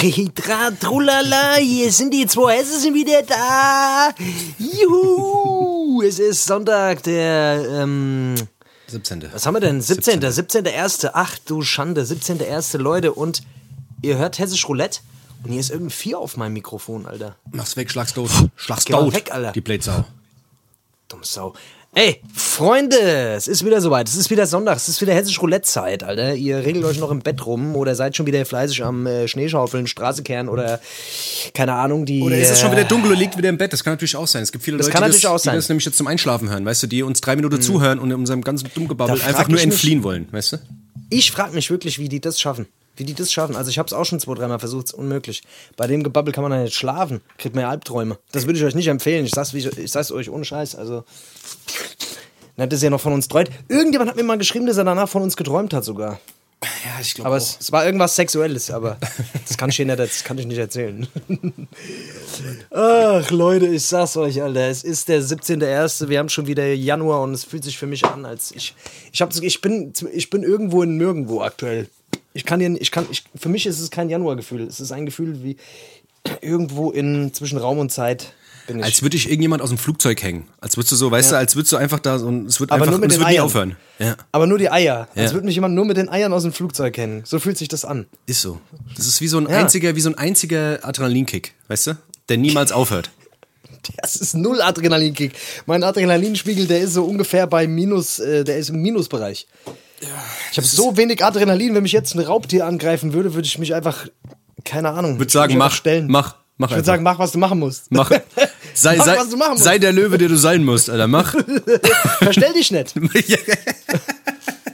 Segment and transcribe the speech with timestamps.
[0.00, 4.08] Tritra, trulala, hier sind die zwei Hesse sind wieder da.
[4.58, 8.34] Juhu, es ist Sonntag, der, ähm,
[8.86, 9.30] 17.
[9.30, 9.82] was haben wir denn?
[9.82, 10.20] 17.
[10.22, 11.10] 17.1.
[11.12, 12.78] Ach du Schande, 17.1.
[12.78, 13.42] Leute und
[14.00, 15.00] ihr hört Hessisch Roulette
[15.44, 17.36] und hier ist irgendein Vier auf meinem Mikrofon, Alter.
[17.52, 18.30] Mach's weg, schlag's tot.
[18.56, 19.12] Schlag's tot.
[19.12, 19.52] weg, Alter.
[19.52, 20.06] Die Blätsau.
[21.08, 21.52] Dumm Sau.
[21.92, 22.96] Ey, Freunde,
[23.36, 24.08] es ist wieder soweit.
[24.08, 26.36] Es ist wieder Sonntag, es ist wieder hessisch Roulette-Zeit, Alter.
[26.36, 29.88] Ihr regelt euch noch im Bett rum oder seid schon wieder fleißig am äh, Schneeschaufeln,
[29.88, 30.78] Straße kehren oder
[31.52, 32.22] keine Ahnung, die.
[32.22, 33.72] Oder ist es schon äh, wieder dunkel und liegt wieder im Bett?
[33.72, 34.44] Das kann natürlich auch sein.
[34.44, 36.84] Es gibt viele Das Leute, die, das, die das nämlich jetzt zum Einschlafen hören, weißt
[36.84, 39.66] du, die uns drei Minuten zuhören und in unserem ganzen Dummgebabbel einfach frag nur ich
[39.66, 40.56] mich- entfliehen wollen, weißt du?
[41.08, 42.66] Ich frage mich wirklich, wie die das schaffen.
[42.96, 43.56] Wie die das schaffen.
[43.56, 45.42] Also ich habe es auch schon zwei, dreimal versucht, es ist unmöglich.
[45.76, 47.20] Bei dem Gebabbel kann man ja nicht schlafen.
[47.38, 48.18] Kriegt man ja Albträume.
[48.32, 49.24] Das würde ich euch nicht empfehlen.
[49.24, 50.74] Ich sag's, wie ich, ich sag's euch ohne Scheiß.
[50.74, 51.04] Also.
[52.56, 53.50] Na, das ist ja noch von uns träumt.
[53.68, 56.20] Irgendjemand hat mir mal geschrieben, dass er danach von uns geträumt hat sogar.
[56.62, 58.98] Ja, ich glaube Aber es, es war irgendwas Sexuelles, aber
[59.48, 61.06] das kann ich, nicht, das kann ich nicht erzählen.
[62.70, 64.68] Ach, Leute, ich sag's euch, Alter.
[64.68, 66.08] Es ist der 17.01.
[66.08, 68.74] Wir haben schon wieder Januar und es fühlt sich für mich an, als ich.
[69.10, 71.88] Ich, hab, ich, bin, ich bin irgendwo in Nirgendwo aktuell.
[72.32, 74.62] Ich kann dir, ich kann, ich, für mich ist es kein Januargefühl.
[74.62, 75.56] Es ist ein Gefühl wie
[76.40, 78.32] irgendwo in zwischen Raum und Zeit
[78.66, 78.84] bin ich.
[78.84, 80.46] Als würde ich irgendjemand aus dem Flugzeug hängen.
[80.60, 82.70] Als würdest du so, weißt du, als würdest du einfach da so und es wird
[82.70, 83.44] Aber einfach nur mit es den wird nie Eiern.
[83.44, 83.76] aufhören.
[83.98, 85.08] Ja, aber nur die Eier.
[85.16, 85.34] Als Ja.
[85.34, 87.22] würde mich jemand nur mit den Eiern aus dem Flugzeug kennen.
[87.24, 88.06] So fühlt sich das an.
[88.26, 88.60] ist so.
[88.96, 89.58] Das ist wie so ein Ja.
[89.58, 91.96] einziger, wie so ein einziger Adrenalinkick, weißt du?
[92.28, 93.10] Der niemals aufhört.
[94.02, 95.32] Das ist null Adrenalinkick.
[95.64, 99.48] Mein Adrenalinspiegel, der ist so ungefähr bei Minus, äh, der ist im Minusbereich.
[100.50, 103.74] Ich habe so wenig Adrenalin, wenn mich jetzt ein Raubtier angreifen würde, würde ich mich
[103.74, 104.06] einfach,
[104.64, 105.18] keine Ahnung.
[105.18, 106.06] Würde sagen, mach, stellen.
[106.08, 107.86] mach, mach Ich würde sagen, mach, was du machen musst.
[107.90, 108.10] Mach.
[108.72, 109.64] Sei, Mach, sei, was du machen musst.
[109.64, 111.08] sei der Löwe, der du sein musst, Alter.
[111.08, 111.34] Mach.
[112.18, 112.94] Verstell dich nicht.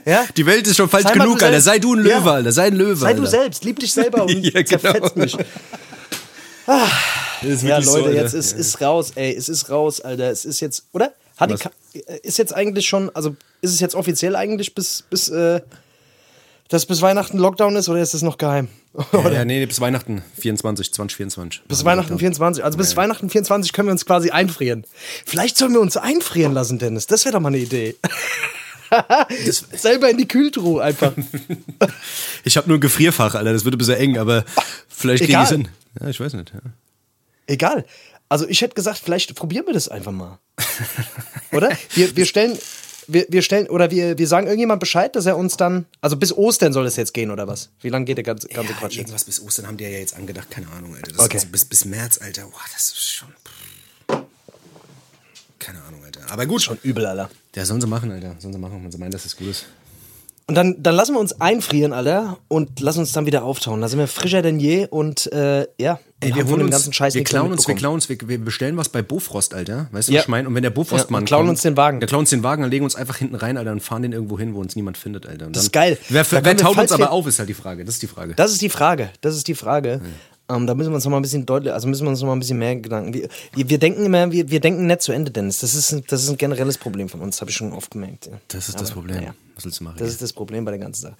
[0.05, 0.25] Ja?
[0.37, 1.47] Die Welt ist schon falsch Sei genug, Alter.
[1.59, 1.65] selbst.
[1.65, 2.31] Sei du ein Löwe, Ja.
[2.35, 2.51] Alter.
[2.53, 3.19] Sei ein Löwe, Sei Alter.
[3.21, 4.65] du selbst, lieb dich selber und Ja, genau.
[4.79, 5.37] zerfetzt mich.
[7.43, 8.21] Ist Ja, so, Leute, Alter.
[8.21, 10.31] jetzt ist, ist raus, ey, es ist raus, Alter.
[10.31, 11.11] Es ist jetzt, oder?
[11.37, 11.55] Hat die?
[11.55, 11.71] Ka-
[12.23, 15.61] ist jetzt eigentlich schon, also ist es jetzt offiziell eigentlich bis, bis, äh,
[16.69, 18.67] dass bis Weihnachten Lockdown ist oder ist es noch geheim?
[19.13, 21.61] Ja, ja, nee, bis Weihnachten 24, 2024.
[21.67, 22.63] Bis Weihnachten 24.
[22.63, 24.85] Also bis Weihnachten 24 können wir uns quasi einfrieren.
[25.25, 27.05] Vielleicht sollen wir uns einfrieren lassen, Dennis.
[27.05, 27.95] Das wäre doch mal eine Idee.
[29.73, 31.13] Selber in die Kühltruhe einfach.
[32.43, 33.51] Ich habe nur ein Gefrierfach, Alter.
[33.53, 34.45] Das würde ein bisschen eng, aber
[34.87, 35.67] vielleicht kriege ich es hin.
[35.99, 36.53] Ja, ich weiß nicht.
[36.53, 36.59] Ja.
[37.45, 37.85] Egal.
[38.29, 40.39] Also ich hätte gesagt, vielleicht probieren wir das einfach mal.
[41.51, 41.69] Oder?
[41.93, 42.57] Wir, wir stellen,
[43.07, 46.35] wir, wir stellen, oder wir, wir sagen irgendjemand Bescheid, dass er uns dann, also bis
[46.35, 47.69] Ostern soll es jetzt gehen, oder was?
[47.81, 48.97] Wie lange geht der ganze, ganze Ja, Quatsch jetzt?
[49.03, 51.11] irgendwas bis Ostern haben die ja jetzt angedacht, keine Ahnung, Alter.
[51.13, 51.37] Das Okay.
[51.37, 52.43] also bis, bis März, Alter.
[52.43, 53.29] Boah, das ist schon.
[55.59, 56.21] Keine Ahnung, Alter.
[56.29, 56.61] Aber gut.
[56.61, 57.29] Schon übel, Alter.
[57.55, 58.35] Ja, sollen sie machen, Alter.
[58.39, 59.65] Sollen sie machen, wenn sie meinen, dass das gut ist.
[60.47, 63.81] Und dann, dann lassen wir uns einfrieren, Alter, und lassen uns dann wieder auftauen.
[63.81, 67.13] Da sind wir frischer denn je und, äh, ja, Ey, wir holen uns, ganzen Scheiß
[67.13, 69.87] wir klauen uns, wir klauen uns, wir, wir bestellen was bei Bofrost, Alter.
[69.91, 70.17] Weißt du, Ja.
[70.19, 70.47] was ich meine?
[70.47, 71.99] Und wenn der Bofrostmann Ja, klauen kommt, uns den Wagen.
[71.99, 74.01] Der klaut uns den Wagen, dann legen wir uns einfach hinten rein, Alter, und fahren
[74.01, 75.45] den irgendwo hin, wo uns niemand findet, Alter.
[75.45, 75.97] Und Das dann, ist geil.
[76.09, 77.85] Wer, Da wer taut uns aber auf, ist halt die Frage.
[77.85, 78.33] Das ist die Frage.
[78.33, 79.11] Das ist die Frage.
[79.21, 80.01] Das ist die Frage.
[80.49, 82.27] Ähm, da müssen wir uns noch mal ein bisschen deutlich, also müssen wir uns noch
[82.27, 83.13] mal ein bisschen mehr Gedanken.
[83.13, 85.59] Wir, wir, denken immer, wir, wir denken nicht zu Ende, Dennis.
[85.59, 88.25] Das ist, ein- das ist ein generelles Problem von uns, habe ich schon oft gemerkt.
[88.27, 88.31] Ja.
[88.47, 89.17] Das ist das Aber, Problem.
[89.17, 89.33] naja.
[89.55, 89.97] Was willst du machen?
[89.99, 91.15] Das ist das Problem bei der ganzen Sache.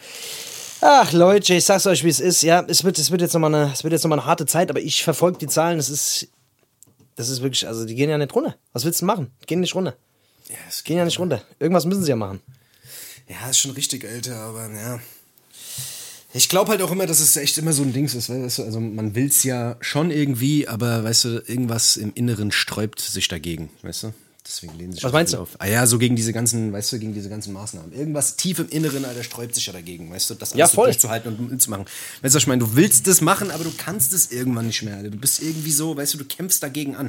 [0.81, 2.43] Ach Leute, ich sag's euch, wie es ist.
[2.43, 4.25] Ja, es wird, es wird jetzt noch mal eine, es wird jetzt noch mal eine
[4.25, 5.79] harte Zeit, aber ich verfolge die Zahlen.
[5.79, 6.27] Es ist,
[7.15, 8.55] das ist wirklich, also die gehen ja nicht runter.
[8.73, 9.31] Was willst du machen?
[9.41, 9.95] Die gehen nicht runter.
[10.49, 11.41] ja, es Gehen ja nicht runter.
[11.59, 12.41] Irgendwas müssen sie ja machen.
[13.27, 14.99] Ja, ist schon richtig, Alter, aber ja.
[16.33, 18.63] Ich glaube halt auch immer, dass es echt immer so ein Dings ist, weißt du,
[18.63, 23.27] also man will es ja schon irgendwie, aber weißt du, irgendwas im Inneren sträubt sich
[23.27, 24.13] dagegen, weißt du?
[24.47, 25.39] Deswegen lehnen sich Was meinst du?
[25.39, 25.49] auf.
[25.59, 27.91] Ah ja, so gegen diese ganzen, weißt du, gegen diese ganzen Maßnahmen.
[27.91, 30.83] Irgendwas tief im Inneren, Alter, sträubt sich ja dagegen, weißt du, das alles Ja, so
[30.83, 31.85] durchzuhalten und mitzumachen.
[32.21, 34.81] Weißt du, was ich meine, du willst das machen, aber du kannst es irgendwann nicht
[34.83, 35.09] mehr, Alter.
[35.09, 37.07] Du bist irgendwie so, weißt du, du kämpfst dagegen an.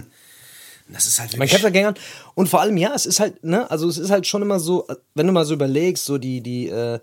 [0.88, 1.94] Und das ist halt Man kämpft dagegen an.
[2.35, 4.87] Und vor allem, ja, es ist halt, ne, also es ist halt schon immer so,
[5.14, 6.99] wenn du mal so überlegst, so die, die, äh,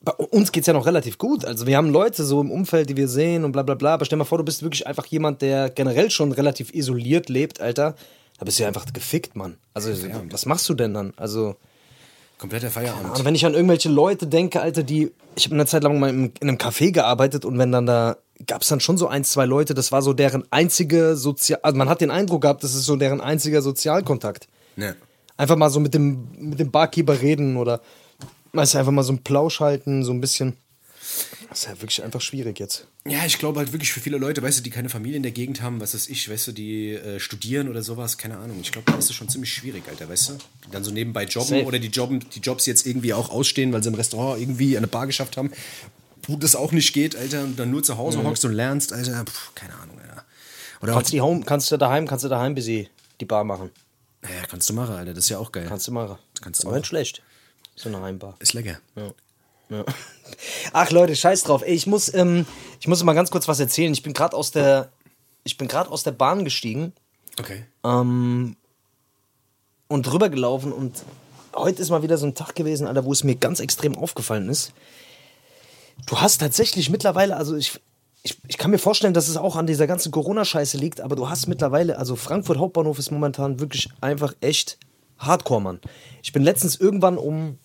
[0.00, 1.44] bei uns geht's ja noch relativ gut.
[1.44, 3.94] Also wir haben Leute so im Umfeld, die wir sehen und bla bla bla.
[3.94, 7.60] Aber stell mal vor, du bist wirklich einfach jemand, der generell schon relativ isoliert lebt,
[7.60, 7.94] Alter.
[8.38, 9.58] Da bist du ja einfach gefickt, Mann.
[9.74, 9.90] Also,
[10.30, 11.12] was machst du denn dann?
[11.16, 11.56] Also,
[12.38, 13.12] Kompletter Feierabend.
[13.12, 15.12] also wenn ich an irgendwelche Leute denke, Alter, die.
[15.36, 18.16] Ich habe eine Zeit lang mal in, in einem Café gearbeitet und wenn dann da.
[18.48, 21.60] Gab es dann schon so ein, zwei Leute, das war so deren einzige Sozial.
[21.62, 24.48] Also man hat den Eindruck gehabt, das ist so deren einziger Sozialkontakt.
[24.76, 24.94] Ja.
[25.36, 27.80] Einfach mal so mit dem, mit dem Barkeeper reden oder
[28.52, 30.56] weißt du, einfach mal so einen Plausch halten, so ein bisschen.
[31.48, 32.86] Das ist ja wirklich einfach schwierig jetzt.
[33.06, 35.32] Ja, ich glaube halt wirklich für viele Leute, weißt du, die keine Familie in der
[35.32, 38.58] Gegend haben, was weiß ich, weißt du, die äh, studieren oder sowas, keine Ahnung.
[38.60, 40.32] Ich glaube, da ist es schon ziemlich schwierig, Alter, weißt du?
[40.66, 41.64] Die dann so nebenbei jobben Safe.
[41.64, 44.86] oder die, Jobben, die Jobs jetzt irgendwie auch ausstehen, weil sie im Restaurant irgendwie eine
[44.86, 45.52] Bar geschafft haben.
[46.26, 48.24] wo das auch nicht geht, Alter, und dann nur zu Hause mhm.
[48.24, 50.24] hockst und lernst, Alter, Puh, keine Ahnung, Alter.
[50.80, 52.88] Oder kannst, du die Home, kannst du daheim, kannst du daheim bis die
[53.26, 53.70] Bar machen.
[54.22, 55.66] Ja, kannst du machen, Alter, das ist ja auch geil.
[55.68, 56.16] Kannst du machen.
[56.32, 57.22] Das kannst du Aber nicht schlecht.
[57.76, 58.36] So eine Heimbar.
[58.38, 58.78] Ist lecker.
[58.96, 59.12] Ja.
[59.74, 59.84] Ja.
[60.72, 61.62] Ach Leute, scheiß drauf.
[61.62, 62.46] Ey, ich muss, ähm,
[62.80, 63.92] ich muss mal ganz kurz was erzählen.
[63.92, 64.90] Ich bin gerade aus der,
[65.44, 66.92] ich bin gerade aus der Bahn gestiegen.
[67.38, 67.64] Okay.
[67.84, 68.56] Ähm,
[69.88, 71.04] und rübergelaufen und
[71.54, 74.48] heute ist mal wieder so ein Tag gewesen, Alter, wo es mir ganz extrem aufgefallen
[74.48, 74.72] ist.
[76.06, 77.80] Du hast tatsächlich mittlerweile, also ich,
[78.22, 81.28] ich, ich kann mir vorstellen, dass es auch an dieser ganzen Corona-Scheiße liegt, aber du
[81.28, 84.78] hast mittlerweile, also Frankfurt Hauptbahnhof ist momentan wirklich einfach echt
[85.18, 85.80] Hardcore, Mann.
[86.22, 87.58] Ich bin letztens irgendwann um,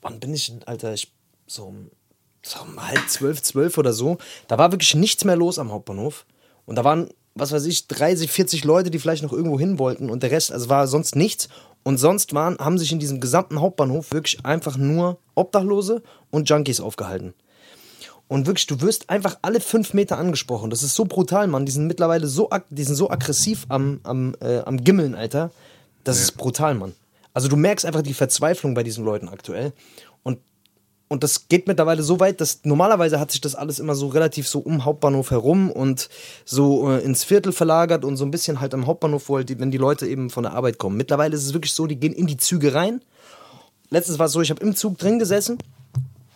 [0.00, 1.12] wann bin ich, Alter, ich,
[1.46, 1.90] so um,
[2.42, 4.18] so um halb zwölf, zwölf oder so,
[4.48, 6.26] da war wirklich nichts mehr los am Hauptbahnhof.
[6.66, 10.10] Und da waren, was weiß ich, 30, 40 Leute, die vielleicht noch irgendwo hin wollten
[10.10, 11.48] und der Rest, also war sonst nichts.
[11.84, 16.80] Und sonst waren, haben sich in diesem gesamten Hauptbahnhof wirklich einfach nur Obdachlose und Junkies
[16.80, 17.34] aufgehalten.
[18.28, 20.70] Und wirklich, du wirst einfach alle fünf Meter angesprochen.
[20.70, 21.66] Das ist so brutal, Mann.
[21.66, 25.50] Die sind mittlerweile so, die sind so aggressiv am, am, äh, am Gimmeln, Alter.
[26.04, 26.22] Das ja.
[26.22, 26.94] ist brutal, Mann.
[27.34, 29.72] Also du merkst einfach die Verzweiflung bei diesen Leuten aktuell.
[31.12, 34.48] Und, das geht mittlerweile so weit, dass normalerweise hat sich das alles immer so relativ
[34.48, 36.08] so um Hauptbahnhof herum und
[36.46, 39.70] so äh, ins Viertel verlagert und so ein bisschen halt am Hauptbahnhof, wo halt wenn
[39.70, 40.96] die Leute eben von der Arbeit kommen.
[40.96, 43.02] Mittlerweile ist es wirklich so, die gehen in die Züge rein.
[43.90, 45.58] Letztens war es so, ich habe im Zug drin gesessen.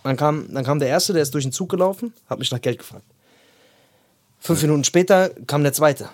[0.05, 2.61] Dann kam, dann kam der Erste, der ist durch den Zug gelaufen, hat mich nach
[2.61, 3.06] Geld gefragt.
[4.40, 6.11] Fünf Minuten später kam der Zweite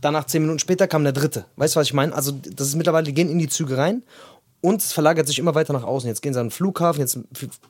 [0.00, 1.46] danach zehn Minuten später kam der dritte.
[1.56, 2.14] Weißt du, was ich meine?
[2.14, 4.02] Also, das ist mittlerweile, die gehen in die Züge rein
[4.60, 6.08] und es verlagert sich immer weiter nach außen.
[6.08, 7.18] Jetzt gehen sie an den Flughafen, jetzt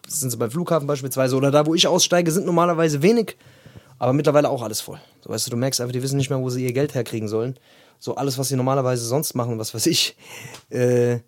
[0.09, 3.37] sind sie beim Flughafen beispielsweise oder da, wo ich aussteige, sind normalerweise wenig,
[3.99, 5.01] aber mittlerweile auch alles voll.
[5.23, 7.29] So, weißt du, du merkst einfach, die wissen nicht mehr, wo sie ihr Geld herkriegen
[7.29, 7.59] sollen.
[7.99, 10.17] So alles, was sie normalerweise sonst machen, was weiß ich,
[10.71, 11.23] äh, yeah.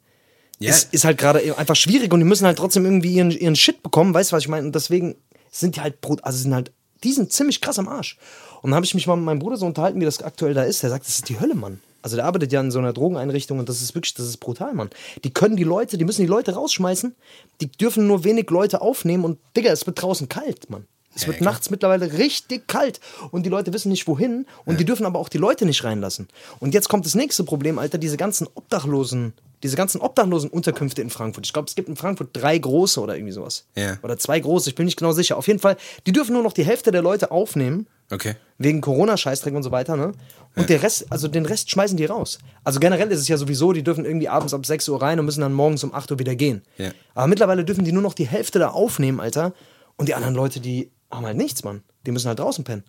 [0.61, 3.83] ist, ist, halt gerade einfach schwierig und die müssen halt trotzdem irgendwie ihren, ihren Shit
[3.83, 4.67] bekommen, weißt du, was ich meine?
[4.67, 5.17] Und deswegen
[5.51, 6.73] sind die halt, also sind halt,
[7.05, 8.19] die sind ziemlich krass am Arsch.
[8.63, 10.65] Und dann habe ich mich mal mit meinem Bruder so unterhalten, wie das aktuell da
[10.65, 10.83] ist.
[10.83, 11.81] Der sagt, das ist die Hölle, Mann.
[12.03, 14.75] Also der arbeitet ja in so einer Drogeneinrichtung und das ist wirklich, das ist brutal,
[14.75, 14.91] Mann.
[15.25, 17.15] Die können die Leute, die müssen die Leute rausschmeißen,
[17.61, 20.87] die dürfen nur wenig Leute aufnehmen und Digga, es wird draußen kalt, Mann.
[21.19, 21.53] Es ja, wird klar.
[21.53, 23.01] nachts mittlerweile richtig kalt
[23.31, 24.79] und die Leute wissen nicht wohin und ja.
[24.79, 26.29] die dürfen aber auch die Leute nicht reinlassen.
[26.61, 29.33] Und jetzt kommt das nächste Problem, Alter, diese ganzen Obdachlosen,
[29.63, 31.47] diese ganzen obdachlosen Unterkünfte in Frankfurt.
[31.47, 33.67] Ich glaube, es gibt in Frankfurt drei große oder irgendwie sowas.
[33.75, 33.99] Ja.
[34.03, 35.37] Oder zwei große, ich bin nicht genau sicher.
[35.37, 35.77] Auf jeden Fall,
[36.07, 38.37] die dürfen nur noch die Hälfte der Leute aufnehmen Okay.
[38.57, 40.13] Wegen Corona-Scheißdreck und so weiter, ne?
[40.57, 40.65] Und ja.
[40.65, 42.39] der Rest, also den Rest schmeißen die raus.
[42.65, 45.27] Also generell ist es ja sowieso, die dürfen irgendwie abends ab 6 Uhr rein und
[45.27, 46.63] müssen dann morgens um 8 Uhr wieder gehen.
[46.79, 46.91] Ja.
[47.15, 49.53] Aber mittlerweile dürfen die nur noch die Hälfte da aufnehmen, Alter.
[49.97, 51.83] Und die anderen Leute, die haben halt nichts, Mann.
[52.07, 52.85] Die müssen halt draußen pennen.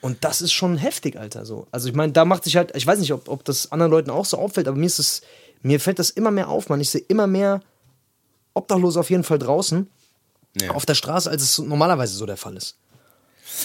[0.00, 1.44] Und das ist schon heftig, Alter.
[1.44, 1.66] So.
[1.70, 4.10] Also ich meine, da macht sich halt, ich weiß nicht, ob, ob das anderen Leuten
[4.10, 5.22] auch so auffällt, aber mir ist es,
[5.62, 6.80] mir fällt das immer mehr auf, Mann.
[6.80, 7.62] Ich sehe immer mehr
[8.54, 9.88] Obdachlose auf jeden Fall draußen
[10.60, 10.70] ja.
[10.70, 12.76] auf der Straße, als es normalerweise so der Fall ist.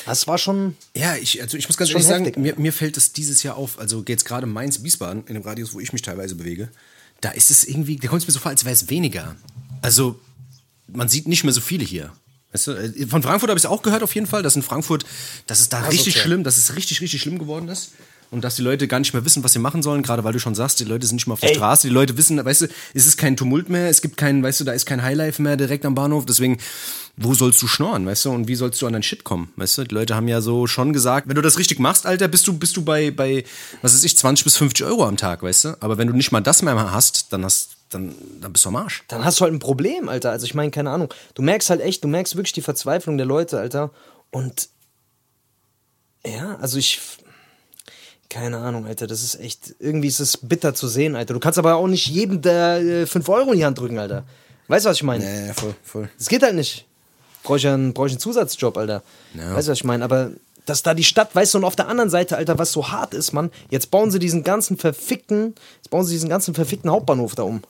[0.06, 0.76] Das war schon.
[0.96, 3.80] Ja, ich, also ich muss ganz ehrlich sagen, mir, mir fällt das dieses Jahr auf,
[3.80, 6.70] also jetzt gerade Mainz-Wiesbaden, in dem Radius, wo ich mich teilweise bewege,
[7.20, 9.36] da ist es irgendwie, da kommt es mir so vor, als wäre es weniger.
[9.82, 10.20] Also,
[10.88, 12.12] man sieht nicht mehr so viele hier.
[12.54, 14.64] Weißt du, äh, von Frankfurt habe ich es auch gehört auf jeden Fall, dass in
[14.64, 15.06] Frankfurt,
[15.48, 16.24] dass es da also richtig okay.
[16.24, 17.92] schlimm, dass es richtig, richtig schlimm geworden ist
[18.32, 20.40] und dass die Leute gar nicht mehr wissen, was sie machen sollen, gerade weil du
[20.40, 21.56] schon sagst, die Leute sind nicht mehr auf der Ey.
[21.56, 24.62] Straße, die Leute wissen, weißt du, es ist kein Tumult mehr, es gibt kein, weißt
[24.62, 26.58] du, da ist kein Highlife mehr direkt am Bahnhof, deswegen,
[27.18, 29.78] wo sollst du schnorren, weißt du, und wie sollst du an dein Shit kommen, weißt
[29.80, 32.48] du, die Leute haben ja so schon gesagt, wenn du das richtig machst, Alter, bist
[32.48, 33.44] du, bist du bei, bei,
[33.82, 36.32] was weiß ich, 20 bis 50 Euro am Tag, weißt du, aber wenn du nicht
[36.32, 39.04] mal das mehr hast, dann hast dann, dann bist du am Arsch.
[39.08, 40.32] Dann hast du halt ein Problem, Alter.
[40.32, 41.14] Also ich meine, keine Ahnung.
[41.36, 43.92] Du merkst halt echt, du merkst wirklich die Verzweiflung der Leute, Alter.
[44.32, 44.70] Und
[46.26, 47.00] ja, also ich,
[48.30, 51.34] keine Ahnung, Alter, das ist echt, irgendwie ist es bitter zu sehen, Alter.
[51.34, 54.24] Du kannst aber auch nicht jedem der 5 äh, Euro in die Hand drücken, Alter.
[54.68, 55.26] Weißt du, was ich meine?
[55.26, 56.10] Ja, ja, voll, voll.
[56.18, 56.86] Das geht halt nicht.
[57.44, 59.04] Brauche ich, einen, brauch ich einen Zusatzjob, Alter.
[59.34, 59.56] Ja.
[59.56, 60.04] Weißt du, was ich meine?
[60.04, 60.32] Aber
[60.66, 63.14] dass da die Stadt, weißt du, und auf der anderen Seite, Alter, was so hart
[63.14, 67.36] ist, Mann, jetzt bauen sie diesen ganzen verfickten, jetzt bauen sie diesen ganzen verfickten Hauptbahnhof
[67.36, 67.62] da um.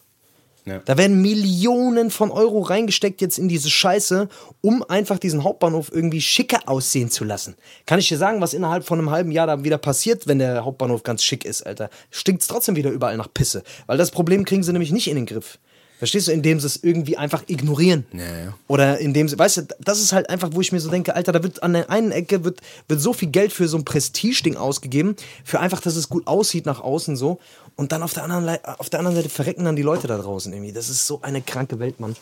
[0.65, 0.79] Ja.
[0.85, 4.29] Da werden Millionen von Euro reingesteckt jetzt in diese Scheiße,
[4.61, 7.55] um einfach diesen Hauptbahnhof irgendwie schicker aussehen zu lassen.
[7.85, 10.63] Kann ich dir sagen, was innerhalb von einem halben Jahr da wieder passiert, wenn der
[10.63, 11.89] Hauptbahnhof ganz schick ist, Alter?
[12.11, 13.63] Stinkt's trotzdem wieder überall nach Pisse.
[13.87, 15.57] Weil das Problem kriegen sie nämlich nicht in den Griff.
[16.01, 18.05] Verstehst du, indem sie es irgendwie einfach ignorieren.
[18.11, 18.57] Ja, ja.
[18.67, 21.31] Oder indem sie, weißt du, das ist halt einfach, wo ich mir so denke, Alter,
[21.31, 24.57] da wird an der einen Ecke wird, wird so viel Geld für so ein Prestige-Ding
[24.57, 27.37] ausgegeben, für einfach, dass es gut aussieht nach außen so.
[27.81, 28.47] Und dann auf der anderen,
[28.77, 30.71] auf der anderen Seite verrecken dann die Leute da draußen irgendwie.
[30.71, 32.15] Das ist so eine kranke Welt, Mann.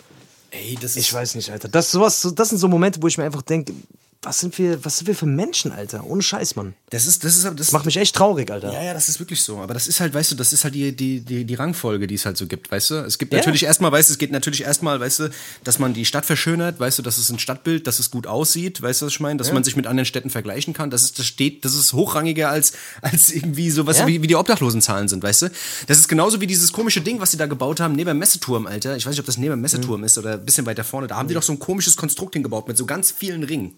[0.51, 0.99] Ey, das ist.
[1.03, 1.67] Ich weiß nicht, Alter.
[1.67, 3.73] Das, sowas, das sind so Momente, wo ich mir einfach denke,
[4.21, 6.03] was sind wir, was sind wir für Menschen, Alter?
[6.05, 6.73] Ohne Scheiß, Mann.
[6.89, 8.73] Das ist, das ist, das Das macht mich echt traurig, Alter.
[8.73, 9.59] Ja, ja, das ist wirklich so.
[9.59, 12.15] Aber das ist halt, weißt du, das ist halt die, die, die, die Rangfolge, die
[12.15, 12.95] es halt so gibt, weißt du?
[13.05, 13.39] Es gibt Ja.
[13.39, 15.29] natürlich erstmal, weißt du, es geht natürlich erstmal, weißt du,
[15.63, 18.81] dass man die Stadt verschönert, weißt du, dass es ein Stadtbild, dass es gut aussieht,
[18.81, 19.37] weißt du, was ich meine?
[19.37, 20.89] Dass man sich mit anderen Städten vergleichen kann.
[20.89, 24.07] Das ist, das steht, das ist hochrangiger als, als irgendwie so, weißt Ja.
[24.07, 25.51] wie, wie die Obdachlosenzahlen sind, weißt du?
[25.87, 28.67] Das ist genauso wie dieses komische Ding, was sie da gebaut haben, neben dem Messeturm,
[28.67, 28.97] Alter.
[28.97, 31.07] Ich weiß nicht, ob das neben dem Messeturm ist oder ein bisschen weiter vorne.
[31.07, 33.75] Da haben die doch so ein komisches Konstrukt hingebaut mit so ganz vielen Ringen.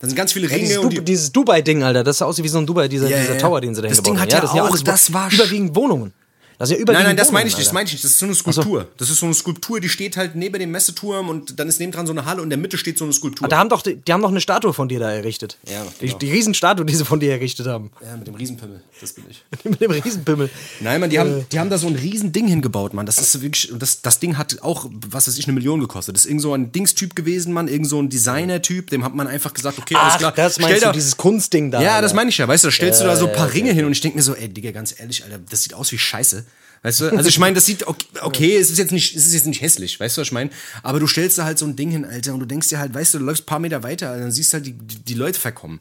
[0.00, 2.42] Da sind ganz viele Ja, Ringe dieses, und die, dieses Dubai-Ding, Alter, das sah aus
[2.42, 3.38] wie so ein Dubai, dieser, Ja, dieser ja.
[3.38, 4.22] Tower, den sie da Das hingebaut Ding haben.
[4.22, 6.12] hat ja das sind auch- das war überwiegend Wohnungen.
[6.60, 8.04] Das sind ja Nein, überwiegend nein, das meine ich nicht, das meine ich nicht.
[8.04, 8.86] Das ist so eine Skulptur.
[8.98, 12.06] Das ist so eine Skulptur, die steht halt neben dem Messeturm und dann ist nebendran
[12.06, 13.46] so eine Halle und in der Mitte steht so eine Skulptur.
[13.46, 15.56] Ah, Da haben doch, die, die haben doch eine Statue von dir da errichtet.
[15.66, 16.18] Ja, die, genau.
[16.18, 17.90] die Riesenstatue, die sie von dir errichtet haben.
[18.04, 19.42] ja, mit dem Riesenpimmel, das bin ich.
[19.64, 20.50] Mit dem Riesenpimmel.
[20.80, 23.06] Nein, Mann, die haben, die haben da so ein riesen Ding hingebaut, Mann.
[23.06, 26.14] Das ist wirklich, das, das Ding hat auch, was weiß ich, eine Million gekostet.
[26.14, 29.28] Das ist irgend so ein Dingstyp gewesen, Mann, irgend so ein Designer-Typ, dem hat man
[29.28, 30.32] einfach gesagt, okay, alles klar.
[30.32, 31.80] das stell meinst du, da- dieses Kunstding da.
[31.80, 32.02] Ja, Alter.
[32.02, 33.86] das meine ich ja, weißt du, da stellst du da so ein paar Ringe hin
[33.86, 36.44] und ich denke mir so, ey, Digga, ganz ehrlich, Alter, das sieht aus wie Scheiße.
[36.82, 37.10] Weißt du?
[37.10, 39.60] Also ich meine, das sieht okay, okay, es ist jetzt nicht, es ist jetzt nicht
[39.60, 40.50] hässlich, weißt du, was ich meine?
[40.82, 42.94] Aber du stellst da halt so ein Ding hin, Alter, und du denkst dir halt,
[42.94, 45.14] weißt du, du läufst ein paar Meter weiter, dann siehst du halt die, die, die
[45.14, 45.80] Leute verkommen.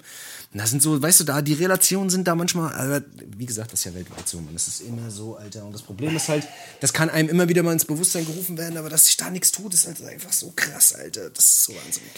[0.51, 3.06] Und das sind so, weißt du, da die Relationen sind da manchmal, aber
[3.38, 4.53] wie gesagt, das ist ja weltweit so, man.
[4.53, 5.63] Das ist immer so, Alter.
[5.63, 6.46] Und das Problem ist halt,
[6.82, 9.51] das kann einem immer wieder mal ins Bewusstsein gerufen werden, aber dass sich da nichts
[9.51, 11.29] tut, ist halt einfach so krass, Alter.
[11.29, 12.12] Das ist so wahnsinnig.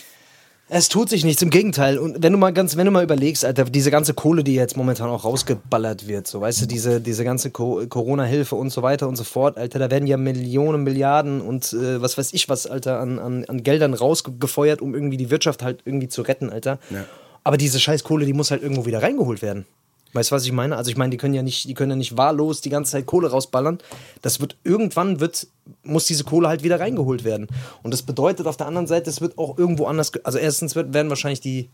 [0.73, 1.97] Es tut sich nichts, im Gegenteil.
[1.97, 4.77] Und wenn du mal ganz, wenn du mal überlegst, Alter, diese ganze Kohle, die jetzt
[4.77, 9.09] momentan auch rausgeballert wird, so, weißt du, diese, diese ganze Co Corona-Hilfe und so weiter
[9.09, 12.67] und so fort, Alter, da werden ja Millionen, Milliarden und äh, was weiß ich was,
[12.67, 16.79] Alter, an, an, an Geldern rausgefeuert, um irgendwie die Wirtschaft halt irgendwie zu retten, Alter.
[16.89, 17.03] Ja.
[17.43, 19.65] Aber diese scheiß Kohle, die muss halt irgendwo wieder reingeholt werden.
[20.13, 20.75] Weißt du, was ich meine?
[20.75, 23.05] Also ich meine, die können ja nicht, die können ja nicht wahllos die ganze Zeit
[23.05, 23.79] Kohle rausballern.
[24.21, 25.47] Das wird irgendwann wird
[25.83, 27.47] muss diese Kohle halt wieder reingeholt werden.
[27.83, 30.11] Und das bedeutet auf der anderen Seite, es wird auch irgendwo anders.
[30.23, 31.69] Also erstens wird, werden wahrscheinlich die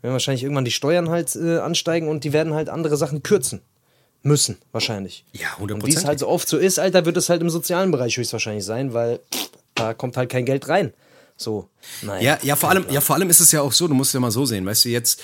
[0.00, 3.60] werden wahrscheinlich irgendwann die Steuern halt äh, ansteigen und die werden halt andere Sachen kürzen
[4.22, 5.24] müssen wahrscheinlich.
[5.32, 7.90] Ja, Und wie es halt so oft so ist, Alter, wird es halt im sozialen
[7.90, 10.92] Bereich höchstwahrscheinlich sein, weil pff, da kommt halt kein Geld rein.
[11.36, 11.68] So,
[12.02, 12.22] nein.
[12.22, 14.20] Ja, ja, vor allem, ja, vor allem ist es ja auch so, du musst ja
[14.20, 15.22] mal so sehen, weißt du, jetzt,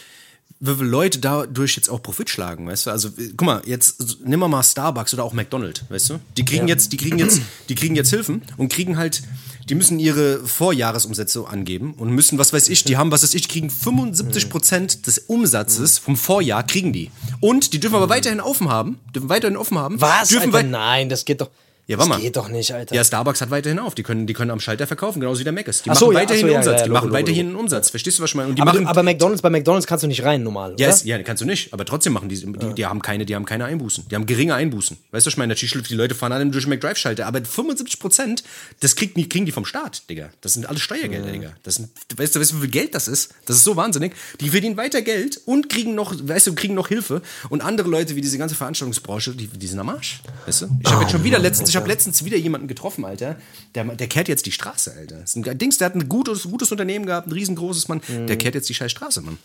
[0.60, 2.90] wie Leute dadurch jetzt auch Profit schlagen, weißt du?
[2.90, 6.20] Also, guck mal, jetzt nimm mal mal Starbucks oder auch McDonald's, weißt du?
[6.36, 9.22] Die kriegen jetzt, die kriegen jetzt, die kriegen jetzt Hilfen und kriegen halt,
[9.68, 13.48] die müssen ihre Vorjahresumsätze angeben und müssen, was weiß ich, die haben, was weiß ich,
[13.48, 17.10] kriegen 75 Prozent des Umsatzes vom Vorjahr kriegen die.
[17.40, 20.00] Und die dürfen aber weiterhin offen haben, dürfen weiterhin offen haben.
[20.00, 20.30] Was?
[20.30, 21.50] Dürfen Alter, nein, das geht doch.
[21.88, 22.20] Ja, warte mal.
[22.20, 22.94] geht doch nicht, Alter.
[22.94, 23.94] Ja, Starbucks hat weiterhin auf.
[23.94, 25.80] Die können, die können am Schalter verkaufen, genauso wie der Mc's.
[25.82, 26.74] Die Ach machen so, ja, weiterhin so, ja, Umsatz.
[26.80, 27.58] ja, die Logo, machen weiterhin Logo.
[27.58, 27.88] einen Umsatz.
[27.88, 28.50] Verstehst du, was ich meine?
[28.50, 28.86] Und die aber, machen.
[28.86, 30.74] aber McDonalds, bei McDonalds kannst du nicht rein, normal.
[30.74, 30.86] Oder?
[30.86, 31.72] Yes, ja, kannst du nicht.
[31.72, 34.04] Aber trotzdem machen die, die, die haben keine, die haben keine Einbußen.
[34.10, 34.98] Die haben geringe Einbußen.
[35.12, 35.54] Weißt du, was ich meine?
[35.54, 38.44] Natürlich, die Leute fahren alle durch den McDrive-Schalter, aber 75 Prozent,
[38.80, 40.28] das kriegen die, kriegen die vom Staat, Digga.
[40.42, 41.52] Das sind alles Steuergelder, Digga.
[41.62, 43.32] Das sind, weißt du, weißt du, wie viel Geld das ist?
[43.46, 44.12] Das ist so wahnsinnig.
[44.42, 47.22] Die verdienen weiter Geld und kriegen noch, weißt du, kriegen noch Hilfe.
[47.48, 50.20] Und andere Leute, wie diese ganze Veranstaltungsbranche, die, die sind am Arsch.
[50.44, 50.68] Weißt du?
[50.84, 53.36] Ich habe jetzt schon wieder letztens, habe letztens wieder jemanden getroffen, Alter.
[53.74, 55.20] Der, der kehrt jetzt die Straße, Alter.
[55.20, 58.00] Das ist ein Dings, der hat ein gutes, gutes Unternehmen gehabt, ein riesengroßes Mann.
[58.08, 59.38] Der kehrt jetzt die scheiß Straße, Mann.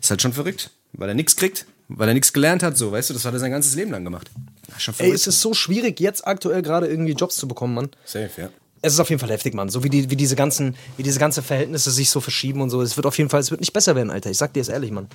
[0.00, 0.70] Ist halt schon verrückt.
[0.92, 3.40] Weil er nichts kriegt, weil er nichts gelernt hat, so, weißt du, das hat er
[3.40, 4.30] sein ganzes Leben lang gemacht.
[4.78, 5.14] Schon Ey, verrückt.
[5.16, 7.90] es ist so schwierig, jetzt aktuell gerade irgendwie Jobs zu bekommen, Mann.
[8.04, 8.50] Safe, ja.
[8.80, 9.68] Es ist auf jeden Fall heftig, Mann.
[9.68, 12.80] So wie, die, wie diese ganzen, wie diese ganzen Verhältnisse sich so verschieben und so.
[12.80, 14.30] Es wird auf jeden Fall, es wird nicht besser werden, Alter.
[14.30, 15.08] Ich sag dir es ehrlich, Mann.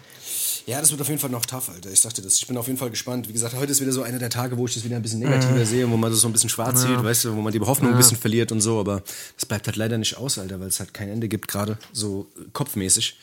[0.65, 1.91] Ja, das wird auf jeden Fall noch tough, Alter.
[1.91, 2.37] Ich sagte das.
[2.37, 3.27] Ich bin auf jeden Fall gespannt.
[3.27, 5.19] Wie gesagt, heute ist wieder so einer der Tage, wo ich das wieder ein bisschen
[5.19, 7.59] negativer sehe, wo man das so ein bisschen schwarz sieht, weißt du, wo man die
[7.59, 8.79] Hoffnung ein bisschen verliert und so.
[8.79, 9.03] Aber
[9.35, 12.27] das bleibt halt leider nicht aus, Alter, weil es halt kein Ende gibt, gerade so
[12.53, 13.17] kopfmäßig.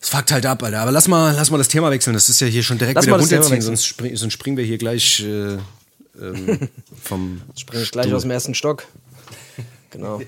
[0.00, 0.80] Es fuckt halt ab, Alter.
[0.80, 2.14] Aber lass mal, lass mal das Thema wechseln.
[2.14, 4.78] Das ist ja hier schon direkt Lass wieder runterziehen, sonst, spring, sonst springen wir hier
[4.78, 5.58] gleich äh,
[6.20, 6.68] ähm,
[7.02, 8.86] vom Spring ich gleich aus dem ersten Stock.
[9.90, 10.20] Genau.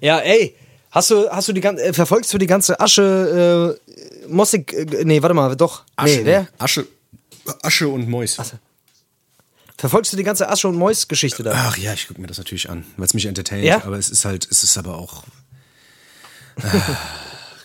[0.00, 0.54] Ja, ey.
[0.90, 3.89] Hast du, hast du die ganze, äh, verfolgst du die ganze Asche, äh,
[4.30, 5.84] Mossig, äh, nee, warte mal, doch.
[5.96, 6.48] Asche, nee, wer?
[6.58, 6.86] Asche,
[7.62, 8.38] Asche und Mäus.
[9.76, 11.52] Verfolgst du die ganze Asche- und Mäus-Geschichte da?
[11.54, 13.64] Ach ja, ich gucke mir das natürlich an, weil es mich entertaint.
[13.64, 13.82] Ja?
[13.84, 15.24] Aber es ist halt, es ist aber auch.
[16.62, 16.96] Ah,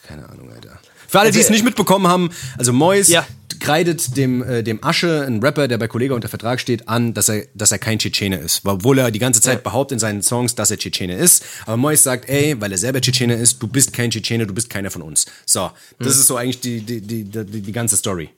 [0.07, 0.74] keine Ahnung, Alter.
[1.15, 3.25] Für alle, die es nicht mitbekommen haben, also Mois Ja.
[3.61, 7.29] kreidet dem, äh, dem Asche, ein Rapper, der bei Kollega unter Vertrag steht, an, dass
[7.29, 8.65] er, dass er kein Tschetschene ist.
[8.65, 11.45] Obwohl er die ganze Zeit behauptet in seinen Songs, dass er Tschetschene ist.
[11.65, 14.69] Aber Mois sagt, ey, weil er selber Tschetschene ist, du bist kein Tschetschene, du bist
[14.69, 15.25] keiner von uns.
[15.45, 18.29] So, das ist so eigentlich die, die, die, die, die ganze Story.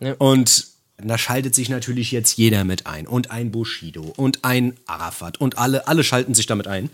[0.00, 0.14] Ja.
[0.16, 3.06] Und da schaltet sich natürlich jetzt jeder mit ein.
[3.06, 6.88] Und ein Bushido und ein Arafat und alle, alle schalten sich damit ein.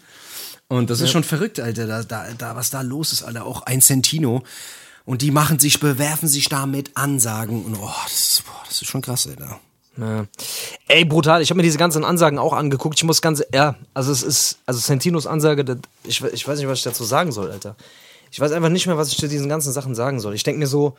[0.67, 3.45] Und das ist schon verrückt, Alter, da, da, da, was da los ist, Alter.
[3.47, 4.43] Auch ein Centino.
[5.07, 7.65] Und die machen sich, bewerfen sich da mit Ansagen.
[7.65, 9.61] Und oh, das ist, boah, das ist schon krass, Alter.
[9.97, 10.27] Ja.
[10.89, 11.41] Ey, brutal.
[11.41, 12.99] Ich habe mir diese ganzen Ansagen auch angeguckt.
[12.99, 16.69] Ich muss ganz, ja, also es ist, also Sentinos Ansage, das, ich, ich weiß nicht,
[16.69, 17.77] was ich dazu sagen soll, Alter.
[18.31, 20.35] Ich weiß einfach nicht mehr, was ich zu diesen ganzen Sachen sagen soll.
[20.35, 20.97] Ich denke mir so,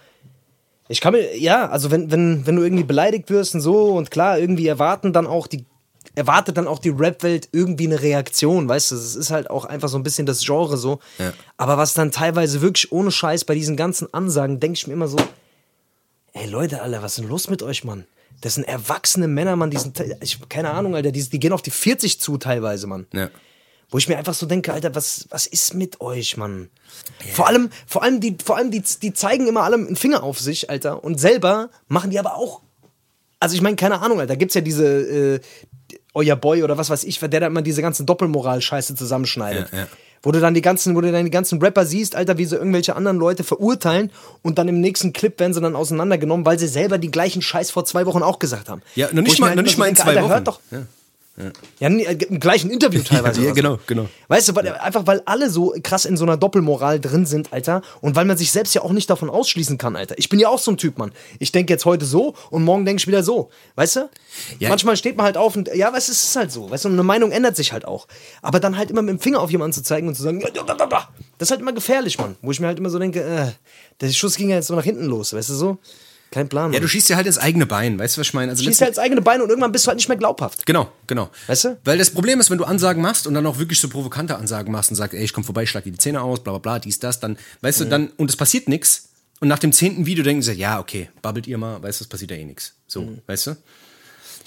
[0.88, 4.10] ich kann mir, ja, also wenn, wenn, wenn du irgendwie beleidigt wirst und so und
[4.10, 5.66] klar, irgendwie erwarten dann auch die,
[6.16, 8.96] erwartet dann auch die Rap-Welt irgendwie eine Reaktion, weißt du?
[8.96, 11.00] Das ist halt auch einfach so ein bisschen das Genre so.
[11.20, 11.34] Ja.
[11.58, 15.08] Aber was dann teilweise wirklich ohne Scheiß bei diesen ganzen Ansagen, denke ich mir immer
[15.08, 15.18] so,
[16.34, 18.06] ey Leute, Alter, was ist denn los mit euch, Mann?
[18.42, 21.62] Das sind erwachsene Männer, Mann, die sind, ich, keine Ahnung, Alter, die, die gehen auf
[21.62, 23.08] die 40 zu teilweise, Mann.
[23.14, 23.30] Ja.
[23.90, 26.70] Wo ich mir einfach so denke, Alter, was, was ist mit euch, Mann?
[27.34, 30.40] Vor allem, vor allem, die, vor allem die, die zeigen immer alle einen Finger auf
[30.40, 31.04] sich, Alter.
[31.04, 32.62] Und selber machen die aber auch.
[33.40, 35.40] Also ich meine, keine Ahnung, Alter, da gibt's ja diese, äh,
[36.14, 39.70] euer Boy oder was weiß ich, der da immer diese ganzen Doppelmoral-Scheiße zusammenschneidet.
[39.72, 39.88] Ja, ja.
[40.24, 42.56] Wo du dann die ganzen, wo du dann die ganzen Rapper siehst, Alter, wie sie
[42.56, 44.12] irgendwelche anderen Leute verurteilen
[44.42, 47.70] und dann im nächsten Clip werden sie dann auseinandergenommen, weil sie selber die gleichen Scheiß
[47.70, 48.82] vor zwei Wochen auch gesagt haben.
[48.96, 50.32] Ja, noch nicht mal- halt noch nicht so mal in denke, zwei Alter, Wochen.
[50.34, 50.80] Hört doch, ja,
[51.79, 53.44] nee, äh, im gleichen Interview teilweise.
[53.44, 54.08] Ja, genau, genau.
[54.27, 57.82] Weißt du, weil, einfach weil alle so krass in so einer Doppelmoral drin sind, Alter.
[58.01, 60.15] Und weil man sich selbst ja auch nicht davon ausschließen kann, Alter.
[60.17, 61.12] Ich bin ja auch so ein Typ, Mann.
[61.39, 63.50] Ich denke jetzt heute so und morgen denke ich wieder so.
[63.75, 64.10] Weißt du?
[64.60, 64.70] Ja.
[64.70, 66.70] Manchmal steht man halt auf und, ja, weißt du, es ist halt so.
[66.70, 68.08] Weißt du, und eine Meinung ändert sich halt auch.
[68.41, 70.50] Aber dann halt immer mit dem Finger auf jemanden zu zeigen und zu sagen, ja,
[70.50, 71.10] da, da, da, da.
[71.38, 72.36] das ist halt immer gefährlich, Mann.
[72.41, 73.51] Wo ich mir halt immer so denke, äh,
[74.01, 75.77] der Schuss ging ja jetzt so nach hinten los, weißt du so?
[76.31, 76.74] Kein Plan.
[76.74, 78.51] Ja, du schießt dir halt ins eigene Bein, weißt du, was ich meine?
[78.51, 80.65] Also schießt halt ins eigene Bein und irgendwann bist du halt nicht mehr glaubhaft.
[80.65, 81.29] Genau, genau.
[81.48, 81.77] Weißt du?
[81.84, 84.72] Weil das Problem ist, wenn du Ansagen machst und dann auch wirklich so provokante Ansagen
[84.72, 86.60] machst und sagst, ey, ich komm vorbei, ich schlag dir die Zähne aus, bla bla
[86.60, 89.10] bla, dies, das, dann, weißt du, dann, und es passiert nichts.
[89.39, 92.10] Und nach dem zehnten Video denken sie, ja, okay, babbelt ihr mal, weißt du, es
[92.10, 92.74] passiert ja eh nichts.
[92.88, 93.57] So, weißt du?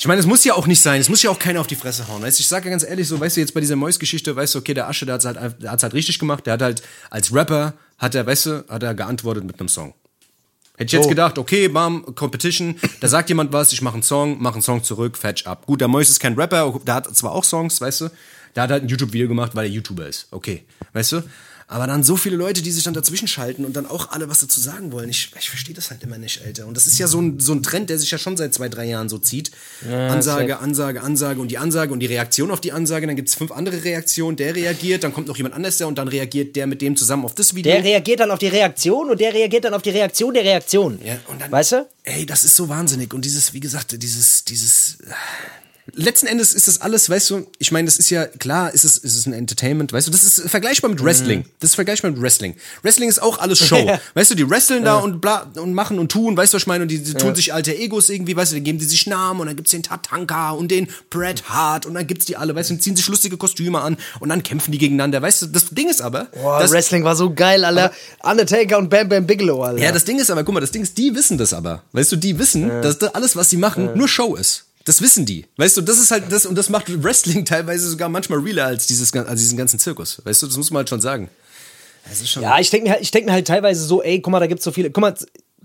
[0.00, 1.76] Ich meine, es muss ja auch nicht sein, es muss ja auch keiner auf die
[1.76, 2.22] Fresse hauen.
[2.22, 4.54] Weißt du, ich sage ja ganz ehrlich so, weißt du, jetzt bei dieser Mois-Geschichte, weißt
[4.54, 6.82] du, okay, der Asche, der hat's halt, der hat's halt richtig gemacht, der hat halt
[7.10, 9.92] als Rapper, hat er, weißt du, hat er geantwortet mit einem Song.
[10.80, 11.08] Hätte ich jetzt So.
[11.10, 14.82] gedacht, okay, bam, Competition, da sagt jemand was, ich mache einen Song, mache einen Song
[14.82, 15.66] zurück, fetch ab.
[15.66, 18.08] Gut, der Mois ist kein Rapper, der hat zwar auch Songs, weißt du,
[18.56, 20.28] der hat halt ein YouTube-Video gemacht, weil er YouTuber ist.
[20.30, 21.22] Okay, weißt du?
[21.70, 24.40] Aber dann so viele Leute, die sich dann dazwischen schalten und dann auch alle was
[24.40, 25.08] dazu sagen wollen.
[25.08, 26.66] Ich, ich verstehe das halt immer nicht, Alter.
[26.66, 28.68] Und das ist ja so ein, so ein Trend, der sich ja schon seit zwei,
[28.68, 29.52] drei Jahren so zieht.
[29.88, 33.06] Ansage, Ansage, Ansage und die Ansage und die Reaktion auf die Ansage.
[33.06, 36.08] Dann gibt's fünf andere Reaktionen, der reagiert, dann kommt noch jemand anders, der und dann
[36.08, 37.70] reagiert der mit dem zusammen auf das Video.
[37.70, 40.98] Der reagiert dann auf die Reaktion und der reagiert dann auf die Reaktion der Reaktion.
[41.04, 41.86] Ja, und dann, weißt du?
[42.02, 43.14] Ey, das ist so wahnsinnig.
[43.14, 44.98] Und dieses, wie gesagt, dieses, dieses.
[45.06, 45.12] äh,
[45.92, 48.96] Letzten Endes ist das alles, weißt du, ich meine, das ist ja, klar, ist es,
[48.98, 51.44] ist es ein Entertainment, weißt du, das ist vergleichbar mit Wrestling.
[51.58, 52.54] Das ist vergleichbar mit Wrestling.
[52.82, 53.90] Wrestling ist auch alles Show.
[54.14, 56.66] weißt du, die wresteln da und bla und machen und tun, weißt du, was ich
[56.66, 59.06] meine, und die, die tun sich alte Egos irgendwie, weißt du, dann geben die sich
[59.06, 62.54] Namen und dann gibt's den Tatanka und den Bret Hart und dann gibt's die alle,
[62.54, 65.46] weißt du, und ziehen sich lustige Kostüme an und dann kämpfen die gegeneinander, weißt du,
[65.46, 67.90] das Ding ist aber, Boah, dass- Wrestling war so geil, Alter.
[68.22, 69.82] Undertaker und Bam Bam Bigelow, Alter.
[69.82, 71.82] Ja, das Ding ist aber, guck mal, das Ding ist, die wissen das aber.
[71.92, 74.66] Weißt du, die wissen, dass da alles, was sie machen, nur Show ist.
[74.84, 75.46] Das wissen die.
[75.56, 78.86] Weißt du, das ist halt das, und das macht Wrestling teilweise sogar manchmal realer als,
[78.86, 80.20] dieses, als diesen ganzen Zirkus.
[80.24, 81.28] Weißt du, das muss man halt schon sagen.
[82.08, 82.42] Das ist schon.
[82.42, 84.46] Ja, ich denke mir, halt- ich denk mir halt teilweise so, ey, guck mal, da
[84.46, 84.90] gibt's so viele.
[84.90, 85.14] Guck mal,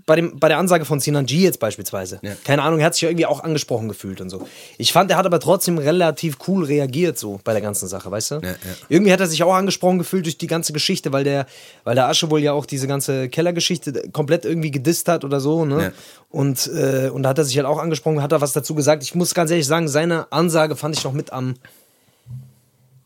[0.06, 2.20] bei, dem, bei der Ansage von Sinan G jetzt beispielsweise.
[2.22, 2.32] Ja.
[2.44, 4.46] Keine Ahnung, er hat sich ja irgendwie auch angesprochen gefühlt und so.
[4.78, 8.30] Ich fand, er hat aber trotzdem relativ cool reagiert, so bei der ganzen Sache, weißt
[8.30, 8.34] du?
[8.36, 8.56] Ja, ja.
[8.88, 11.46] Irgendwie hat er sich auch angesprochen gefühlt durch die ganze Geschichte, weil der,
[11.82, 15.64] weil der Asche wohl ja auch diese ganze Kellergeschichte komplett irgendwie gedisst hat oder so,
[15.64, 15.92] ne?
[16.30, 19.02] Und, äh, und da hat er sich halt auch angesprochen, hat er was dazu gesagt.
[19.02, 21.54] Ich muss ganz ehrlich sagen, seine Ansage fand ich noch mit am.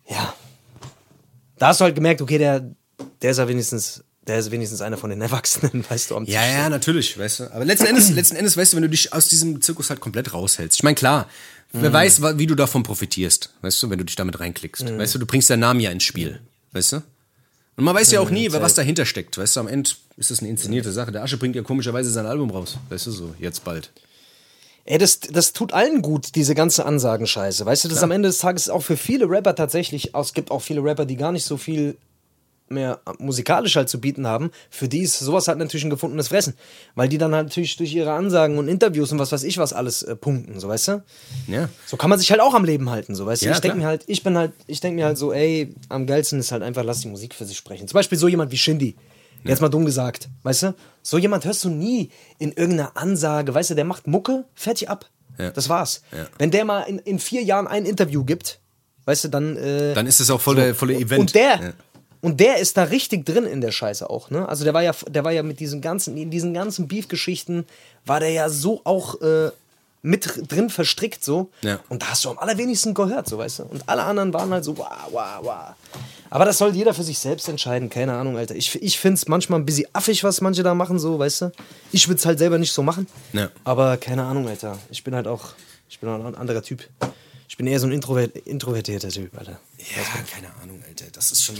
[0.08, 0.34] Ja.
[1.58, 2.70] Da hast du halt gemerkt, okay, der,
[3.22, 6.34] der ist ja wenigstens, der ist wenigstens einer von den Erwachsenen, weißt du, am Tisch.
[6.34, 7.52] Ja, ja, natürlich, weißt du.
[7.54, 10.32] Aber letzten Endes, letzten Endes, weißt du, wenn du dich aus diesem Zirkus halt komplett
[10.34, 10.78] raushältst.
[10.78, 11.28] Ich meine, klar,
[11.72, 14.84] wer weiß, wa- wie du davon profitierst, weißt du, wenn du dich damit reinklickst.
[14.98, 16.40] Weißt du, du bringst deinen Namen ja ins Spiel,
[16.72, 16.96] weißt du?
[17.76, 20.30] Und man weiß ja auch nie, wer was dahinter steckt, weißt du, am Ende ist
[20.30, 21.12] das eine inszenierte Sache.
[21.12, 23.90] Der Asche bringt ja komischerweise sein Album raus, weißt du, so, jetzt bald.
[24.84, 27.64] Ey, das, das tut allen gut, diese ganze Ansagenscheiße.
[27.64, 30.60] Weißt du, das am Ende des Tages auch für viele Rapper tatsächlich, es gibt auch
[30.60, 31.96] viele Rapper, die gar nicht so viel
[32.70, 36.54] mehr musikalisch halt zu bieten haben, für die ist sowas halt natürlich ein gefundenes Fressen.
[36.94, 39.72] Weil die dann halt natürlich durch ihre Ansagen und Interviews und was weiß ich was
[39.72, 41.02] alles äh, punkten, so weißt du?
[41.48, 41.68] Ja.
[41.86, 43.46] So kann man sich halt auch am Leben halten, so weißt du?
[43.46, 46.06] Ja, ich denke mir halt, ich bin halt, ich denke mir halt so, ey, am
[46.06, 47.88] geilsten ist halt einfach, lass die Musik für sich sprechen.
[47.88, 48.96] Zum Beispiel so jemand wie Shindy.
[49.42, 50.74] Jetzt mal dumm gesagt, weißt du?
[51.02, 55.06] So jemand hörst du nie in irgendeiner Ansage, weißt du, der macht Mucke, fertig ab.
[55.38, 55.50] Ja.
[55.50, 56.02] Das war's.
[56.12, 56.26] Ja.
[56.38, 58.60] Wenn der mal in, in vier Jahren ein Interview gibt,
[59.06, 59.56] weißt du, dann.
[59.56, 61.20] Äh, Dann ist es auch voll der volle Event.
[61.20, 61.72] und der, Ja.
[62.20, 64.48] Und der ist da richtig drin in der Scheiße auch, ne?
[64.48, 67.66] Also der war ja, der war ja mit diesen ganzen, in diesen ganzen Beef-Geschichten,
[68.04, 69.50] war der ja so auch äh,
[70.02, 71.50] mit drin verstrickt so.
[71.62, 71.80] Ja.
[71.88, 73.62] Und da hast du am allerwenigsten gehört, so weißt du.
[73.64, 75.74] Und alle anderen waren halt so, wow, wow, wow.
[76.30, 78.54] Aber das soll jeder für sich selbst entscheiden, keine Ahnung, Alter.
[78.54, 81.52] Ich, ich finde es manchmal ein bisschen affig, was manche da machen, so, weißt du.
[81.92, 83.06] Ich würde es halt selber nicht so machen.
[83.32, 83.50] Ja.
[83.64, 84.78] Aber keine Ahnung, Alter.
[84.90, 85.50] Ich bin halt auch,
[85.88, 86.86] ich bin auch ein anderer Typ.
[87.50, 89.58] Ich bin eher so ein Introvert, introvertierter Typ, Alter.
[89.76, 91.06] Ja, keine Ahnung, Alter.
[91.12, 91.56] Das ist schon.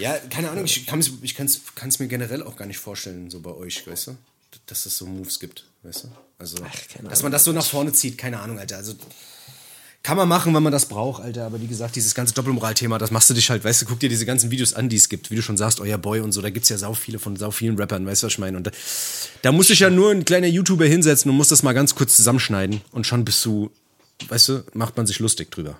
[0.00, 3.30] ja, keine Ahnung, ich kann es ich kann's, kann's mir generell auch gar nicht vorstellen,
[3.30, 4.16] so bei euch, weißt du?
[4.66, 6.08] Dass es so Moves gibt, weißt du?
[6.40, 6.58] Also,
[7.08, 8.78] dass man das so nach vorne zieht, keine Ahnung, Alter.
[8.78, 8.94] Also.
[10.02, 11.46] Kann man machen, wenn man das braucht, Alter.
[11.46, 14.08] Aber wie gesagt, dieses ganze Doppelmoral-Thema, das machst du dich halt, weißt du, guck dir
[14.08, 15.30] diese ganzen Videos an, die es gibt.
[15.30, 17.52] Wie du schon sagst, euer Boy und so, da gibt's ja sau viele von sau
[17.52, 18.56] vielen Rappern, weißt du, was ich meine?
[18.56, 18.72] Und da,
[19.42, 22.16] da muss sich ja nur ein kleiner YouTuber hinsetzen und muss das mal ganz kurz
[22.16, 22.80] zusammenschneiden.
[22.90, 23.70] Und schon bist du,
[24.28, 25.76] weißt du, macht man sich lustig drüber.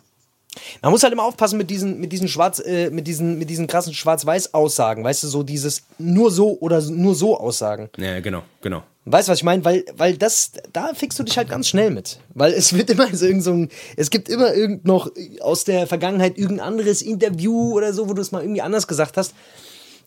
[0.83, 3.67] Man muss halt immer aufpassen mit diesen, mit diesen schwarz, äh, mit diesen, mit diesen
[3.67, 7.89] krassen Schwarz-Weiß-Aussagen, weißt du, so dieses nur so oder nur so Aussagen.
[7.97, 8.83] Ja, genau, genau.
[9.05, 9.65] Weißt du, was ich meine?
[9.65, 12.21] Weil, weil das, da fixst du dich halt ganz schnell mit.
[12.35, 15.87] Weil es wird immer so irgend so ein, es gibt immer irgend noch aus der
[15.89, 19.35] Vergangenheit irgendein anderes Interview oder so, wo du es mal irgendwie anders gesagt hast.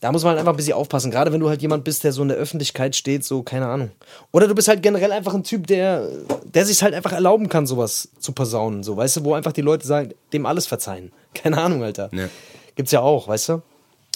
[0.01, 1.09] Da muss man halt einfach ein bisschen aufpassen.
[1.11, 3.91] Gerade wenn du halt jemand bist, der so in der Öffentlichkeit steht, so, keine Ahnung.
[4.31, 6.07] Oder du bist halt generell einfach ein Typ, der,
[6.43, 9.61] der sich halt einfach erlauben kann, sowas zu posaunen, so, weißt du, wo einfach die
[9.61, 11.11] Leute sagen, dem alles verzeihen.
[11.33, 12.09] Keine Ahnung, Alter.
[12.13, 12.29] Ja.
[12.75, 13.61] Gibt's ja auch, weißt du?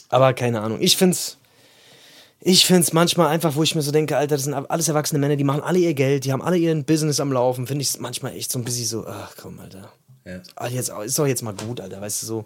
[0.09, 0.79] Aber keine Ahnung.
[0.81, 1.37] Ich find's,
[2.41, 5.35] ich find's manchmal einfach, wo ich mir so denke, Alter, das sind alles erwachsene Männer,
[5.35, 7.67] die machen alle ihr Geld, die haben alle ihren Business am Laufen.
[7.67, 9.91] Finde ich manchmal echt so ein bisschen so, ach komm, Alter.
[10.25, 10.41] Ja.
[10.55, 12.45] Ah, Jetzt, ist doch jetzt mal gut, Alter, weißt du so.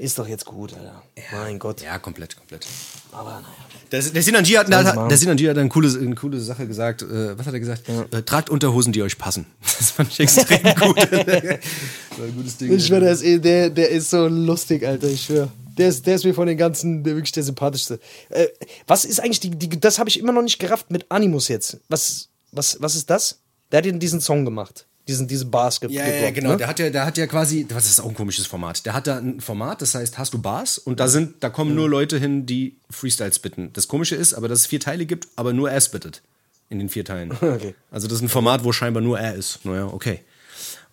[0.00, 1.02] Ist doch jetzt gut, Alter.
[1.32, 1.82] Mein Gott.
[1.82, 2.66] Ja, komplett, komplett.
[3.12, 3.44] Aber naja.
[3.92, 7.02] Der, der Sinanji hat, hat eine coole, eine coole Sache gesagt.
[7.02, 7.82] Äh, was hat er gesagt?
[7.88, 9.46] Äh, tragt Unterhosen, die euch passen.
[9.78, 10.96] Das fand ich extrem gut.
[10.96, 12.72] das war ein gutes Ding.
[12.72, 15.48] Ich schwöre, der ist, eh- der, der ist so lustig, Alter, ich schwöre.
[15.76, 18.00] Der ist, der ist mir von den ganzen der wirklich der sympathischste.
[18.30, 18.46] Äh,
[18.86, 21.78] was ist eigentlich die, die das habe ich immer noch nicht gerafft mit Animus jetzt.
[21.88, 23.40] Was, was, was ist das?
[23.70, 24.86] Der hat ja diesen Song gemacht.
[25.10, 26.50] Diesen, diese Bars ge Ja, ja, gedroppt, genau.
[26.50, 26.56] Ne?
[26.58, 28.86] Der hat ja, der hat ja quasi, das ist auch ein komisches Format.
[28.86, 31.74] Der hat da ein Format, das heißt, hast du Bars und da sind, da kommen
[31.74, 33.72] nur Leute hin, die Freestyles bitten.
[33.72, 36.22] Das Komische ist, aber dass es vier Teile gibt, aber nur er spittet
[36.68, 37.32] in den vier Teilen.
[37.42, 37.74] Okay.
[37.90, 39.64] Also das ist ein Format, wo scheinbar nur er ist.
[39.64, 40.20] Naja, okay.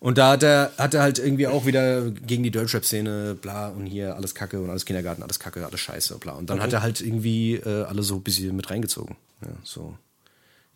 [0.00, 3.86] Und da hat er, hat er halt irgendwie auch wieder gegen die Deutschrap-Szene, bla, und
[3.86, 6.32] hier alles Kacke und alles Kindergarten, alles Kacke, alles Scheiße, bla.
[6.32, 9.16] Und dann hat er halt irgendwie äh, alle so ein bisschen mit reingezogen.
[9.42, 9.96] Ja, so.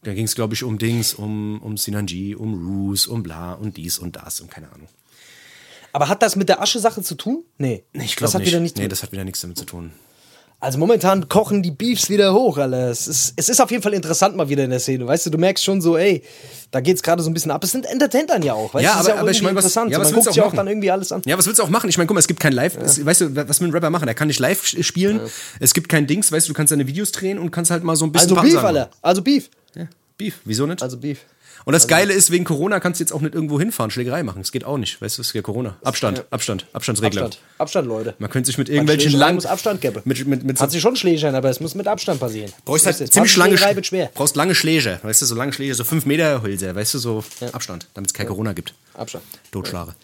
[0.04, 3.76] Da ging es, glaube ich, um Dings, um, um Sinanji, um Roos, um bla und
[3.76, 4.88] dies und das und keine Ahnung.
[5.92, 7.44] Aber hat das mit der Asche-Sache zu tun?
[7.58, 7.84] Nee.
[7.92, 8.48] Ich das glaube hat nicht.
[8.48, 9.92] wieder nichts nee, das hat wieder nichts damit zu tun.
[10.58, 12.88] Also momentan kochen die Beefs wieder hoch, Alter.
[12.88, 15.04] Es ist, es ist auf jeden Fall interessant mal wieder in der Szene.
[15.06, 16.22] Weißt du, du merkst schon so, ey,
[16.70, 17.62] da geht's gerade so ein bisschen ab.
[17.64, 18.72] Es sind Entertainern ja auch.
[18.72, 19.90] Weißt Ja, du, es ist aber- aber ich irgendwie mein, was- interessant.
[19.90, 20.56] ja, was man guckt auch sich auch machen?
[20.58, 21.22] dann irgendwie alles an.
[21.26, 21.90] Ja, was willst du auch machen?
[21.90, 22.76] Ich meine, guck mal, es gibt kein Live.
[22.76, 24.06] Es, weißt du, was will ein Rapper machen?
[24.06, 25.20] Er kann nicht live spielen.
[25.58, 27.96] Es gibt kein Dings, weißt du, du kannst deine Videos drehen und kannst halt mal
[27.96, 28.62] so ein bisschen Also Beef.
[28.64, 28.90] Alter.
[29.02, 29.50] Also Beef.
[30.22, 30.40] Ja, Beef.
[30.44, 30.82] Wieso nicht?
[30.82, 31.20] Also Beef.
[31.64, 34.42] und das Geile ist, wegen Corona kannst du jetzt auch nicht irgendwo hinfahren, Schlägerei machen.
[34.42, 35.00] Das geht auch nicht.
[35.00, 35.76] Weißt du, es ist ja Corona.
[35.82, 37.26] Abstand, Abstand, Abstandsregelung.
[37.26, 37.44] Abstand.
[37.58, 38.14] Abstand, Leute.
[38.18, 39.36] Man könnte sich mit irgendwelchen langen.
[39.36, 40.02] muss Abstand geben.
[40.04, 42.52] Mit, mit, mit so, Kannst du schon schlägern, aber es muss mit Abstand passieren.
[42.64, 44.10] brauchst halt ziemlich lange, schwer.
[44.14, 47.24] brauchst lange Schläge, weißt du, so lange Schläge, so 5 Meter Hülse, weißt du, so
[47.52, 48.74] Abstand, damit es kein Corona gibt.
[48.94, 49.24] Abstand.
[49.50, 49.90] Totschlage.
[49.90, 49.96] Ja,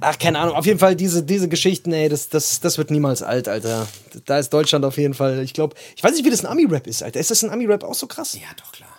[0.00, 0.54] ach, keine Ahnung.
[0.54, 3.88] Auf jeden Fall diese, diese Geschichten, ey, das, das, das wird niemals alt, Alter.
[4.26, 6.86] Da ist Deutschland auf jeden Fall, ich glaube, ich weiß nicht, wie das ein Ami-Rap
[6.86, 7.20] ist, Alter.
[7.20, 8.34] Ist das ein Ami-Rap auch so krass?
[8.34, 8.90] Ja, doch, klar.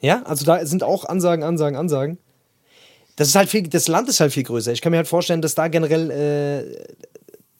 [0.00, 2.18] Ja, also da sind auch Ansagen, Ansagen, Ansagen.
[3.16, 4.72] Das ist halt viel, das Land ist halt viel größer.
[4.72, 6.10] Ich kann mir halt vorstellen, dass da generell,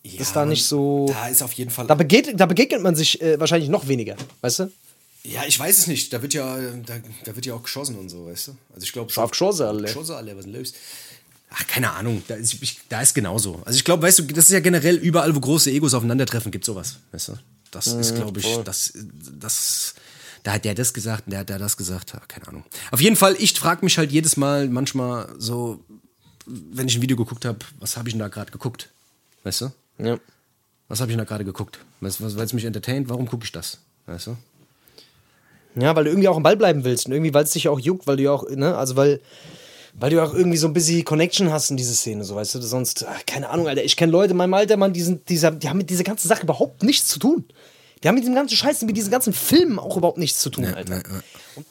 [0.04, 1.06] äh, dass da nicht so.
[1.09, 1.87] Da ist auf jeden Fall.
[1.87, 4.72] Da begegnet, da begegnet man sich äh, wahrscheinlich noch weniger, weißt du?
[5.22, 6.12] Ja, ich weiß es nicht.
[6.14, 6.56] Da wird ja,
[6.87, 8.52] da, da wird ja auch geschossen und so, weißt du?
[8.74, 9.83] Also ich glaube Scharf geschossen, alle.
[9.83, 10.72] Geschossen alle, was denn los?
[11.51, 12.23] Ach, keine Ahnung.
[12.29, 13.63] Da ist, ich, da ist genauso.
[13.65, 16.65] Also ich glaube, weißt du, das ist ja generell überall, wo große Egos aufeinandertreffen, gibt
[16.65, 17.39] sowas, weißt du?
[17.71, 18.93] Das ist, glaube ich, das,
[19.39, 19.95] das,
[20.43, 22.15] da hat der das gesagt und der hat der das gesagt.
[22.17, 22.65] Ach, keine Ahnung.
[22.91, 25.85] Auf jeden Fall, ich frage mich halt jedes Mal manchmal so,
[26.47, 28.89] wenn ich ein Video geguckt habe, was habe ich denn da gerade geguckt?
[29.45, 29.73] Weißt du?
[29.99, 30.19] Ja.
[30.89, 31.79] Was habe ich denn da gerade geguckt?
[32.01, 33.79] Weißt du, weil es mich entertaint, warum gucke ich das?
[34.07, 34.37] Weißt du?
[35.77, 37.79] Ja, weil du irgendwie auch am Ball bleiben willst und irgendwie, weil es dich auch
[37.79, 39.21] juckt, weil du ja auch, ne, also weil,
[39.94, 42.61] weil du auch irgendwie so ein bisschen Connection hast in diese Szene, so weißt du,
[42.62, 45.50] sonst, ach, keine Ahnung, Alter, ich kenne Leute in meinem Alter, Mann, die, sind, dieser,
[45.50, 47.44] die haben mit dieser ganzen Sache überhaupt nichts zu tun.
[48.03, 50.64] Die haben mit diesem ganzen Scheiß, mit diesen ganzen Filmen auch überhaupt nichts zu tun,
[50.64, 51.03] Alter.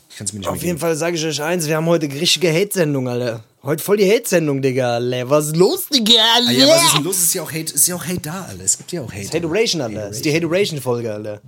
[0.09, 0.79] Ich kann es mir nicht Auf jeden geben.
[0.79, 3.43] Fall sage ich euch eins, wir haben heute richtige Hate-Sendung, Alter.
[3.63, 5.29] Heute voll die Hate-Sendung, Digga, Alter.
[5.29, 6.49] Was ist los, Digga, Alter?
[6.49, 7.17] Ah, ja, was ist denn los?
[7.17, 8.63] Ist ja auch Hate, ist ja auch Hate da, Alter.
[8.63, 9.27] Es gibt ja auch Hate.
[9.33, 10.07] Hateration, Alter.
[10.07, 11.41] Das ist die Hateration-Folge, Alter.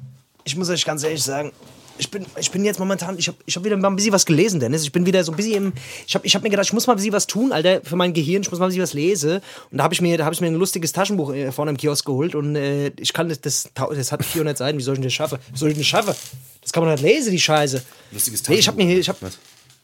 [0.43, 1.51] Ich muss euch ganz ehrlich sagen,
[1.97, 4.25] ich bin, ich bin jetzt momentan, ich habe ich hab wieder mal ein bisschen was
[4.25, 4.83] gelesen, Dennis.
[4.83, 5.73] Ich bin wieder so ein bisschen im.
[6.07, 7.95] Ich habe ich hab mir gedacht, ich muss mal ein bisschen was tun, Alter, für
[7.95, 8.41] mein Gehirn.
[8.41, 9.41] Ich muss mal ein bisschen was lesen.
[9.71, 11.77] Und da habe ich, mir- da hab ich mir ein lustiges Taschenbuch äh, vorne im
[11.77, 12.33] Kiosk geholt.
[12.35, 14.77] Und äh, ich kann das, das, das hat 400 Seiten.
[14.77, 15.37] Wie soll ich denn das schaffen?
[15.51, 16.13] Wie soll ich denn das schaffen?
[16.61, 17.81] Das kann man nicht lesen, die Scheiße.
[18.11, 18.97] Lustiges Nee, ich habe mir.
[18.97, 19.37] Ich hab, Was?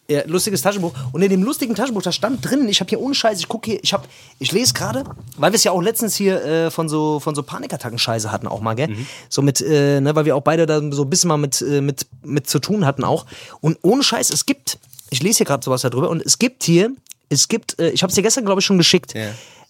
[0.10, 0.94] Ja, lustiges Taschenbuch.
[1.12, 3.72] Und in dem lustigen Taschenbuch, da stand drin, ich habe hier ohne Scheiß, ich gucke
[3.72, 4.08] hier, ich habe,
[4.40, 5.04] ich lese gerade,
[5.38, 8.62] weil wir es ja auch letztens hier äh, von so von so Panikattacken-Scheiße hatten auch
[8.62, 8.96] mal, gell?
[9.30, 11.82] So mit, äh, ne, weil wir auch beide da so ein bisschen mal mit, äh,
[11.82, 13.26] mit, mit zu tun hatten auch.
[13.62, 16.92] Und ohne Scheiß, es gibt, ich lese hier gerade sowas darüber, und es gibt hier
[17.30, 19.14] es gibt, äh, ich habe es dir gestern, glaube ich, schon geschickt.
[19.14, 19.28] Ja.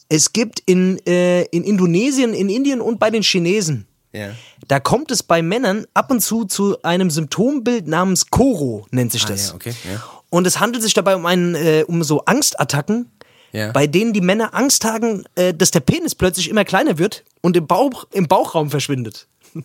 [0.10, 4.30] Es gibt in, äh, in Indonesien, in Indien und bei den Chinesen, Ja.
[4.68, 9.24] da kommt es bei Männern ab und zu zu einem Symptombild namens Koro, nennt sich
[9.26, 9.50] Ah, das.
[9.50, 10.04] ja, okay, ja.
[10.38, 13.10] Und es handelt sich dabei um einen, äh, um so Angstattacken,
[13.54, 13.72] Ja.
[13.72, 17.58] bei denen die Männer Angst haben, äh, dass der Penis plötzlich immer kleiner wird und
[17.58, 19.28] im, Bauch, im Bauchraum verschwindet.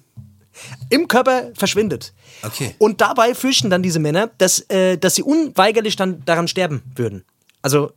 [0.88, 2.14] Im Körper verschwindet.
[2.42, 2.74] Okay.
[2.78, 7.24] Und dabei fürchten dann diese Männer, dass, äh, dass sie unweigerlich dann daran sterben würden.
[7.61, 7.92] Also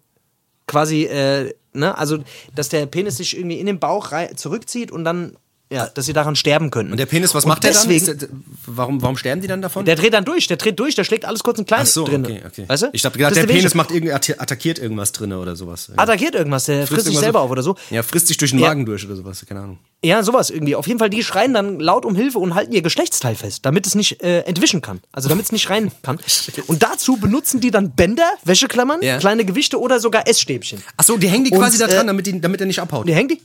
[0.68, 2.18] quasi, äh, ne, also
[2.56, 5.38] dass der Penis sich irgendwie in den Bauch zurückzieht und dann,
[5.76, 6.92] ja, dass sie daran sterben könnten.
[6.94, 7.88] Und der Penis, was Und macht der dann?
[7.90, 8.30] deswegen, der,
[8.66, 9.86] warum, warum sterben die dann davon?
[9.86, 12.06] Der dreht dann durch, der dreht durch, der schlägt alles kurz und klein Ach so,
[12.06, 12.24] drin.
[12.26, 12.64] okay, okay.
[12.68, 12.88] Weißt du?
[12.94, 15.92] Ich dachte gerade, Das der Penis macht atta- attackiert irgendwas drin oder sowas.
[15.96, 17.76] attackiert irgendwas, der frisst, sich irgendwas selber auf oder so.
[17.92, 18.70] Ja, frisst sich durch den Ja.
[18.70, 19.80] Magen durch oder sowas, keine Ahnung.
[20.04, 20.76] Ja, sowas irgendwie.
[20.76, 23.88] Auf jeden Fall, die schreien dann laut um Hilfe und halten ihr Geschlechtsteil fest, damit
[23.88, 25.02] es nicht äh, entwischen kann.
[25.12, 26.20] Also damit es nicht rein kann.
[26.68, 29.18] Und dazu benutzen die dann Bänder, Wäscheklammern, Ja.
[29.18, 30.82] kleine Gewichte oder sogar Essstäbchen.
[30.98, 32.80] Ach so, die hängen die Und, quasi da dran, äh, damit, die, damit er nicht
[32.80, 33.08] abhaut.
[33.08, 33.42] Die hängen die,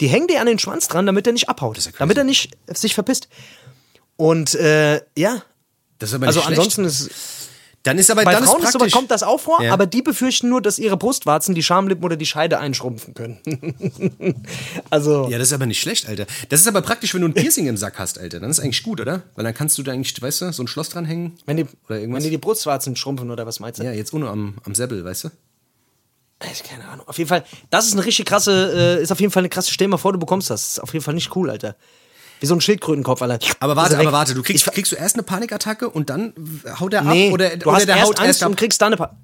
[0.00, 1.78] die hängen die an den Schwanz dran, damit er nicht abhaut.
[1.78, 3.28] ist ja damit er nicht sich verpisst.
[4.16, 5.42] Und äh, ja,
[5.98, 6.58] Das ist aber also nicht schlecht.
[6.58, 7.10] ansonsten ist
[7.82, 9.72] Dann ist aber bei dann Frauen ist aber, kommt das auch vor, Ja.
[9.72, 13.38] aber die befürchten nur, dass ihre Brustwarzen die Schamlippen oder die Scheide einschrumpfen können.
[14.90, 16.26] also ja, das ist aber nicht schlecht, Alter.
[16.48, 18.40] Das ist aber praktisch, wenn du ein Piercing im Sack hast, Alter.
[18.40, 19.22] Dann ist eigentlich gut, oder?
[19.34, 21.32] Weil dann kannst du da eigentlich, weißt du, so ein Schloss dranhängen.
[21.46, 22.24] wenn die, Oder wenn irgendwas.
[22.24, 23.84] die die Brustwarzen schrumpfen oder was meinst du?
[23.84, 25.28] Ja, jetzt ohne am, am Säbel, weißt du?
[26.52, 27.08] Ich, keine Ahnung.
[27.08, 29.72] Auf jeden Fall, das ist eine richtig krasse, äh, ist auf jeden Fall eine krasse,
[29.72, 30.66] stell dir mal vor, du bekommst das.
[30.72, 31.76] Ist auf jeden Fall nicht cool, Alter.
[32.40, 33.38] Wie so ein Schildkrötenkopf, Alter.
[33.60, 34.00] Aber warte, weg.
[34.06, 36.34] aber warte, du kriegst, Ich- kriegst du erst eine Panikattacke und dann
[36.78, 38.50] haut er Nee, ab oder, du oder hast der erst haut Angst erst ab.
[38.50, 39.16] und kriegst dann eine pa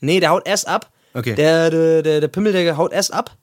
[0.00, 0.90] Nee, der haut erst ab.
[1.12, 1.34] Okay.
[1.34, 3.36] Der, der, der, der Pimmel, der haut erst ab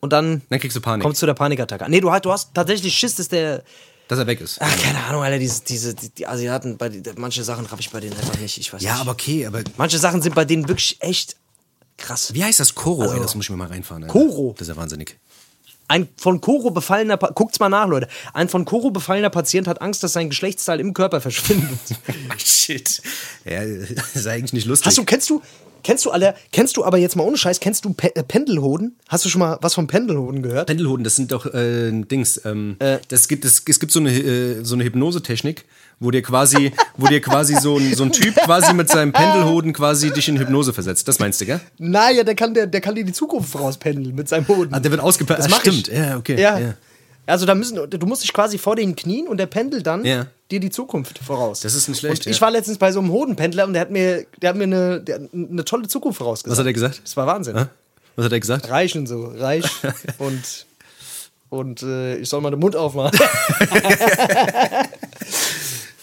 [0.00, 1.84] und dann Dann kriegst du Panik, kommt zu der Panikattacke.
[1.88, 3.62] Nee, du, hast- du hast tatsächlich Schiss, dass der.
[4.08, 4.58] dass er weg ist.
[4.60, 8.00] Ach, keine Ahnung, Alter, diese, diese, die, die Asiaten, bei, manche Sachen raff ich bei
[8.00, 8.58] denen einfach nicht.
[8.58, 9.00] Ich weiß Ja, nicht.
[9.02, 11.36] aber okay, aber Manche Sachen sind bei denen wirklich echt
[11.98, 12.32] krass.
[12.32, 13.20] wie heißt das Koro, ey?
[13.20, 14.04] Das muss ich mir mal reinfahren.
[14.04, 14.12] Alter.
[14.12, 14.54] Koro?
[14.56, 15.18] Das ist ja wahnsinnig.
[15.90, 18.08] Ein von Koro befallener, Pa- guckt's mal nach, Leute.
[18.34, 21.78] Ein von Koro befallener Patient hat Angst, dass sein Geschlechtsteil im Körper verschwindet.
[22.38, 23.00] Shit.
[23.44, 24.86] Ja, das ist eigentlich nicht lustig.
[24.88, 25.40] Hast du, kennst du,
[25.82, 28.96] kennst du alle, kennst du aber jetzt mal ohne Scheiß, kennst du Pe äh, Pendelhoden?
[29.08, 30.66] Hast du schon mal was von Pendelhoden gehört?
[30.66, 32.40] Pendelhoden, das sind doch äh, Dings.
[32.44, 32.98] Ähm, Äh.
[33.08, 35.64] das gibt, es, es gibt so eine, äh, so eine Hypnosetechnik,
[36.00, 39.72] wo dir quasi, wo dir quasi so ein, so ein Typ quasi mit seinem Pendelhoden
[39.72, 41.08] quasi dich in Hypnose versetzt.
[41.08, 41.60] Das meinst du, gell?
[41.78, 44.72] Naja, der kann, der, der kann dir die Zukunft vorauspendeln mit seinem Hoden.
[44.74, 45.40] Ah, der wird ausgepackt.
[45.40, 45.88] Das Ah, stimmt.
[45.88, 45.94] ich.
[45.96, 46.40] Ja, okay.
[46.40, 46.58] Ja.
[46.58, 46.74] Ja.
[47.28, 50.26] Also da müssen, du musst dich quasi vor den Knien und der pendelt dann Ja.
[50.50, 51.60] dir die Zukunft voraus.
[51.60, 52.42] Das ist nicht schlecht, Und ich ja.
[52.42, 55.20] war letztens bei so einem Hodenpendler und der hat mir, der hat mir eine, der,
[55.32, 56.52] eine tolle Zukunft vorausgesagt.
[56.52, 57.02] Was hat er gesagt?
[57.04, 57.56] Das war Wahnsinn.
[57.56, 57.68] Ah?
[58.16, 58.70] Was hat er gesagt?
[58.70, 59.64] Reich und so, reich
[60.18, 60.66] und
[61.50, 63.18] und äh, ich soll mal den Mund aufmachen.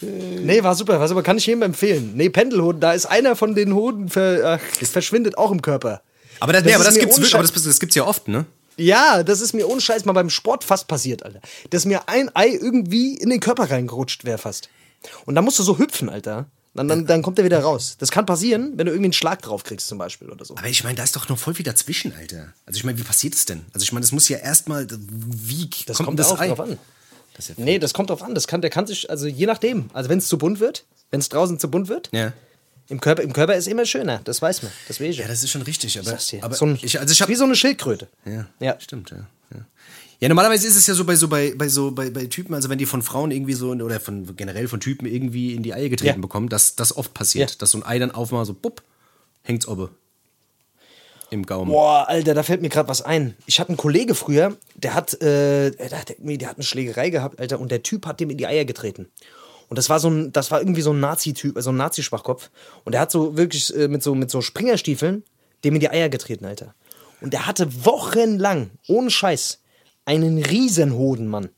[0.00, 2.12] nee, war super, war super, kann ich jedem empfehlen.
[2.16, 6.02] Nee, Pendelhoden, da ist einer von den Hoden ver, ach, verschwindet auch im Körper.
[6.40, 8.44] Aber das, Das nee, aber das gibt's wirklich, aber das, das gibt's ja oft, ne?
[8.76, 11.40] Ja, das ist mir ohne Scheiß mal beim Sport fast passiert, Alter.
[11.70, 14.68] Dass mir ein Ei irgendwie in den Körper reingerutscht wäre fast.
[15.24, 16.46] Und dann musst du so hüpfen, Alter.
[16.74, 17.96] Dann, dann, dann kommt er wieder raus.
[17.98, 20.56] Das kann passieren, wenn du irgendwie einen Schlag drauf kriegst, zum Beispiel oder so.
[20.56, 22.52] Aber ich meine, da ist doch noch voll viel dazwischen, Alter.
[22.66, 23.64] Also ich meine, wie passiert es denn?
[23.72, 26.48] Also ich meine, das muss ja erstmal, wie Das kommt, kommt, das auch Ei?
[26.48, 26.78] drauf an.
[27.34, 28.34] Das ja Nee, das kommt drauf an.
[28.34, 29.88] Das kann, der kann sich, also je nachdem.
[29.94, 32.34] Also wenn es zu bunt wird, wenn es draußen zu bunt wird, ja.
[32.88, 34.20] Im, Körper, im Körper ist immer schöner.
[34.24, 34.72] Das weiß man.
[34.88, 35.18] Das weiß ich.
[35.18, 35.98] ja, das ist schon richtig.
[35.98, 38.08] Aber, aber so ein, ich, also ich wie habe so eine Schildkröte.
[38.24, 38.80] Ja, Ja.
[38.80, 39.26] stimmt, ja.
[39.54, 39.66] ja.
[40.20, 42.70] Ja, normalerweise ist es ja so bei so bei, bei so bei, bei Typen, also
[42.70, 45.88] wenn die von Frauen irgendwie so oder von generell von Typen irgendwie in die Eier
[45.88, 46.22] getreten Ja.
[46.22, 47.56] bekommen, dass das oft passiert, Ja.
[47.58, 48.82] dass so ein Ei dann aufmacht, so bupp,
[49.42, 49.90] hängt's obe.
[51.30, 51.72] Im Gaumen.
[51.72, 53.36] Boah, Alter, da fällt mir gerade was ein.
[53.46, 57.40] Ich hatte einen Kollege früher, der hat, äh, der, hat, der hat eine Schlägerei gehabt,
[57.40, 59.08] Alter, und der Typ hat dem in die Eier getreten.
[59.68, 62.50] Und das war so ein, das war irgendwie so ein Nazi-Typ, also ein Nazi-Schwachkopf.
[62.84, 65.24] Und der hat so wirklich äh, mit so mit so Springerstiefeln
[65.64, 66.74] dem in die Eier getreten, Alter.
[67.20, 69.60] Und der hatte wochenlang, ohne Scheiß,
[70.04, 71.48] einen Riesenhoden, Mann.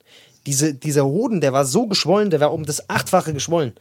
[0.46, 3.74] Diese, dieser Hoden, der war so geschwollen, der war um das Achtfache geschwollen.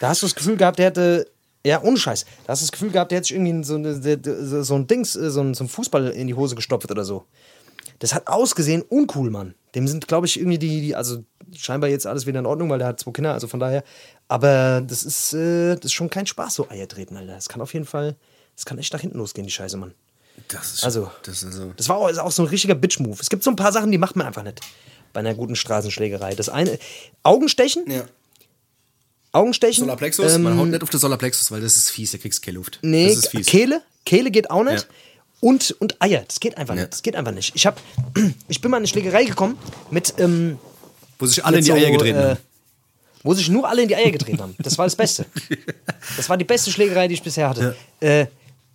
[0.00, 1.30] Da hast du das Gefühl gehabt, der hätte.
[1.66, 2.24] Ja, ohne Scheiß.
[2.46, 5.16] Da hast du das Gefühl gehabt, der hätte sich irgendwie so, so so ein Dings,
[5.16, 7.24] äh, so so ein Fußball in die Hose gestopft oder so.
[7.98, 9.54] Das hat ausgesehen uncool, Mann.
[9.74, 11.24] Dem sind, glaube ich, irgendwie die, die, also
[11.56, 13.84] scheinbar jetzt alles wieder in Ordnung, weil der hat zwei Kinder, also von daher.
[14.28, 17.34] Aber das ist, äh, das ist schon kein Spaß, so Eier treten, Alter.
[17.34, 18.16] Das kann auf jeden Fall,
[18.54, 19.94] das kann echt nach hinten losgehen, die Scheiße, Mann.
[20.48, 23.18] Das ist Also, das ist also Das war auch, auch so ein richtiger Bitch-Move.
[23.20, 24.60] Es gibt so ein paar Sachen, die macht man einfach nicht.
[25.12, 26.34] Bei einer guten Straßenschlägerei.
[26.34, 26.78] Das eine,
[27.22, 27.90] Augenstechen?
[27.90, 28.04] ja.
[29.32, 29.84] Augenstechen?
[29.84, 32.46] Solarplexus, Ähm, man haut nicht auf den Solarplexus, weil das ist fies, da kriegst du
[32.46, 32.78] keine Luft.
[32.82, 33.46] Nee, das ist fies.
[33.46, 33.82] Kehle.
[34.06, 34.84] Kehle geht auch nicht.
[34.84, 34.94] Ja.
[35.40, 36.24] Und, und Eier.
[36.26, 36.82] Das geht einfach Ja.
[36.82, 36.92] nicht.
[36.92, 37.54] Das geht einfach nicht.
[37.54, 37.80] Ich, hab,
[38.48, 39.56] ich bin mal in eine Schlägerei gekommen
[39.90, 40.14] mit.
[40.18, 40.58] Ähm,
[41.18, 42.38] Wo sich alle in die so, Eier getreten äh, haben.
[43.22, 44.54] Wo sich nur alle in die Eier getreten haben.
[44.58, 45.26] Das war das Beste.
[46.16, 47.76] Das war die beste Schlägerei, die ich bisher hatte.
[48.00, 48.26] Äh,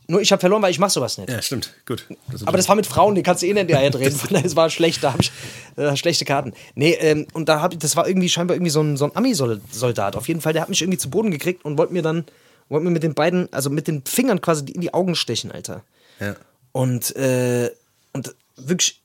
[0.08, 1.30] Nur ich habe verloren, weil ich mache sowas nicht.
[1.30, 1.74] Ja, stimmt.
[1.86, 2.06] Gut.
[2.32, 4.14] Das Aber das war mit Frauen, die kannst du eh nicht hinterher drehen.
[4.44, 5.32] Das war schlecht, da habe ich
[5.78, 6.54] äh, schlechte Karten.
[6.76, 9.16] Nee, ähm, und da habe ich, das war irgendwie scheinbar irgendwie so ein, so ein
[9.16, 10.16] Ami-Soldat.
[10.16, 12.26] Auf jeden Fall, der hat mich irgendwie zu Boden gekriegt und wollte mir dann,
[12.70, 15.84] wollte mir mit den beiden, also mit den Fingern quasi in die Augen stechen, Alter.
[16.20, 16.36] ja.
[16.74, 17.72] Und, äh,
[18.12, 19.02] und wirklich,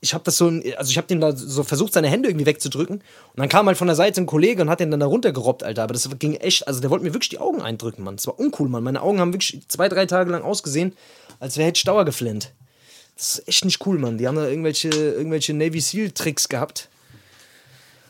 [0.00, 2.96] ich habe das so, also ich habe den da so versucht, seine Hände irgendwie wegzudrücken.
[2.96, 5.64] Und dann kam halt von der Seite ein Kollege und hat den dann da runtergerobbt,
[5.64, 5.82] Alter.
[5.82, 8.16] Aber das ging echt, also der wollte mir wirklich die Augen eindrücken, Mann.
[8.16, 8.84] Das war uncool, Mann.
[8.84, 10.92] Meine Augen haben wirklich zwei, drei Tage lang ausgesehen,
[11.40, 12.52] als wäre hätte Stauer geflennt.
[13.16, 14.18] Das ist echt nicht cool, Mann.
[14.18, 16.88] Die haben da irgendwelche, irgendwelche Navy Seal-Tricks gehabt.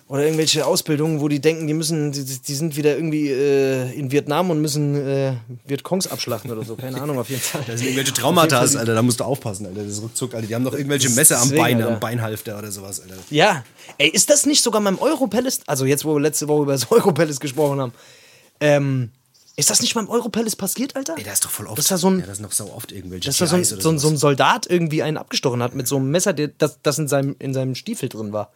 [0.09, 4.13] Oder irgendwelche Ausbildungen, wo die denken, die müssen, die, die sind wieder irgendwie äh, in
[4.13, 5.33] Vietnam und müssen äh,
[5.67, 6.77] Vietcongs abschlachten oder so.
[6.77, 7.63] Keine Ahnung, auf jeden Fall.
[7.67, 9.83] Da sind irgendwelche Traumata, Alter, da musst du aufpassen, Alter.
[9.83, 10.47] Das Rückzug, Alter.
[10.47, 11.95] Die haben doch irgendwelche Messer am Bein, Alter.
[11.95, 13.17] am Beinhalfter oder sowas, Alter.
[13.31, 13.65] Ja,
[13.99, 16.89] ey, ist das nicht sogar beim Europalace, also jetzt, wo wir letzte Woche über das
[16.93, 17.93] Europalace gesprochen haben,
[18.61, 19.11] ähm,
[19.57, 21.15] ist das nicht beim Europalace passiert, Alter?
[21.19, 21.79] Ey, da ist doch voll oft.
[21.79, 23.65] Das war so ein- ja, das ist noch sau oft irgendwelche Dass da so ein,
[23.65, 24.17] so, so ein.
[24.19, 27.53] Soldat irgendwie einen abgestochen hat mit so einem Messer, der, das, das in, seinem, in
[27.55, 28.53] seinem Stiefel drin war.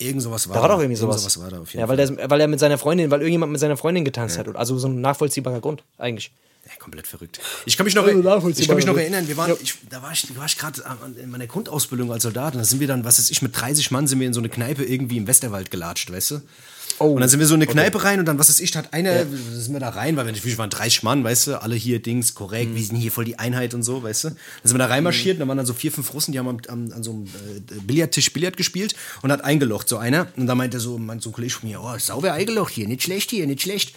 [0.00, 1.20] Irgend sowas war Da war doch irgendwie sowas.
[1.22, 3.50] Sowas war da auf jeden ja, weil, der, weil er mit seiner Freundin, weil irgendjemand
[3.50, 4.54] mit seiner Freundin getanzt hat.
[4.54, 6.30] Also so ein nachvollziehbarer Grund, eigentlich.
[6.66, 7.40] Ja, komplett verrückt.
[7.66, 9.56] Ich kann mich noch, Also ich kann mich noch erinnern, wir waren, Ja.
[9.60, 10.82] ich, da war ich, da war ich gerade
[11.20, 13.90] in meiner Grundausbildung als Soldat und da sind wir dann, was weiß ich, mit 30
[13.90, 16.42] Mann sind wir in so eine Kneipe irgendwie im Westerwald gelatscht, weißt du?
[17.00, 17.12] Oh.
[17.12, 18.80] Und dann sind wir so in eine Kneipe rein und dann, was weiß ich, da
[18.80, 21.76] hat einer, sind wir da rein, weil wir natürlich waren 30 Mann, weißt du, alle
[21.76, 24.28] hier Dings, korrekt, wir sind hier voll die Einheit und so, weißt du.
[24.28, 26.48] Dann sind wir da reinmarschiert und da waren dann so vier, fünf Russen, die haben
[26.48, 30.26] am, am, an so einem äh, Billardtisch Billard gespielt und hat eingelocht, so einer.
[30.36, 33.02] Und da meinte so, mein so ein Kollege von mir, oh, sauber eingelocht hier, nicht
[33.02, 33.94] schlecht hier, nicht schlecht.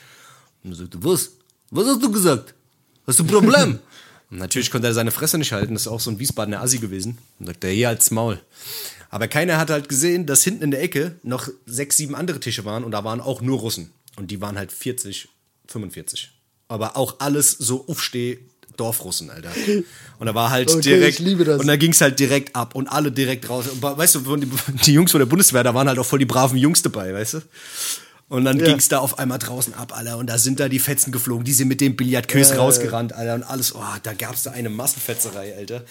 [0.63, 1.31] Und er sagte, was?
[1.71, 2.53] Was hast du gesagt?
[3.07, 3.79] Hast du ein Problem?
[4.29, 6.77] Und natürlich konnte er seine Fresse nicht halten, das ist auch so ein Wiesbadener Assi
[6.77, 7.17] gewesen.
[7.39, 8.39] Und sagt er, hier als Maul.
[9.11, 12.65] Aber keiner hat halt gesehen, dass hinten in der Ecke noch sechs, sieben andere Tische
[12.65, 13.91] waren und da waren auch nur Russen.
[14.15, 15.27] Und die waren halt 40,
[15.67, 16.31] 45.
[16.69, 18.39] Aber auch alles so Aufsteh
[18.77, 19.51] Dorfrussen, Alter.
[20.17, 21.19] Und da war halt Okay, direkt.
[21.19, 23.67] Und da ging es halt direkt ab und alle direkt raus.
[23.67, 24.47] Und weißt du, die,
[24.85, 27.33] die Jungs von der Bundeswehr, da waren halt auch voll die braven Jungs dabei, weißt
[27.35, 27.41] du?
[28.29, 28.65] Und dann Ja.
[28.65, 30.17] ging es da auf einmal draußen ab, Alter.
[30.17, 31.43] Und da sind da die Fetzen geflogen.
[31.43, 33.35] Die sind mit dem Billardkös ja, rausgerannt, Alter.
[33.35, 35.83] Und alles, oh, da gab es da eine Massenfetzerei, Alter.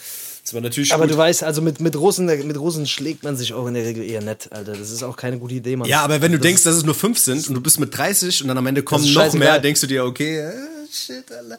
[0.50, 1.12] Das war natürlich Aber gut.
[1.12, 4.02] du weißt, also mit, mit, Russen, mit Russen schlägt man sich auch in der Regel
[4.02, 4.72] eher nett, Alter.
[4.72, 5.88] Das ist auch keine gute Idee, Mann.
[5.88, 7.96] Ja, aber wenn du Das denkst, dass es nur fünf sind und du bist mit
[7.96, 10.52] 30 und dann am Ende kommen noch mehr, denkst du dir, okay, äh,
[10.92, 11.56] shit, Alter.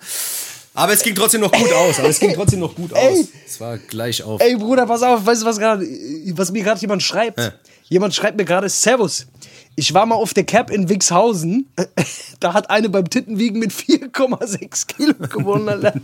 [0.74, 2.00] Aber es ging trotzdem noch gut aus.
[2.00, 3.00] Aber es ging trotzdem noch gut aus.
[3.00, 3.28] Ey.
[3.48, 4.42] Es war gleich auf.
[4.42, 5.88] Ey, Bruder, pass auf, weißt du, was gerade,
[6.36, 7.40] was mir gerade jemand schreibt?
[7.40, 7.54] Ja.
[7.88, 9.26] Jemand schreibt mir gerade, Servus.
[9.76, 11.70] Ich war mal auf der Cap in Wixhausen.
[12.40, 15.92] Da hat eine beim Tittenwiegen mit 4,6 Kilo gewonnen.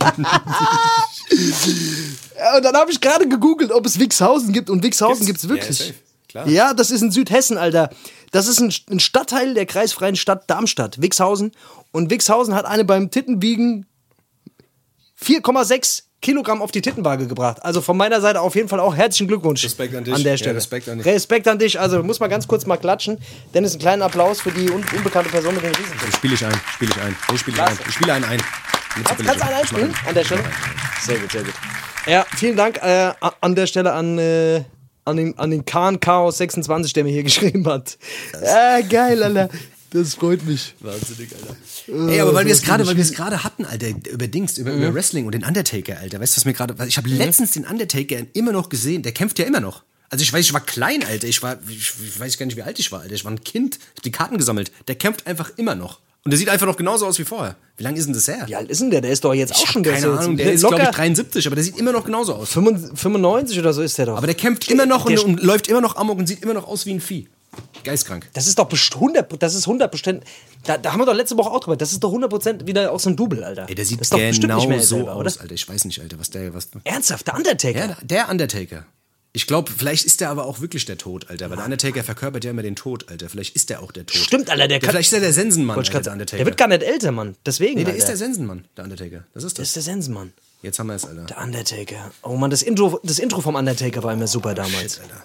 [2.38, 4.70] Ja, und dann habe ich gerade gegoogelt, ob es Wixhausen gibt.
[4.70, 5.94] Und Wixhausen gibt's Ja, wirklich.
[6.28, 6.46] Klar.
[6.48, 7.90] Ja, das ist in Südhessen, Alter.
[8.30, 11.52] Das ist ein, ein Stadtteil der kreisfreien Stadt Darmstadt, Wixhausen.
[11.90, 13.86] Und Wixhausen hat eine beim Tittenwiegen
[15.20, 17.58] 4,6 Kilogramm auf die Tittenwaage gebracht.
[17.62, 19.62] Also von meiner Seite auf jeden Fall auch herzlichen Glückwunsch.
[19.64, 20.14] Respekt an dich.
[20.14, 20.56] An der Ja, Stelle.
[20.56, 21.06] Respekt an dich.
[21.06, 21.78] Respekt an dich.
[21.78, 23.18] Also muss mal ganz kurz mal klatschen.
[23.54, 25.94] Dennis, einen kleinen Applaus für die un unbekannte Person mit den Riesen.
[26.16, 27.16] Spiele ich ein, spiele ich ein.
[27.30, 27.78] Nee, spiele ich ein.
[27.88, 28.42] Ich spiele einen ein.
[29.04, 30.42] Kannst, kannst du einen einspielen an der Stelle?
[31.02, 31.54] Sehr gut, sehr gut.
[32.06, 34.64] Ja, vielen Dank äh, an der Stelle an, äh,
[35.04, 37.96] an den, an den Kahn Chaos 26, der mir hier geschrieben hat.
[38.42, 39.48] Ja, geil, Alter.
[39.90, 40.74] Das freut mich.
[40.80, 42.10] Wahnsinnig, Alter.
[42.12, 44.72] Ey, aber weil wir es gerade, weil wir es gerade hatten, Alter, über Dings, über,
[44.72, 46.20] über Wrestling und den Undertaker, Alter.
[46.20, 49.02] Weißt du, was mir gerade, ich habe letztens den Undertaker immer noch gesehen.
[49.02, 49.82] Der kämpft ja immer noch.
[50.10, 51.26] Also ich weiß, ich war klein, Alter.
[51.26, 53.14] Ich war, ich, ich weiß gar nicht, wie alt ich war, Alter.
[53.14, 53.76] Ich war ein Kind.
[53.76, 54.72] Ich hab die Karten gesammelt.
[54.88, 56.00] Der kämpft einfach immer noch.
[56.24, 57.56] Und der sieht einfach noch genauso aus wie vorher.
[57.76, 58.44] Wie lange ist denn das her?
[58.46, 59.00] Wie alt ist denn der?
[59.00, 60.36] Der ist doch jetzt ich auch schon der keine ist jetzt Ahnung.
[60.36, 62.50] Der ist, glaube ich, 73, aber der sieht immer noch genauso aus.
[62.52, 64.16] 95 oder so ist der doch.
[64.18, 66.54] Aber der kämpft immer noch und, Der- und läuft immer noch amok und sieht immer
[66.54, 67.28] noch aus wie ein Vieh.
[67.84, 68.28] Geistkrank.
[68.34, 70.24] Das ist doch best- 100, das ist 100 Prozent.
[70.64, 71.76] Da, da haben wir doch letzte Woche auch drüber.
[71.76, 73.66] Das ist doch 100 Prozent wieder aus so einem Double, Alter.
[73.68, 75.42] Ey, der sieht das ist doch bestimmt genau nicht mehr so selber, aus, oder?
[75.42, 75.54] Alter.
[75.54, 76.68] Ich weiß nicht, Alter, was der, was.
[76.84, 77.78] Ernsthaft, der Undertaker.
[77.90, 78.84] Ja, der Undertaker.
[79.34, 81.48] Ich glaube, vielleicht ist der aber auch wirklich der Tod, Alter.
[81.50, 83.28] Weil der Undertaker verkörpert ja immer den Tod, Alter.
[83.28, 84.16] Vielleicht ist der auch der Tod.
[84.16, 86.12] Stimmt, Alter, der Der, kann- vielleicht ist er der Sensenmann, Alter, grad der.
[86.14, 86.38] Undertaker.
[86.38, 87.36] Der wird gar nicht älter, Mann.
[87.46, 87.74] Deswegen.
[87.74, 87.98] nee, der Alter.
[87.98, 89.24] ist der Sensenmann, der Undertaker.
[89.34, 89.68] Das ist Das das.
[89.68, 90.32] ist der Sensenmann.
[90.62, 91.24] Jetzt haben wir es, Alter.
[91.26, 92.10] Der Undertaker.
[92.22, 94.94] Oh Mann, das Intro, das Intro vom Undertaker war immer super damals.
[94.94, 95.22] Shit, Alter.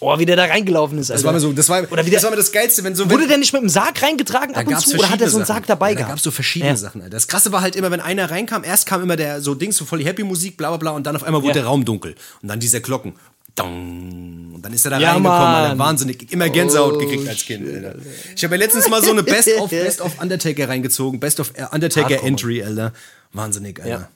[0.00, 1.18] Oh, wie der da reingelaufen ist, Alter.
[1.22, 2.94] Das war mir so, das war, Oder wie das der, war mir das Geilste, wenn
[2.94, 3.10] so.
[3.10, 4.96] wurde wenn, der nicht mit dem Sarg reingetragen ab und zu?
[4.96, 5.88] Oder hat er so einen Sarg dabei.
[5.90, 6.08] Ja, gehabt?
[6.08, 6.76] Da gab es so verschiedene Ja.
[6.76, 7.10] Sachen, Alter.
[7.10, 9.84] Das Krasse war halt immer, wenn einer reinkam, erst kam immer der so Dings, so
[9.84, 11.62] voll die Happy-Musik, bla bla bla, und dann auf einmal wurde Ja.
[11.62, 12.14] der Raum dunkel.
[12.42, 13.14] Und dann diese Glocken.
[13.56, 14.52] Dong.
[14.54, 15.78] Und dann ist er da Ja, reingekommen, Alter.
[15.78, 16.32] Wahnsinnig.
[16.32, 17.96] Immer Gänsehaut Oh, gekriegt als Kind, Alter.
[18.36, 21.18] Ich habe ja letztens mal so eine Best of, Best of Undertaker reingezogen.
[21.18, 22.92] Best of äh, Undertaker Hardcore, Entry, Alter.
[23.32, 23.90] Wahnsinnig, Alter.
[23.90, 24.08] Ja.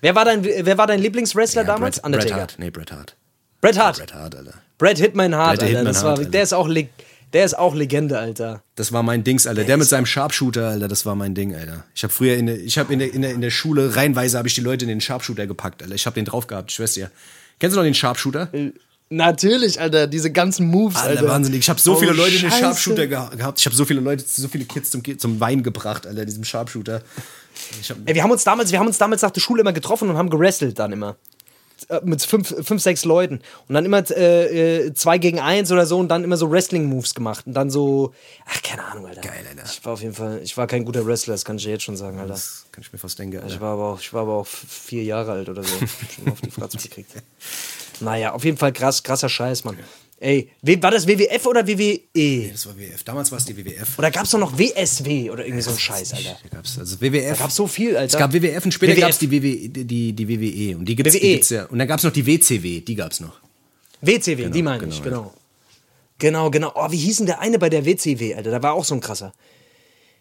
[0.00, 1.96] Wer war dein, wer war dein Lieblingswrestler Ja, damals?
[2.00, 2.30] Bret, Undertaker.
[2.34, 2.54] Bret Hart.
[2.58, 3.16] Nee, Bret Hart.
[3.60, 3.98] Bret Hart.
[3.98, 4.54] Bret Hart, Alter.
[4.78, 5.66] Bret Hitman Hart, Alter.
[5.66, 6.30] Hitman das war, Hart, Alter.
[6.30, 6.68] der ist auch
[7.32, 8.62] Der ist auch Legende, Alter.
[8.76, 9.64] Das war mein Dings, Alter.
[9.64, 11.84] Der mit seinem Sharpshooter, Alter, das war mein Ding, Alter.
[11.94, 14.38] Ich habe früher in der, ich habe in der, in der, in der Schule reihenweise
[14.38, 15.94] habe ich die Leute in den Sharpshooter gepackt, Alter.
[15.94, 17.08] Ich habe den drauf gehabt, ich weiß ja.
[17.58, 18.48] Kennst du noch den Sharpshooter?
[19.10, 21.20] Natürlich, Alter, diese ganzen Moves, Alter.
[21.20, 21.60] Alter, wahnsinnig.
[21.60, 22.62] Ich habe so Oh, viele Leute in den Scheiße.
[22.62, 23.60] Sharpshooter geha gehabt.
[23.60, 27.02] Ich habe so viele Leute, so viele Kids zum, zum Wein gebracht, Alter, diesem Sharpshooter.
[27.80, 29.72] Ich hab, Ey, wir haben uns damals, wir haben uns damals nach der Schule immer
[29.72, 31.16] getroffen und haben gerestelt dann immer.
[31.88, 33.40] Äh, Mit fünf, fünf, sechs Leuten.
[33.68, 37.14] Und dann immer äh, äh, zwei gegen eins oder so und dann immer so Wrestling-Moves
[37.14, 37.46] gemacht.
[37.46, 38.12] Und dann so,
[38.46, 39.20] ach, keine Ahnung, Alter.
[39.20, 39.64] Geil, Alter.
[39.64, 41.82] Ich war auf jeden Fall, ich war kein guter Wrestler, das kann ich dir jetzt
[41.84, 42.32] schon sagen, Alter.
[42.32, 43.60] das kann ich mir fast denken, Ich Alter.
[43.60, 45.74] war aber auch, ich war aber auch vier Jahre alt oder so.
[46.14, 47.10] Schon auf die Fratze gekriegt.
[48.00, 49.78] Naja, auf jeden Fall krass, krasser Scheiß, Mann.
[50.24, 52.48] Ey, war das WWF oder WWE?
[52.50, 53.04] Das war WWF.
[53.04, 53.98] Damals war es die WWF.
[53.98, 56.38] Oder gab's doch noch WSW oder irgendwie so ein Scheiß, Alter?
[56.44, 57.38] Da gab's also WWF.
[57.38, 58.14] Gab's so viel, Alter.
[58.14, 60.78] Es gab WWF und später gab es die, WW, die, die WWE.
[60.78, 61.32] Und die gibt's, die WWE.
[61.34, 61.64] gibt's ja.
[61.66, 63.38] Und dann gab es noch die WCW, die gab's noch.
[64.00, 65.04] WCW, die meine genau, ich, ja.
[65.04, 65.34] genau.
[66.16, 66.72] Genau, genau.
[66.74, 68.50] Oh, wie hieß denn der eine bei der WCW, Alter?
[68.50, 69.34] Da war auch so ein krasser.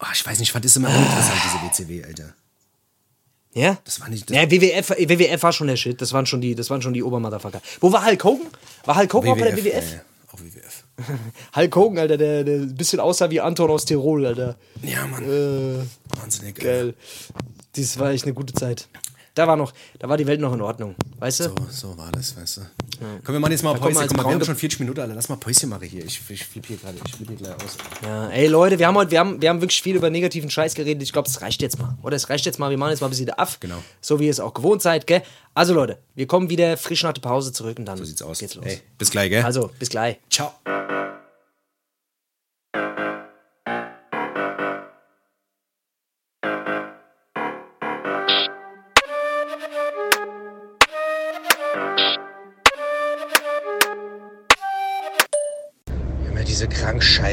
[0.02, 2.36] Oh, ich weiß nicht, ich fand das immer uninteressant, diese WCW, Alter.
[3.54, 3.78] Ja?
[3.86, 4.30] Das war nicht.
[4.30, 6.02] Das Ja, WWF, WWF war schon der Shit.
[6.02, 7.62] Das waren schon die, das waren schon die Obermotherfucker.
[7.80, 8.48] Wo war Hulk Hogan?
[8.86, 9.92] War Hulk Hogan auch bei der WWF?
[9.92, 10.02] Ja, ja,
[10.32, 10.84] auch WWF.
[11.56, 14.56] Hulk Hogan, Alter, der, der ein bisschen aussah wie Anton aus Tirol, Alter.
[14.82, 15.24] Ja, Mann.
[15.24, 16.56] Äh, Wahnsinnig.
[16.56, 16.96] geil.
[17.76, 18.88] Dies war echt eine gute Zeit.
[19.36, 20.96] Da war noch, da war die Welt noch in Ordnung.
[21.18, 21.44] Weißt du?
[21.46, 22.62] So, so war das, weißt du.
[23.24, 24.08] Komm, wir machen jetzt mal Da Päuschen.
[24.08, 25.16] Guck mal, wir haben schon 40 Minuten, Alter.
[25.16, 26.06] Lass mal Päuschen machen hier.
[26.06, 26.98] Ich, ich flippe hier gerade.
[27.04, 27.78] Ich flippe hier gleich aus.
[28.04, 30.76] Ja, ey Leute, wir haben heute, wir haben, wir haben wirklich viel über negativen Scheiß
[30.76, 31.02] geredet.
[31.02, 31.98] Ich glaube, es reicht jetzt mal.
[32.04, 32.70] Oder es reicht jetzt mal.
[32.70, 33.60] Wir machen jetzt mal ein bisschen af.
[33.60, 33.78] Genau.
[34.02, 35.24] So wie ihr es auch gewohnt seid, gell?
[35.56, 38.38] Also Leute, wir kommen wieder frisch nach der Pause zurück und dann So sieht's aus.
[38.38, 38.66] geht's los.
[38.66, 39.44] Ey, bis gleich, gell?
[39.44, 40.20] Also, bis gleich.
[40.30, 40.52] ciao.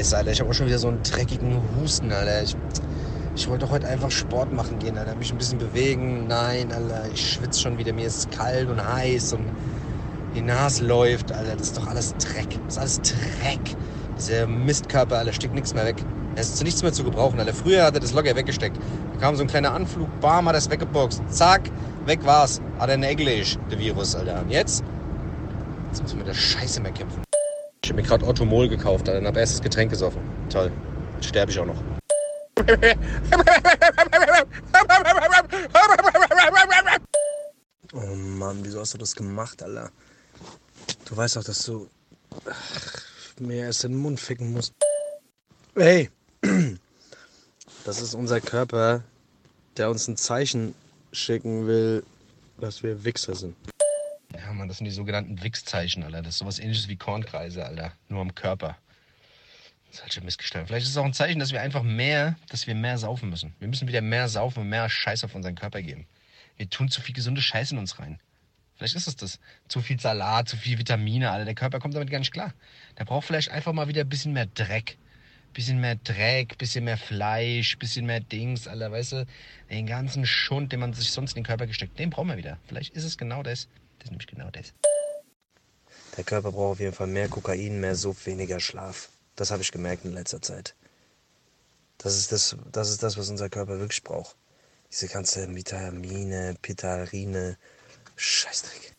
[0.01, 0.30] Krankscheiße, Alter.
[0.32, 2.42] Ich habe auch schon wieder so einen dreckigen Husten, Alter.
[2.42, 2.57] Ich,
[3.36, 5.14] ich wollte doch heute einfach Sport machen gehen, Alter.
[5.14, 6.26] Mich ein bisschen bewegen.
[6.26, 7.11] Nein, Alter.
[7.12, 7.92] Ich schwitze schon wieder.
[7.92, 9.44] Mir ist kalt und heiß und
[10.34, 11.55] die Nase läuft, Alter.
[11.57, 12.48] Das ist doch alles Dreck.
[12.66, 13.76] Das ist alles Dreck.
[14.16, 15.96] Dieser Mistkörper, Alter, steckt nichts mehr weg.
[16.34, 17.53] Er ist zu nichts mehr zu gebrauchen, Alter.
[17.53, 18.78] Früher hat er das locker weggesteckt.
[19.14, 21.20] Da kam so ein kleiner Anflug, bam, hat er es weggeboxt.
[21.28, 21.62] Zack,
[22.07, 22.62] weg war's.
[22.78, 24.40] Hat er ein Englisch, der Virus, Alter.
[24.40, 24.82] Und jetzt?
[25.88, 27.20] Jetzt müssen wir mit der Scheiße mehr kämpfen.
[27.91, 30.22] Ich habe mir gerade Ottomol gekauft, Alter, und hab erst das Getränk gesoffen.
[30.49, 30.70] Toll.
[31.16, 31.82] Jetzt sterbe ich auch noch.
[37.93, 39.91] Oh Mann, wieso hast du das gemacht, Alter?
[41.05, 41.88] Du weißt doch, dass du
[43.41, 44.72] mir erst den Mund ficken musst.
[45.74, 46.11] Hey,
[47.84, 49.03] das ist unser Körper,
[49.76, 50.76] der uns ein Zeichen
[51.11, 52.05] schicken will,
[52.61, 53.57] dass wir Wichser sind.
[54.41, 56.22] Ja, Mann, das sind die sogenannten Wichszeichen, Alter.
[56.22, 57.93] Das ist sowas ähnliches wie Kornkreise, Alter.
[58.09, 58.78] Nur am Körper.
[59.86, 60.68] Das ist halt schon missgestellt.
[60.68, 63.55] Vielleicht ist es auch ein Zeichen, dass wir einfach mehr, dass wir mehr saufen müssen.
[63.59, 66.07] Wir müssen wieder mehr saufen und mehr Scheiß auf unseren Körper geben.
[66.57, 68.20] Wir tun zu viel gesunde Scheiße in uns rein.
[68.76, 69.41] Vielleicht ist es das.
[69.68, 71.45] Zu viel Salat, zu viel Vitamine, Alter.
[71.45, 72.55] Der Körper kommt damit gar nicht klar.
[72.99, 74.97] Der braucht vielleicht einfach mal wieder ein bisschen mehr Dreck.
[75.53, 79.26] Bisschen mehr Dreck, bisschen mehr Fleisch, bisschen mehr Dings, Alter, weißt du?
[79.68, 82.59] Den ganzen Schund, den man sich sonst in den Körper gesteckt, den brauchen wir wieder.
[82.68, 83.68] Vielleicht ist es genau das.
[84.01, 84.72] Das ist nämlich genau das.
[86.16, 89.11] Der Körper braucht auf jeden Fall mehr Kokain, mehr Suff, weniger Schlaf.
[89.36, 90.74] Das habe ich gemerkt in letzter Zeit.
[91.98, 94.36] Das ist das, das ist das, was unser Körper wirklich braucht.
[94.90, 97.59] Diese ganzen Vitamine, Pitarine,
[98.16, 98.96] Scheißdreck.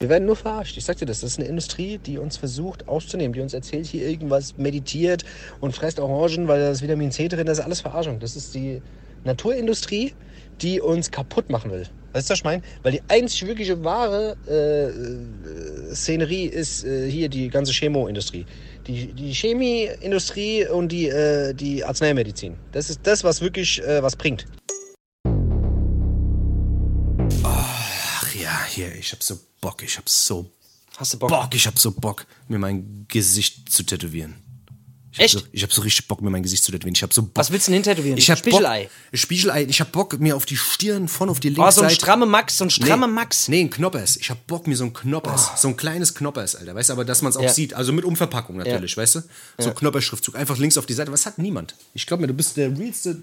[0.00, 0.76] Wir werden nur verarscht.
[0.76, 1.20] Ich sag dir das.
[1.20, 5.24] Das ist eine Industrie, die uns versucht auszunehmen, die uns erzählt, hier irgendwas meditiert
[5.60, 7.46] und fresst Orangen, weil da ist Vitamin C drin.
[7.46, 8.18] Das ist alles Verarschung.
[8.18, 8.82] Das ist die
[9.24, 10.14] Naturindustrie,
[10.60, 11.86] die uns kaputt machen will.
[12.12, 12.62] Weißt du, was ich meine?
[12.82, 18.46] Weil die einzig wirkliche wahre äh, äh, Szenerie ist äh, hier die ganze Chemoindustrie.
[18.86, 22.56] Die, die Chemieindustrie und die, äh, die Arzneimedizin.
[22.72, 24.46] Das ist das, was wirklich äh, was bringt.
[27.44, 30.50] Ach ja, hier, ich hab so Bock, ich hab so
[31.00, 31.30] Hast du Bock?
[31.30, 34.34] Bock, ich hab so Bock, mir mein Gesicht zu tätowieren.
[35.12, 35.34] Ich hab Echt?
[35.34, 36.94] So, ich hab so richtig Bock, mir mein Gesicht zu tätowieren.
[36.94, 37.32] Ich hab so Bock.
[37.34, 38.16] Was willst du denn hintätowieren?
[38.16, 38.84] Ich hab Spiegelei.
[38.84, 39.64] Bock, Spiegelei.
[39.64, 41.94] Ich hab Bock, mir auf die Stirn, vorne auf die linke Oh, so ein Seite.
[41.96, 43.48] stramme Max, so ein stramme nee, Max.
[43.48, 44.16] Nee, ein Knoppers.
[44.16, 46.74] Ich hab Bock, mir so ein Knoppers, so ein kleines Knoppers, Alter.
[46.76, 47.52] Weißt du, aber dass man es auch Ja.
[47.52, 47.74] sieht.
[47.74, 49.22] Also mit Umverpackung natürlich, weißt du?
[49.58, 50.36] So ein Knopperschriftzug.
[50.36, 51.10] Einfach links auf die Seite.
[51.10, 51.74] Was hat niemand?
[51.92, 53.20] Ich glaube mir, du bist der realste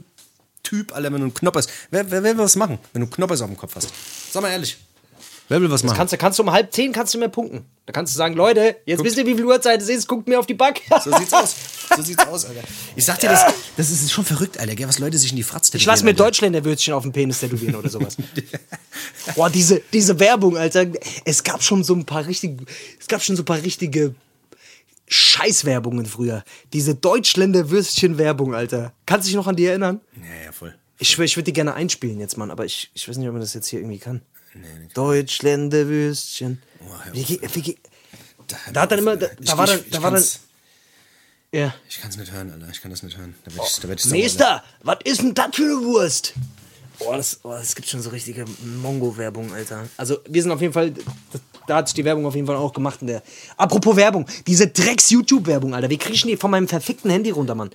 [0.63, 1.67] Typ, Alter, wenn du einen Knoppers.
[1.91, 3.89] Wer, wer will was machen, wenn du einen Knoppers auf dem Kopf hast?
[4.31, 4.77] Sag mal ehrlich.
[5.49, 5.95] Wer will was machen?
[5.95, 7.65] Kannst du, kannst du um halb zehn kannst du mehr punkten.
[7.85, 10.39] Da kannst du sagen, Leute, jetzt wisst ihr, wie viel Uhrzeit es ist, guckt mir
[10.39, 10.81] auf die Back.
[11.03, 11.55] So sieht's aus.
[11.95, 12.61] So sieht's aus, Alter.
[12.97, 13.45] Ich sag dir, das,
[13.77, 16.13] das ist schon verrückt, Alter, gell, was Leute sich in die Fratz Ich lass mir.
[16.13, 18.17] Deutschländerwürzchen auf den Penis tätowieren oder sowas.
[19.35, 20.85] Boah, diese, diese Werbung, Alter.
[21.23, 22.65] Es gab schon so ein paar richtige,
[22.99, 24.15] es gab schon so ein paar richtige
[25.07, 26.43] Scheißwerbungen früher.
[26.73, 28.91] Diese Deutschländer-Würstchen-Werbung, Alter.
[29.05, 30.01] Kannst du dich noch an die erinnern?
[30.15, 30.75] Ja, ja, voll.
[30.99, 33.41] Ich ich würde die gerne einspielen jetzt, Mann, aber ich, ich weiß nicht, ob man
[33.41, 34.21] das jetzt hier irgendwie kann.
[34.93, 36.61] Deutschländer Würstchen.
[37.03, 37.77] hör wie, ge- wie, ge-
[38.47, 40.23] Da, Da hat dann immer- da- da war dann- da war dann-
[41.51, 41.73] ja.
[41.89, 42.67] Ich kann es nicht hören, Alter.
[42.71, 43.35] Ich kann das nicht hören.
[43.43, 44.05] Da werd ich, da werd ich
[44.83, 46.33] was ist denn das für eine Wurst?
[46.99, 48.45] Oh, das, oh, es gibt schon so richtige
[48.81, 49.87] Mongo-Werbung, Alter.
[49.97, 52.55] Also, wir sind auf jeden Fall, das, da hat sich die Werbung auf jeden Fall
[52.55, 53.01] auch gemacht.
[53.01, 53.21] In der.
[53.57, 55.89] Apropos Werbung, diese Drecks-YouTube-Werbung, Alter.
[55.89, 57.69] Wie krieg ich denn die von meinem verfickten Handy runter, Mann?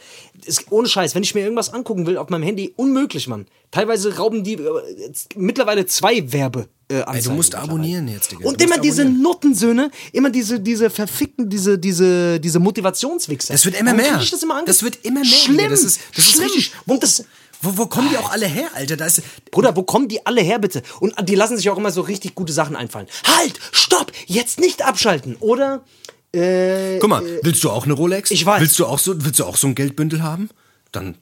[0.45, 3.47] Ist, ohne Scheiß, wenn ich mir irgendwas angucken will auf meinem Handy, unmöglich, Mann.
[3.71, 6.69] Teilweise rauben die äh, mittlerweile zwei Werbe.
[6.89, 8.45] Äh, Ey, du musst abonnieren jetzt, Digga.
[8.47, 9.23] Und immer diese abonnieren.
[9.23, 13.55] Nottensöhne, immer diese, diese verfickten, diese, diese, diese Motivationswichser.
[13.55, 14.19] Das wird immer mehr.
[14.19, 15.71] das, immer Das wird immer mehr, Schlimm, Digga.
[15.71, 17.25] Das ist- das ist richtig- Und das,
[17.63, 18.97] Wo, wo kommen die auch alle her, Alter?
[18.97, 20.83] Da ist, Bruder, wo kommen die alle her, bitte?
[21.01, 23.07] Und die lassen sich auch immer so richtig gute Sachen einfallen.
[23.39, 25.37] Halt, stopp, jetzt nicht abschalten.
[25.39, 25.85] Oder,
[26.33, 28.31] äh, Guck mal, willst du auch eine Rolex?
[28.31, 28.61] Ich weiß.
[28.61, 30.51] Willst du auch so, willst du auch so ein Geldbündel haben?
[30.91, 31.17] Dann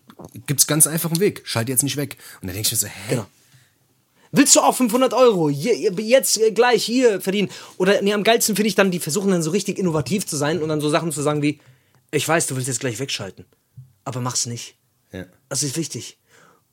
[0.47, 1.43] gibt's ganz einfach einen Weg.
[1.45, 2.16] Schalt jetzt nicht weg.
[2.41, 2.93] Und dann denk ich mir so, hä?
[3.11, 3.26] Genau.
[4.32, 7.51] willst du auch 500 Euro jetzt äh, gleich hier verdienen?
[7.76, 10.62] Oder, nee, am geilsten finde ich dann, die versuchen dann so richtig innovativ zu sein
[10.62, 11.61] und dann so Sachen zu sagen wie,
[12.12, 13.45] ich weiß, du willst jetzt gleich wegschalten,
[14.05, 14.74] aber mach's nicht.
[15.12, 15.26] Ja.
[15.49, 16.18] Das ist wichtig.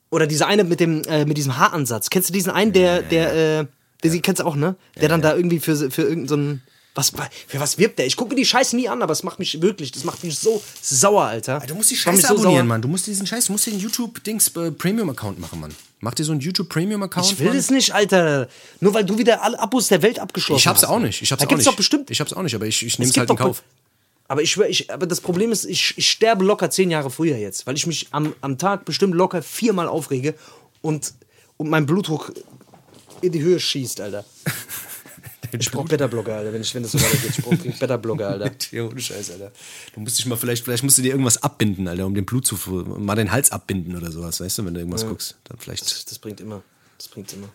[0.09, 2.09] Oder dieser eine mit dem äh, mit diesem Haaransatz.
[2.09, 3.65] Kennst du diesen einen, der der äh,
[4.03, 4.75] der sie kennst du auch, ne?
[5.01, 6.61] Der dann da irgendwie für für irgendeinen so einen-
[6.95, 7.11] was
[7.47, 8.07] für was wirbt der?
[8.07, 10.63] Ich gucke die Scheiße nie an, aber es macht mich wirklich, das macht mich so
[10.81, 11.61] sauer, Alter.
[11.67, 12.39] Du musst die Scheiße so sauer.
[12.39, 12.81] abonnieren, Mann.
[12.81, 15.75] Du musst diesen Scheiß, du musst den YouTube-Dings äh, Premium-Account machen, Mann.
[15.99, 17.27] Mach dir so einen YouTube-Premium-Account.
[17.33, 17.55] Ich will Mann.
[17.57, 18.47] das nicht, Alter.
[18.79, 20.89] Nur weil du wieder alle Abos der Welt abgeschlossen Ich hab's hast.
[20.89, 21.21] auch nicht.
[21.21, 21.71] Ich hab's da auch gibt's nicht.
[21.71, 22.09] doch bestimmt.
[22.09, 23.61] Ich hab's auch nicht, aber ich, ich Es nehm's gibt halt in Kauf.
[24.27, 27.37] Aber ich schwör, ich, aber das Problem ist, ich, ich sterbe locker zehn Jahre früher
[27.37, 30.35] jetzt, weil ich mich am, am Tag bestimmt locker viermal aufrege
[30.81, 31.13] und,
[31.55, 32.33] und mein Blutdruck
[33.21, 34.25] in die Höhe schießt, Alter.
[35.57, 37.31] Ich brauch Beta-Blocker, Alter, wenn, ich, wenn das so weitergeht.
[37.37, 38.51] Ich brauch Beta-Blocker, Alter.
[38.71, 39.51] Ja, ohne Scheiß, Alter.
[39.93, 42.45] Du musst dich mal vielleicht, vielleicht musst du dir irgendwas abbinden, Alter, um den Blut
[42.45, 45.37] zu, mal den Hals abbinden oder sowas, weißt du, wenn du irgendwas guckst.
[45.45, 45.83] Dann vielleicht.
[46.11, 46.63] Das bringt immer.
[46.97, 47.47] Das bringt immer.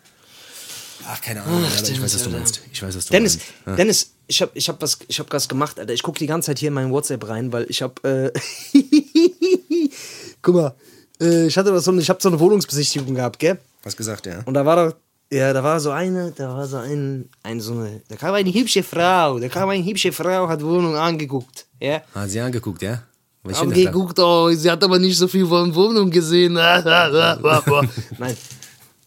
[1.07, 2.61] Ach, keine Ahnung, ich Dennis, weiß, was du meinst.
[2.73, 3.53] Ich weiß, was du Dennis, meinst.
[3.67, 3.77] Ja.
[3.77, 5.93] Dennis, ich hab, ich hab was, ich hab was gemacht, Alter.
[5.93, 8.31] Ich guck die ganze Zeit hier in meinen WhatsApp rein, weil ich hab, äh,
[10.43, 10.75] guck mal,
[11.21, 13.59] äh, ich hatte doch so, ich hab so eine Wohnungsbesichtigung gehabt, gell?
[13.83, 14.41] Was gesagt, ja.
[14.45, 14.97] Und da war doch,
[15.31, 18.53] ja, da war so eine, da war so ein, ein so eine, da kam eine
[18.53, 22.03] hübsche Frau, da kam eine hübsche Frau, hat Wohnung angeguckt, ja?
[22.15, 23.03] Hat sie angeguckt, ja?
[23.45, 23.91] Was Haben steht da?
[23.91, 26.53] geguckt, oh, sie hat aber nicht so viel von Wohnung gesehen.
[28.19, 28.37] Nein.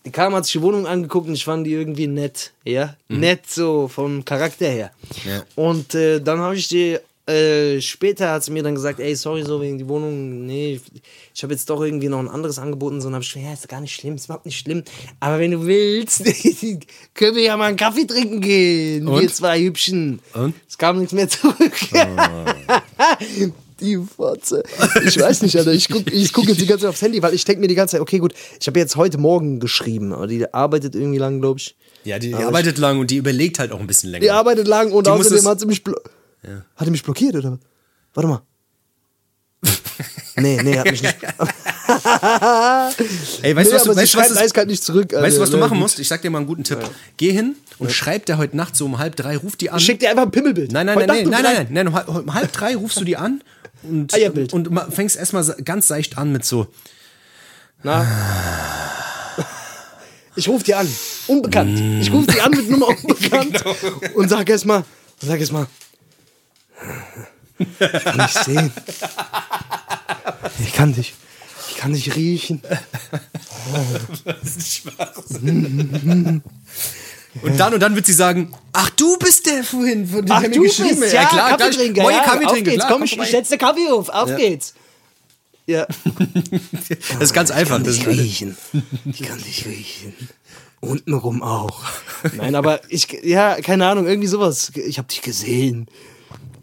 [0.05, 2.51] Die kam, hat sich die Wohnung angeguckt und ich fand die irgendwie nett.
[2.63, 2.95] Ja?
[3.09, 4.91] Nett so vom Charakter her.
[5.25, 5.43] Ja.
[5.55, 6.97] Und äh, dann habe ich die.
[7.27, 10.79] Äh, später hat sie mir dann gesagt, ey, sorry, so wegen die Wohnung, nee,
[11.33, 13.53] ich habe jetzt doch irgendwie noch ein anderes angeboten, so, und habe ich gesagt, ja,
[13.53, 14.83] ist gar nicht schlimm, ist überhaupt nicht schlimm,
[15.19, 16.23] aber wenn du willst,
[17.15, 19.33] können wir ja mal einen Kaffee trinken gehen, wir Und?
[19.33, 20.19] zwei Hübschen.
[20.35, 20.53] Und?
[20.69, 21.73] Es kam nichts mehr zurück.
[23.79, 24.63] Die Fotze.
[25.05, 25.73] Ich weiß nicht, Alter.
[25.73, 27.75] Ich gucke ich guck jetzt die ganze Zeit aufs Handy, weil ich denke mir die
[27.75, 31.41] ganze Zeit, okay, gut, ich habe jetzt heute Morgen geschrieben, aber die arbeitet irgendwie lang,
[31.41, 31.75] glaube ich.
[32.05, 34.21] Ja, die, die arbeitet lang und die überlegt halt auch ein bisschen länger.
[34.21, 35.83] Die arbeitet lang und Die außerdem hat sie mich.
[35.83, 35.95] Blo
[36.75, 37.53] Hat die mich blockiert, oder?
[37.53, 37.59] was?
[38.13, 38.41] Warte mal.
[40.37, 41.17] nee, nee, hat mich nicht.
[43.41, 45.11] Ey, weißt nee, du, was weißt, was, eiskalt nicht zurück.
[45.13, 45.99] weißt du, was du machen musst?
[45.99, 46.79] Ich sag dir mal einen guten Tipp.
[47.17, 49.79] Geh hin und schreib dir heute Nacht so um halb drei, ruf die an.
[49.79, 50.71] Schick dir einfach ein Pimmelbild.
[50.71, 53.41] Nein, nein, Heute nein, nein, nein, nein, nein, um halb drei rufst du die an
[53.89, 54.53] und, Eierbild.
[54.53, 56.67] und fängst erstmal ganz seicht an mit so,
[57.83, 58.05] Na?
[60.37, 60.87] Ich rufe die an.
[61.27, 61.79] Unbekannt.
[62.01, 63.63] Ich rufe die an mit Nummer unbekannt
[64.15, 64.83] und sag erstmal,
[65.21, 65.67] sag erstmal.
[67.57, 68.71] Ich kann dich sehen.
[70.59, 71.13] Ich kann dich.
[71.69, 72.61] Ich kann dich riechen.
[77.41, 80.43] und dann und dann wird sie sagen, ach du bist der vorhin, von dem Ach,
[80.43, 81.23] du geschrieben bist, hat.
[81.23, 82.01] ja, klar, gleich, Kaffeetrinker.
[82.03, 84.09] Moin, Ja, Kaffee auf trinken, geht's, klar, komm, ich, ich setz den Kaffee auf.
[84.09, 84.73] Auf geht's.
[85.67, 85.87] Ja.
[87.13, 87.81] Das ist ganz einfach.
[87.81, 88.55] Das ist, riechen.
[89.05, 90.13] Ich kann dich riechen.
[90.79, 91.81] Untenrum auch.
[92.37, 94.71] Nein, aber ich, ja, keine Ahnung, irgendwie sowas.
[94.75, 95.87] Ich habe dich gesehen.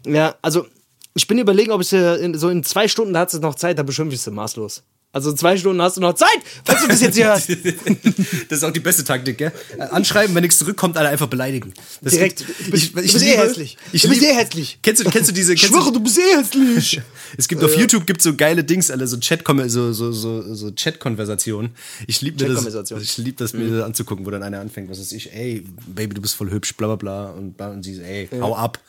[0.05, 0.65] Ja, also,
[1.13, 3.77] ich bin überlegen, ob ich in, so in zwei Stunden, da hat es noch Zeit,
[3.77, 4.83] da beschimpfe ich sie maßlos.
[5.15, 6.27] Also zwei Stunden hast du noch Zeit,
[6.65, 7.47] falls du das jetzt hier hörst.
[8.49, 9.51] das ist auch die beste Taktik, gell?
[9.77, 11.71] Äh, Anschreiben, wenn nichts zurückkommt, alle einfach beleidigen.
[12.01, 12.39] Das Direkt.
[12.39, 13.77] gibt- Du bist- du bist eh hässlich.
[13.91, 14.79] Ich Du bist liebe- eh hässlich.
[14.81, 16.99] Kennst du, kennst du diese, Ich kennst schwöre, du, bist eh hässlich.
[17.37, 20.71] es gibt auf YouTube gibt so geile Dings, alle so Chat so so so, so
[20.71, 21.75] Chat-Konversationen.
[22.07, 23.01] Ich liebe mir das, Chat-Konversation.
[23.01, 26.15] ich liebe das mir das anzugucken, wo dann einer anfängt, was weiß ich, ey, Baby,
[26.15, 28.79] du bist voll hübsch, bla bla bla und, und sie so, ey, hau ab.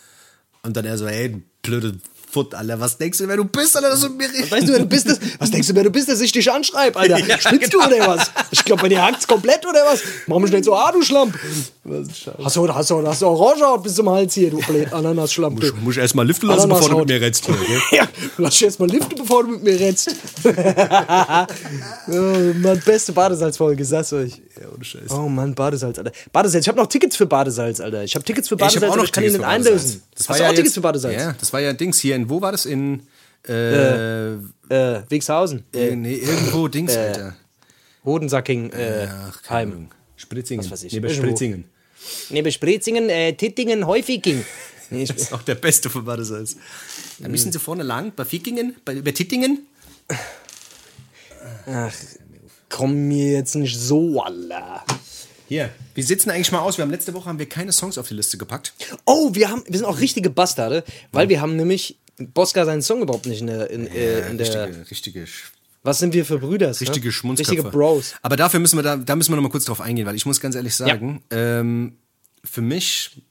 [0.62, 1.99] Und dann er so, ey, blöde
[2.35, 4.80] Foot, Alter, was denkst du, wer du bist, Alter, dass du mir Weißt du, wer
[4.80, 5.09] du bist?
[5.09, 7.18] Das, was denkst du, wer du bist, dass ich dich anschreibe, Alter?
[7.24, 7.89] Ja, Spinnst genau.
[7.89, 8.30] du oder was?
[8.51, 10.03] Ich glaube, bei dir hakt's komplett oder was?
[10.26, 11.39] Mach mich nicht so, ah, du Schlamp.
[11.85, 12.09] Was.
[12.43, 15.70] Hast du, hast du, hast du Orange bis zum Hals hier, du blöd Ananasschlampe.
[15.70, 17.55] Muss, muss ich erstmal liften lassen, bevor du mit mir rennst hier?
[17.93, 18.09] Ja,
[18.39, 20.11] lass dich erstmal liften, bevor du mit mir rennst.
[22.09, 24.41] oh, Mann, beste Badesalzfolge, sag's euch.
[24.61, 25.11] Ja, ohne Scheiß.
[25.11, 26.12] Oh Mann, Badesalz, Alter.
[26.32, 28.03] Badesalz, ich habe noch Tickets für Badesalz, Alter.
[28.03, 29.66] Ich habe Tickets für Ich hab Badesalz, aber ich kann ihn nicht Badesalz.
[29.66, 30.03] einlösen.
[30.16, 31.22] Das Hast war du ja auch jetzt, Tickets für Badesalz?
[31.22, 32.66] Ja, das war ja Dings hier in, wo war das?
[32.66, 33.03] In,
[33.47, 34.39] äh, Äh,
[35.09, 35.64] Wegshausen.
[35.75, 37.37] äh, nee, irgendwo Dings, Alter.
[38.05, 39.89] Hodensacking, äh, Ach, keine Heim.
[40.16, 40.64] Spritzingen.
[40.64, 40.95] Was weiß ich.
[40.95, 41.14] Irgendwo.
[41.14, 41.64] Spritzingen.
[42.31, 44.45] Neben Spritzingen, äh, Tittingen, Häufiging.
[44.91, 46.57] Nee, Das ist auch der beste von Badesalz.
[47.18, 49.66] Da müssen sie vorne lang, bei Fickingen, bei, bei Tittingen.
[52.68, 54.85] komm mir jetzt nicht so, Alter.
[55.49, 56.79] Hier, wir sitzen eigentlich mal aus.
[56.79, 58.72] Wir haben letzte Woche haben wir keine Songs auf die Liste gepackt.
[59.05, 63.03] Oh, wir, haben, wir sind auch richtige Bastarde, weil wir haben nämlich Boska seinen Song
[63.03, 63.71] überhaupt nicht in der.
[63.71, 65.27] In, äh, in der richtige,
[65.83, 66.69] was sind wir für Brüder?
[66.69, 67.12] richtige ne?
[67.12, 67.53] Schmunzköpfe.
[67.53, 68.15] Richtige Bros.
[68.23, 70.25] Aber dafür müssen wir da, da müssen wir noch mal kurz drauf eingehen, weil ich
[70.25, 71.97] muss ganz ehrlich sagen, ähm,
[72.43, 73.23] für mich,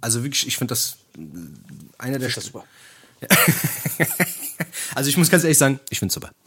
[0.00, 1.20] also wirklich, ich finde das äh,
[1.98, 2.28] einer der.
[2.28, 2.64] Das ist super.
[4.94, 6.45] also ich muss ganz ehrlich sagen, ich finde es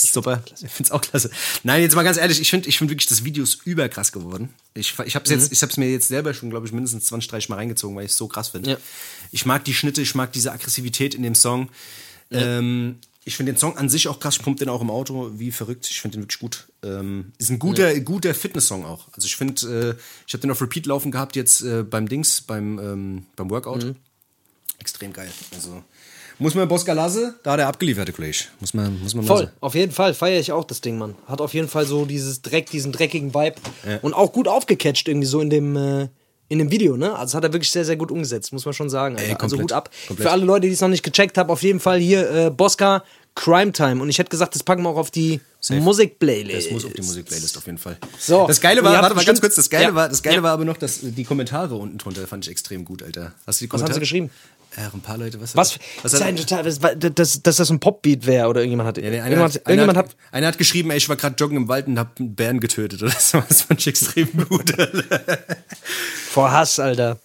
[0.00, 0.42] super.
[0.54, 1.30] Ich finde es auch klasse.
[1.62, 4.50] Nein, jetzt mal ganz ehrlich, ich finde ich find wirklich, das Video ist überkrass geworden.
[4.74, 5.48] Ich, ich habe es Mhm.
[5.50, 8.16] jetzt, mir jetzt selber schon, glaube ich, mindestens 20, 30 Mal reingezogen, weil ich es
[8.16, 8.70] so krass finde.
[8.72, 8.76] Ja.
[9.32, 11.68] Ich mag die Schnitte, ich mag diese Aggressivität in dem Song.
[12.30, 15.32] Ähm, ich finde den Song an sich auch krass, ich pumpe den auch im Auto
[15.36, 15.86] wie verrückt.
[15.90, 16.68] Ich finde den wirklich gut.
[16.82, 19.06] Ähm, ist ein guter, guter Fitness-Song auch.
[19.12, 22.40] Also ich finde, äh, ich habe den auf Repeat laufen gehabt jetzt äh, beim Dings,
[22.40, 23.84] beim, ähm, beim Workout.
[23.84, 23.96] Mhm.
[24.78, 25.30] Extrem geil.
[25.54, 25.82] Also
[26.38, 28.44] muss man Boska Lasse, da hat er abgeliefert, der Kollege.
[28.60, 29.52] Muss man, muss man Voll, sagen.
[29.60, 31.14] auf jeden Fall feiere ich auch das Ding, Mann.
[31.26, 33.56] Hat auf jeden Fall so dieses Dreck, diesen dreckigen Vibe
[34.02, 36.08] und auch gut aufgecatcht irgendwie so in dem äh,
[36.50, 37.14] in dem Video, ne?
[37.14, 39.16] Also hat er wirklich sehr sehr gut umgesetzt, muss man schon sagen.
[39.16, 39.90] Ey, also komplett, Hut ab.
[40.06, 40.26] komplett.
[40.26, 43.04] Für alle Leute, die es noch nicht gecheckt haben, auf jeden Fall hier äh, Boska
[43.38, 46.66] Crime Time und ich hätte gesagt, das packen wir auch auf die Musikplaylist.
[46.66, 47.96] Das muss auf die Musikplaylist auf jeden Fall.
[48.18, 48.46] So.
[48.48, 49.94] Das Geile war, warte mal ganz kurz, das Geile Ja.
[49.94, 50.42] war, das Geile Ja.
[50.42, 53.32] war aber noch, dass die Kommentare unten drunter fand ich extrem gut, Alter.
[53.46, 53.94] Hast du die Was haben Kommentare?
[53.94, 54.30] sie geschrieben?
[54.76, 55.56] Ja, ein paar Leute, was?
[55.56, 55.78] Was?
[56.02, 56.78] Was ist ein total, das,
[57.14, 58.98] dass, dass das ein Popbeat wäre oder irgendjemand hat.
[58.98, 60.16] ja, nee, einer, irgendjemand, hat, einer, irgendjemand hat, hat.
[60.32, 63.02] einer hat geschrieben, ey, ich war gerade joggen im Wald und hab einen Bären getötet
[63.02, 63.42] oder so.
[63.48, 64.78] Das fand ich extrem gut.
[64.78, 65.38] Alter.
[66.30, 67.18] Vor Hass, Alter.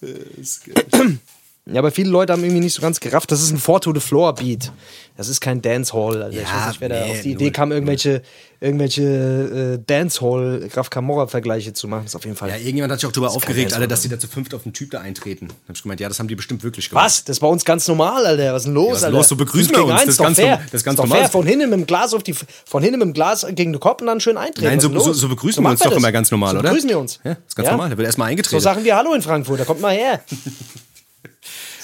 [1.66, 3.32] Ja, aber viele Leute haben irgendwie nicht so ganz gerafft.
[3.32, 4.70] Das ist ein Four to the Floor Beat.
[5.16, 6.28] Das ist kein Dancehall.
[6.30, 8.20] Ich Ja, weiß nicht, wer da nee, auf die Idee kam, irgendwelche,
[8.60, 12.02] irgendwelche äh, Dancehall Graf Camorra Vergleiche zu machen.
[12.02, 12.50] Das ist auf jeden Fall.
[12.50, 13.72] Ja, irgendjemand hat sich auch darüber aufgeregt.
[13.72, 15.48] Alter, dass die da zu fünft auf den Typ da eintreten.
[15.48, 17.06] Da hab ich gemeint, ja, das haben die bestimmt wirklich gemacht.
[17.06, 17.24] was?
[17.24, 18.52] Das ist bei uns ganz normal, Alter.
[18.52, 19.16] Was ist denn los, was ist Alter?
[19.16, 19.28] los?
[19.28, 19.92] So begrüßen wir uns.
[19.92, 20.60] eins, Das ist ganz fair.
[20.66, 21.20] das ist ganz doch normal.
[21.20, 21.30] fair.
[21.30, 24.02] Von hinten mit dem Glas auf die, von hinten mit dem Glas gegen den Kopf
[24.02, 24.66] und dann schön eintreten.
[24.68, 25.98] Nein, so, ist so, so begrüßen wir machen uns doch das.
[25.98, 26.68] immer ganz normal, so oder?
[26.68, 27.20] begrüßen wir uns.
[27.24, 27.88] Ja, das ist ganz normal.
[27.88, 28.60] Da wird erstmal So eingetreten.
[28.62, 29.60] sagen wir Hallo in Frankfurt.
[29.60, 30.20] Da kommt mal her.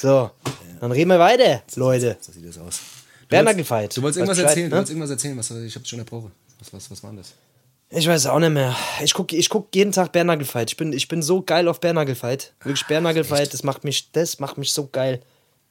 [0.00, 0.30] so,
[0.80, 2.16] dann reden wir weiter, Leute.
[2.20, 2.80] so sieht das aus.
[3.28, 3.96] Bärnagelfight.
[3.96, 4.76] Du wolltest irgendwas erzählen, du ne?
[4.76, 6.32] wolltest irgendwas erzählen, was ich hab's schon erbrochen.
[6.58, 7.34] Was, was, was war das?
[7.90, 8.74] Ich weiß auch nicht mehr.
[9.02, 10.70] Ich gucke ich guck jeden Tag Bärnagelfight.
[10.70, 12.52] Ich bin, ich bin so geil auf Bärnagelfight.
[12.62, 15.20] Wirklich Bärnagelfight, das macht mich, das macht mich so geil.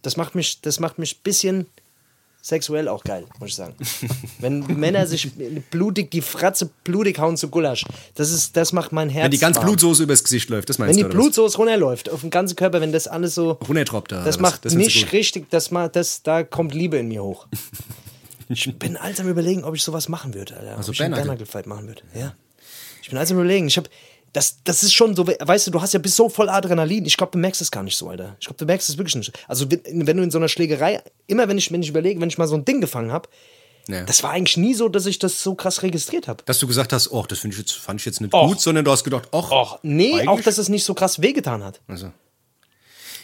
[0.02, 1.66] Das macht mich, das macht mich ein bisschen
[2.42, 3.76] sexuell auch geil, muss ich sagen.
[4.40, 5.32] Wenn Männer sich
[5.70, 7.86] blutig die Fratze blutig hauen zu Gulasch,
[8.16, 9.26] das ist, das macht mein Herz.
[9.26, 9.60] Wenn die ganze.
[9.60, 11.24] Blutsoße übers Gesicht läuft, das meinst wenn die du, oder was?
[11.24, 14.24] Blutsoße runterläuft auf den ganzen Körper, wenn das alles so Runtertroppt da.
[14.24, 17.48] das macht Das mich richtig, das das da kommt Liebe in mir hoch.
[18.52, 20.76] Ich bin alles am überlegen, ob ich sowas machen würde, Alter.
[20.76, 22.02] Also ob ich einen machen würde.
[22.16, 22.34] Ja.
[23.04, 23.68] Ich bin alles am überlegen.
[23.68, 23.88] Ich habe
[24.34, 27.06] das, das ist schon so, weißt du, du hast ja bis so voll Adrenalin.
[27.06, 28.36] Ich glaube, du merkst es gar nicht so, Alter.
[28.40, 29.32] Ich glaube, du merkst es wirklich nicht.
[29.48, 32.38] Also, wenn du in so einer Schlägerei, immer wenn ich, wenn ich überlege, wenn ich
[32.38, 33.28] mal so ein Ding gefangen habe,
[33.88, 34.04] Ja.
[34.04, 36.44] das war eigentlich nie so, dass ich das so krass registriert habe.
[36.46, 38.48] Dass du gesagt hast, oh, das ich jetzt, fand ich jetzt nicht Och.
[38.50, 41.22] gut, sondern du hast gedacht, ach, Och, nee, eigentlich- auch, dass es nicht so krass
[41.22, 41.82] wehgetan hat.
[41.88, 42.12] Also.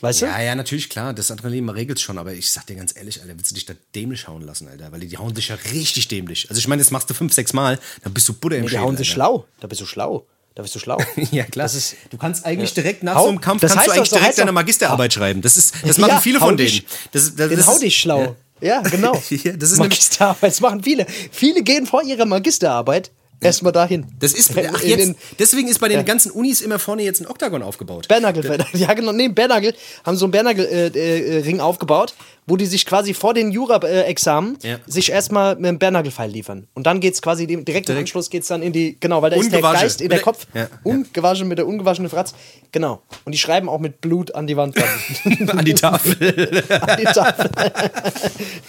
[0.02, 0.26] Weißt du?
[0.26, 3.34] Ja, ja, natürlich, klar, das Adrenalin, regelt schon, aber ich sag dir ganz ehrlich, Alter,
[3.38, 4.92] willst du dich da dämlich hauen lassen, Alter?
[4.92, 6.50] Weil die, die hauen dich ja richtig dämlich.
[6.50, 8.68] Also ich meine, das machst du fünf, sechs Mal, dann bist du Butter im Nee,
[8.68, 9.14] die Schädel, hauen sich Alter.
[9.16, 9.46] schlau.
[9.62, 10.28] Da bist du schlau.
[10.56, 10.98] Da bist du schlau.
[11.32, 11.66] Ja, klar.
[11.66, 14.28] Das ist, du kannst eigentlich direkt nach Hau- so einem Kampf kannst du eigentlich direkt
[14.28, 15.42] heißt deine Magisterarbeit schreiben.
[15.42, 16.70] Das ist, das machen Ja, viele hau von denen.
[16.70, 18.36] dich- Das, das, das hau dich schlau.
[18.62, 19.22] Ja, genau.
[19.30, 21.06] Ja, das ist Magisterarbeit, das machen viele.
[21.32, 23.12] Viele gehen vor ihrer Magisterarbeit
[23.42, 24.06] erstmal dahin.
[24.20, 27.28] Das ist, ach jetzt, den deswegen ist bei den ganzen Unis immer vorne jetzt ein
[27.28, 28.08] Oktagon aufgebaut.
[28.08, 29.74] Bernagel, ja genau, nee, Bernagel
[30.06, 32.14] haben so einen Bernagel-Ring äh, äh, aufgebaut,
[32.48, 34.78] wo die sich quasi vor den Jura-Examen Ja.
[34.86, 36.68] sich erstmal mit einem Bernagel-Pfeil liefern.
[36.76, 38.08] Und dann geht's quasi, dem- direkt, im Direkt.
[38.10, 39.62] Anschluss geht's dann in die, genau, weil da ist der.
[39.62, 40.68] Geist in der Kopf, Ja, ja.
[40.84, 42.34] ungewaschen mit der ungewaschenen Fratz.
[42.72, 43.02] Genau.
[43.26, 44.76] Und die schreiben auch mit Blut an die Wand.
[45.48, 46.14] An die Tafel.
[46.70, 47.50] an die Tafel.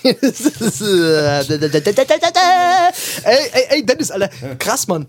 [3.25, 5.09] Ey, ey, ey, Dennis, Alter, krass, Mann.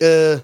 [0.00, 0.38] Äh,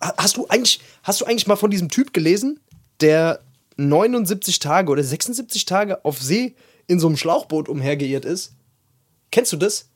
[0.00, 2.60] hast du eigentlich, hast du eigentlich mal von diesem Typ gelesen,
[3.00, 3.40] der
[3.76, 6.54] 79 Tage oder 76 Tage auf See
[6.86, 8.52] in so einem Schlauchboot umhergeirrt ist?
[9.30, 9.88] Kennst du das?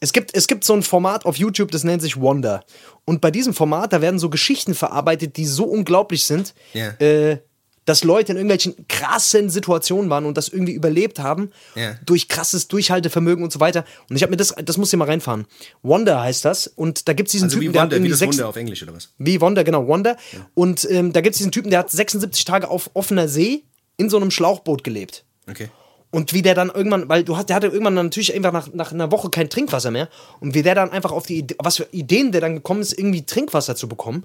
[0.00, 2.64] Es gibt, es gibt so ein Format auf YouTube, das nennt sich Wonder.
[3.04, 6.88] Und bei diesem Format, da werden so Geschichten verarbeitet, die so unglaublich sind, Ja.
[6.98, 7.38] äh,
[7.84, 11.94] dass Leute in irgendwelchen krassen Situationen waren und das irgendwie überlebt haben, Ja.
[12.06, 13.84] durch krasses Durchhaltevermögen und so weiter.
[14.08, 15.46] Und ich habe mir das, das muss ihr mal reinfahren.
[15.82, 16.66] Wonder heißt das.
[16.68, 18.36] Und da gibt es diesen Also Typen, wie der hat Wonder, wie irgendwie das sechs,
[18.36, 19.08] Wunder auf Englisch oder was?
[19.18, 20.16] wie Wonder, genau, Wonder.
[20.54, 23.64] Und ähm, da gibt es diesen Typen, der hat 76 Tage auf offener See
[23.96, 25.24] in so einem Schlauchboot gelebt.
[25.50, 25.68] Okay.
[26.14, 28.92] Und wie der dann irgendwann, weil du hast, der hatte irgendwann natürlich einfach nach, nach
[28.92, 30.08] einer Woche kein Trinkwasser mehr.
[30.40, 32.92] Und wie der dann einfach auf die Idee, was für Ideen der dann gekommen ist,
[32.98, 34.22] irgendwie Trinkwasser zu bekommen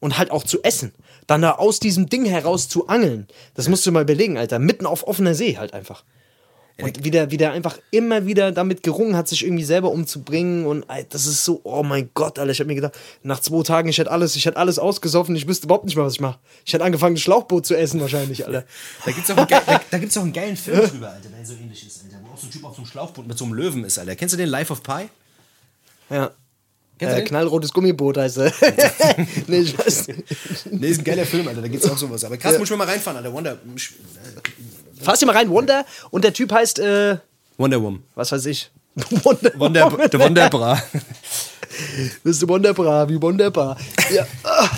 [0.00, 0.92] und halt auch zu essen.
[1.26, 3.26] Dann da aus diesem Ding heraus zu angeln.
[3.54, 4.58] Das musst du mal überlegen, Alter.
[4.58, 6.04] Mitten auf offener See halt einfach.
[6.80, 10.64] Und wie der, wie der einfach immer wieder damit gerungen hat, sich irgendwie selber umzubringen.
[10.64, 12.52] Und Alter, das ist so, oh mein Gott, Alter.
[12.52, 15.48] Ich hab mir gedacht, nach zwei Tagen, ich hätte alles, ich hätte alles ausgesoffen, ich
[15.48, 16.38] wüsste überhaupt nicht mehr, was ich mache.
[16.64, 18.64] Ich hätte angefangen, ein Schlauchboot zu essen wahrscheinlich, Alter.
[19.04, 21.54] Da gibt's auch einen, da, da gibt's auch einen geilen Film drüber, Alter, der so
[21.54, 22.18] ähnlich ist, Alter.
[22.24, 24.14] Wo auch so ein Typ auf so einem Schlauchboot mit so einem Löwen ist, Alter.
[24.14, 25.08] Kennst du den Life of Pi?
[26.10, 26.30] Ja.
[26.98, 28.52] Du Äh, knallrotes Gummiboot heißt er.
[29.46, 30.24] nee, ich weiß nicht.
[30.70, 31.62] Nee, ist ein geiler Film, Alter.
[31.62, 32.24] Da gibt's auch sowas.
[32.24, 33.32] Aber krass, muss ich mal reinfahren, Alter.
[33.32, 33.58] Wonder,
[35.00, 35.84] Fass dir mal rein, Wonder.
[36.10, 37.18] Und der Typ heißt, äh,
[37.56, 38.02] Wonder Woman.
[38.14, 38.70] was weiß ich.
[39.22, 39.52] Wonder.
[39.56, 40.82] Wonder, der Wonderbra.
[42.24, 43.76] Bist du wunderbar, wie wunderbar.
[44.10, 44.26] Ja.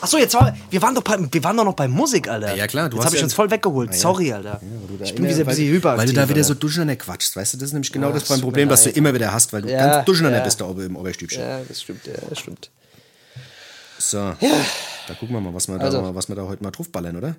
[0.00, 2.54] Achso, jetzt war, wir waren doch bei, wir waren doch noch bei Musik, Alter.
[2.54, 3.94] Ja, klar, du Jetzt hast habe ich ja- uns voll weggeholt.
[3.94, 4.60] Sorry, Alter.
[5.02, 6.00] ich bin wieder ein bisschen hyperaktiv.
[6.00, 7.58] Weil du da wieder so durcheinander quatschst, weißt du?
[7.58, 9.70] Das ist nämlich genau Ach, das mir Problem, was du immer wieder hast, weil du
[9.70, 10.44] Ja, ganz durcheinander ja.
[10.44, 11.40] bist da oben im Oberstübchen.
[11.40, 12.70] Ja, das stimmt, ja, das stimmt.
[13.98, 16.02] So, da gucken wir mal, was wir, Also.
[16.02, 17.34] da, was wir da heute mal draufballern, oder?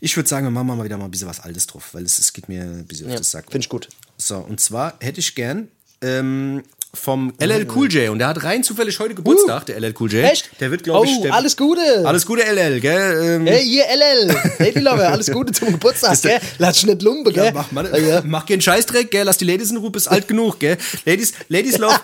[0.00, 2.18] Ich würde sagen, wir machen mal wieder mal ein bisschen was Altes drauf, weil es,
[2.18, 3.44] es geht mir ein bisschen Ja, auf das Sack.
[3.50, 3.88] Finde ich gut.
[4.16, 5.68] So, und zwar hätte ich gern
[6.00, 6.62] ähm,
[6.92, 10.24] vom LL Cool J und der hat rein zufällig heute Geburtstag, der LL Cool J.
[10.24, 10.50] Echt?
[10.60, 11.16] Der wird, glaube ich.
[11.18, 11.80] Oh, der, alles Gute.
[12.04, 13.36] Alles Gute, LL, gell?
[13.36, 14.34] Ähm, Hey, hier, LL.
[14.58, 16.40] Lady Lover, alles Gute zum Geburtstag, gell?
[16.58, 17.44] Lass nicht lumpe, gell?
[17.46, 18.22] Ja, mach, mal, Ja.
[18.24, 19.24] mach keinen Scheißdreck, gell?
[19.24, 20.76] Lass die Ladies in Ruhe, bist alt genug, gell?
[21.04, 22.00] Ladies, Ladies Love,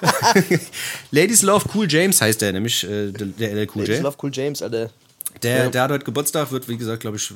[1.10, 4.02] Ladies Love Cool James heißt der, nämlich äh, der, der LL Cool Ich J.
[4.02, 4.90] love Cool James, Alter.
[5.42, 7.30] Der, der hat heute Geburtstag, wird wie gesagt, glaube ich,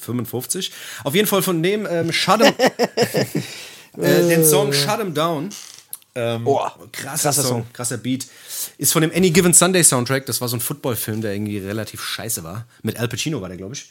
[0.00, 0.72] 55.
[1.04, 2.54] Auf jeden Fall von dem ähm, Shut 'em,
[4.02, 5.50] äh, den Song Shut 'em Down.
[6.16, 6.58] Ähm, Oh,
[6.92, 7.66] krasser, krasser Song, Song.
[7.72, 8.26] krasser Beat.
[8.78, 10.26] Ist von dem Any Given Sunday Soundtrack.
[10.26, 12.66] Das war so ein Footballfilm, der irgendwie relativ scheiße war.
[12.82, 13.90] Mit Al Pacino war der, glaube ich.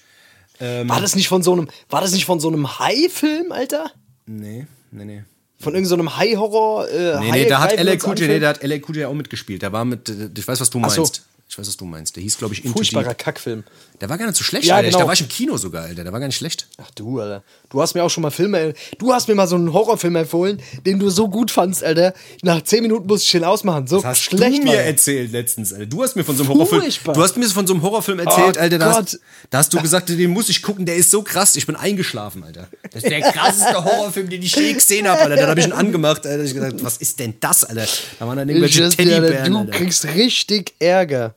[0.59, 3.91] War das nicht von so einem, war das nicht von so einem Hai-Film, Alter?
[4.26, 5.23] Nee, nee, nee.
[5.59, 6.89] Von irgendeinem so einem Hai-Horror?
[6.89, 9.13] Äh, Nee, nee, da hat LA Cool J, nee, da hat LA Cool J auch
[9.13, 9.61] mitgespielt.
[9.61, 11.07] Der war mit, äh, ich weiß, was du Ach so.
[11.56, 12.14] Ich weiß, was du meinst.
[12.18, 13.18] Der hieß, glaube ich, Into Furchtbarer Deep.
[13.18, 13.64] Kackfilm.
[14.01, 14.89] Der war gar nicht so schlecht, Ja, Alter.
[14.89, 14.99] genau.
[14.99, 16.03] Da war ich im Kino sogar, Alter.
[16.03, 16.68] Der war gar nicht schlecht.
[16.78, 17.43] Ach du, Alter.
[17.70, 20.62] Du hast mir auch schon mal Filme, du hast mir mal so einen Horrorfilm empfohlen,
[20.86, 22.14] den du so gut fandst, Alter.
[22.41, 23.88] Nach 10 Minuten musst du chill ausmachen.
[23.88, 24.86] So Das hast schlecht du mir war der.
[24.88, 25.86] erzählt letztens, Alter.
[25.86, 27.14] Du hast mir von so einem Horrorfilm, Furchtbar.
[27.14, 28.78] du hast mir von so einem Horrorfilm erzählt, Oh Alter.
[28.78, 31.56] Da hast, da hast du gesagt, den muss ich gucken, der ist so krass.
[31.56, 32.68] Ich bin eingeschlafen, Alter.
[32.91, 35.38] Das ist der krasseste Horrorfilm, den ich je gesehen habe, Alter.
[35.38, 36.43] Dann habe ich ihn angemacht, Alter.
[36.43, 37.88] Ich gesagt, was ist denn das, Alter?
[38.20, 39.72] Da waren dann Ich irgendwelche dir, Alter, Teddybären, du Alter.
[39.72, 41.34] kriegst richtig Ärger.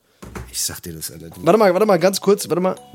[0.51, 1.29] Ich sag dir das, Alter.
[1.37, 2.75] Warte mal, warte mal, ganz kurz, warte mal.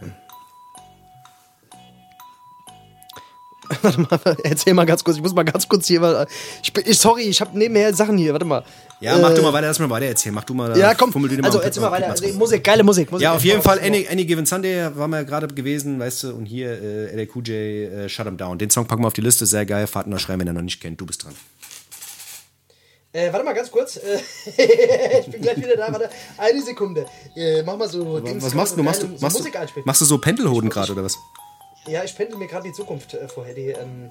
[3.82, 5.16] Warte mal, erzähl mal ganz kurz.
[5.16, 5.98] Ich muss mal ganz kurz hier.
[6.00, 6.26] mal-
[6.62, 8.32] Ich ich, sorry, ich habe nebenher Sachen hier.
[8.32, 8.62] Warte mal.
[9.00, 10.34] Ja, mach du mal weiter, lass mal weiter erzählen.
[10.34, 10.76] Mach du mal.
[10.76, 11.12] Äh, Ja, komm.
[11.12, 12.10] fummel Also, erzähl mal weiter.
[12.10, 12.26] Also.
[12.34, 13.10] Musik, geile Musik.
[13.10, 16.34] Musik Ja, auf jeden Fall, Any Any, Given Sunday waren wir gerade gewesen, weißt du,
[16.34, 17.48] und hier äh, LA Cool J,
[17.92, 18.58] äh, Shut 'em Down.
[18.58, 19.86] Den Song packen wir auf die Liste, sehr geil.
[19.86, 21.00] Fahrt noch schreiben, wenn ihr noch nicht kennt.
[21.00, 21.32] Du bist dran.
[23.14, 23.96] Äh, warte mal ganz kurz.
[23.96, 24.18] Äh,
[25.20, 25.92] ich bin gleich wieder da.
[25.92, 27.06] Warte, eine Sekunde.
[27.36, 28.18] Äh, mach mal so.
[28.20, 28.82] Dings- Was machst du?
[28.82, 31.16] Machst du, so machst Musik du, machst du so Pendelhoden gerade oder was?
[31.86, 33.54] Ja, ich pendel mir gerade die Zukunft äh, vorher.
[33.54, 34.10] Die, ähm,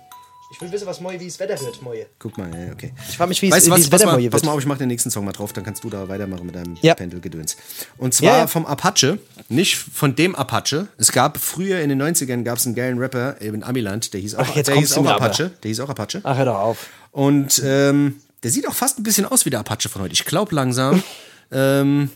[0.53, 2.05] ich will wissen, was Moje, wie es Wetter wird, Moje.
[2.19, 2.93] Guck mal, ja, okay.
[3.09, 4.45] Ich frage mich, wie es Wetter mal, Moje pass wird.
[4.45, 6.55] mal auf, ich mache den nächsten Song mal drauf, dann kannst du da weitermachen mit
[6.55, 6.93] deinem Ja.
[6.93, 7.57] Pendelgedöns.
[7.97, 8.47] Und zwar Ja, ja.
[8.47, 9.17] vom Apache,
[9.49, 10.87] nicht von dem Apache.
[10.97, 14.35] Es gab früher in den 90ern gab es einen geilen Rapper in Amiland, der hieß
[14.35, 15.15] auch, Ach, jetzt der hieß auch aber.
[15.15, 15.51] Apache.
[15.63, 16.21] Der hieß auch Apache.
[16.23, 16.87] Ach, hör doch auf.
[17.11, 20.13] Und ähm, der sieht auch fast ein bisschen aus wie der Apache von heute.
[20.13, 21.01] Ich glaube langsam.
[21.51, 22.09] ähm,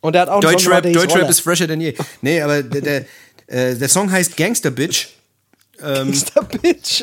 [0.00, 1.94] Und er hat auch Deutschrap, der Deutschrap ist fresher denn je.
[2.22, 3.04] Nee, aber der, der,
[3.46, 5.08] äh, der Song heißt Gangster Bitch.
[5.80, 7.02] Gangster Bitch.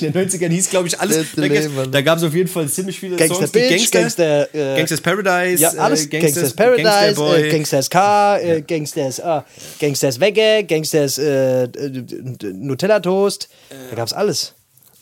[0.00, 1.28] In den 90ern hieß, glaube ich, alles.
[1.34, 3.52] Da, da gab es auf jeden Fall ziemlich viele Gangster Songs.
[3.52, 5.62] Bitch, Gangster, äh, Gangsters Paradise.
[5.62, 6.04] Ja, alles.
[6.04, 7.42] äh, Gangsters, Paradise, Gangsterboy.
[7.42, 9.46] äh, Gangsters Car, äh, Gangsters, ah,
[9.80, 12.04] Gangsters Wegge, Gangsters äh, äh,
[12.52, 13.48] Nutella Toast.
[13.90, 14.52] Da gab's alles.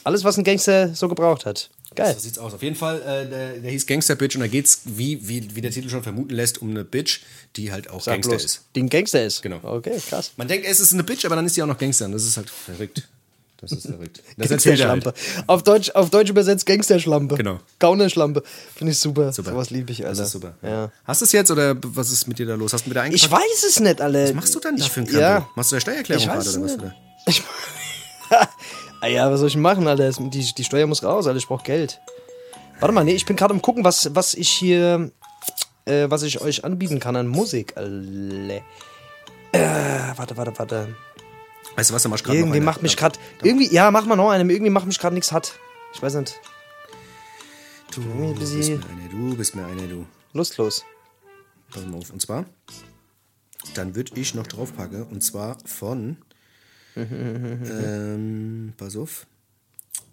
[0.04, 1.70] Alles, was ein Gangster so gebraucht hat.
[1.95, 2.14] Geil.
[2.14, 2.55] So sieht's aus.
[2.55, 5.61] Auf jeden Fall, äh, der, der hieß Gangster Bitch und da geht's, wie, wie, wie
[5.61, 7.20] der Titel schon vermuten lässt, um eine Bitch,
[7.57, 8.62] die halt auch Sag Gangster bloß, ist.
[8.76, 9.43] Die ein Gangster ist.
[9.43, 9.59] Genau.
[9.62, 10.32] Okay, krass.
[10.36, 12.05] Man denkt, es ist eine Bitch, aber dann ist sie auch noch Gangster.
[12.07, 13.09] Und das ist halt verrückt.
[13.61, 14.22] Das ist verrückt.
[14.38, 15.07] Das Gangster erzählt er Schlampe.
[15.36, 15.49] halt.
[15.49, 17.34] Auf, Deutsch, auf Deutsch übersetzt Gangster-Schlampe.
[17.36, 17.61] Genau.
[17.78, 18.43] Gaunerschlampe.
[18.74, 19.32] Finde ich super.
[19.32, 19.51] Super.
[19.51, 20.16] Sowas liebe ich, Alter.
[20.18, 20.55] Das ist super.
[20.62, 20.91] Ja.
[21.05, 22.72] Hast du es jetzt oder was ist mit dir da los?
[22.72, 23.32] Hast du wieder Ich eingepackt?
[23.43, 24.24] weiß es nicht, Alter.
[24.24, 25.20] Was machst du da ich, für ein Krempel?
[25.20, 25.49] Ja.
[25.57, 26.70] Machst du da Steuererklärung Ich gerade oder was?
[26.70, 26.78] nicht.
[26.78, 26.95] Oder?
[27.26, 27.43] Ich,
[29.01, 30.11] ah ja, was soll ich machen, Alter?
[30.11, 31.38] Die, die Steuer muss raus, Alter.
[31.38, 32.01] Ich brauch Geld.
[32.78, 35.11] Warte mal, nee, ich bin gerade am gucken, was, was ich hier,
[35.84, 37.76] äh, was ich euch anbieten kann an Musik.
[37.76, 38.62] Alle.
[39.53, 39.61] Äh,
[40.16, 40.96] warte, warte, warte.
[41.76, 42.64] Weißt du was, da mach ich gerade noch Irgendwie eine.
[42.64, 45.53] macht mich gerade, irgendwie, ja, mach mal noch eine, irgendwie macht mich gerade nichts hat.
[45.92, 46.40] Ich weiß nicht,
[47.92, 50.07] Du ein bist mir eine, du bist mir eine, du.
[50.32, 50.84] lustlos.
[51.72, 52.11] Pass mal auf.
[52.11, 52.44] Und zwar,
[53.74, 55.03] dann würde ich noch draufpacken.
[55.05, 56.18] Und zwar von.
[56.97, 59.26] Ähm, pass auf.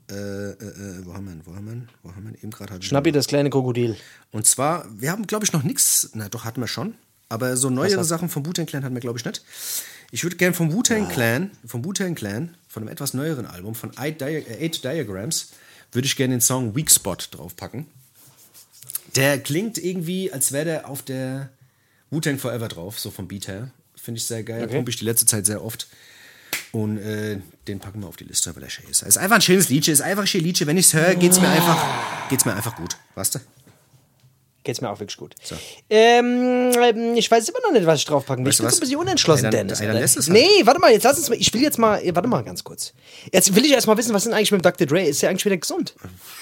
[0.10, 1.42] Äh, äh, äh, wo haben wir ihn?
[1.44, 1.90] Wo haben wir ihn?
[2.02, 2.38] Wo haben wir ihn?
[2.42, 3.98] Eben gerade Schnappi, das kleine Krokodil.
[4.32, 6.12] Und zwar, wir haben, glaube ich, noch nichts.
[6.14, 6.96] Na, doch, hatten wir schon.
[7.30, 9.44] Aber so neuere Sachen vom Wu-Tang Clan hatten wir, glaube ich, nicht.
[10.12, 13.98] Ich würde gerne vom Wu-Tang Clan, vom Wu-Tang Clan, von einem etwas neueren Album, von
[13.98, 15.50] Eight, Dia äh, Eight Diagrams,
[15.92, 17.88] würde ich gerne den Song Weak Spot draufpacken.
[19.16, 21.50] Der klingt irgendwie, als wäre der auf der
[22.12, 23.72] Wu-Tang Forever drauf, so vom Beat her.
[23.96, 24.64] Finde ich sehr geil.
[24.64, 24.76] Okay.
[24.76, 25.90] Pumpe ich die letzte Zeit sehr oft.
[26.74, 29.02] Und äh, den packen wir auf die Liste, weil er schön ist.
[29.02, 30.68] ist einfach ein schönes Liedchen, ist einfach ein schönes Liedchen.
[30.68, 32.98] Wenn ich es höre, geht es mir, einfach, geht's mir einfach gut.
[33.16, 33.40] Weißt du?
[34.64, 35.34] Geht's mir auch wirklich gut.
[35.90, 38.50] Ähm, ähm, ich weiß immer noch nicht, was ich draufpacken will.
[38.50, 40.18] Weißt ich du bin so ein bisschen unentschlossen, Ey, dann- Dennis.
[40.18, 40.38] es halt.
[40.38, 41.36] Nee, warte mal, jetzt lass uns mal.
[41.40, 42.02] Ich will jetzt mal.
[42.14, 42.94] Warte mal ganz kurz.
[43.32, 44.86] Jetzt will ich erst mal wissen, was ist denn eigentlich mit dem Dr.
[44.86, 45.04] Dre?
[45.04, 45.96] Ist der eigentlich wieder gesund?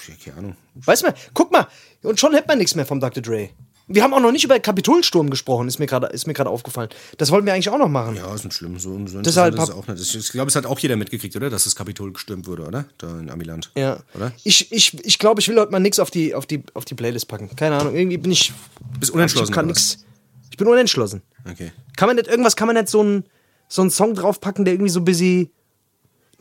[0.08, 0.56] Ja, keine Ahnung.
[0.74, 1.68] Weißt du mal, guck mal.
[2.02, 3.22] Und schon hört man nichts mehr vom Dr.
[3.22, 3.50] Dre.
[3.88, 6.88] Wir haben auch noch nicht über Kapitolsturm gesprochen, ist mir gerade ist mir gerade aufgefallen.
[7.18, 8.16] Das wollten wir eigentlich auch noch machen.
[8.16, 8.78] Ja, ist nicht schlimm.
[8.78, 10.14] So, so Deshalb ist auch nicht.
[10.14, 11.50] Ich, glaube, es hat auch jeder mitgekriegt, oder?
[11.50, 12.86] Dass das Kapitol gestürmt wurde, oder?
[12.98, 13.70] Da in Amiland.
[13.76, 14.00] Ja.
[14.14, 14.32] Oder?
[14.42, 16.94] Ich, ich, ich glaube, ich will heute mal nichts auf die, auf, die, auf die
[16.94, 17.54] Playlist packen.
[17.54, 17.94] Keine Ahnung.
[17.94, 18.52] Irgendwie bin ich.
[18.98, 20.04] Bist unentschlossen, Ich, kann nix,
[20.50, 21.22] ich bin unentschlossen.
[21.48, 21.70] Okay.
[21.96, 23.24] Kann man nicht, irgendwas kann man nicht so einen
[23.68, 25.50] so einen Song draufpacken, der irgendwie so ein bisschen.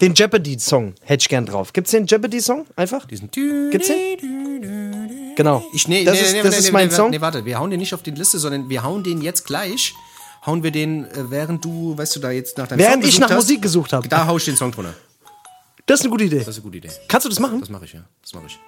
[0.01, 1.71] Den Jeopardy-Song hätte ich gern drauf.
[1.71, 3.05] Gibt's den Jeopardy-Song einfach?
[3.05, 4.44] Diesen Gibt's den?
[5.35, 5.63] Genau.
[5.73, 7.09] Ich, nee, das nee, ist, nee, das ist mein Song.
[7.09, 9.93] Nee, warte, wir hauen den nicht auf die Liste, sondern wir hauen den jetzt gleich.
[10.45, 13.19] Hauen wir den, äh, während du, weißt du, da jetzt nach deinem Während Song ich
[13.19, 14.07] nach hast, Musik gesucht habe.
[14.07, 14.93] Da hau ich den Song drunter.
[15.87, 16.39] Das ist eine gute Idee.
[16.39, 16.89] Das ist eine gute Idee.
[17.07, 17.59] Kannst du das machen?
[17.59, 18.01] Das mache ich, ja.
[18.21, 18.59] Das mache ich.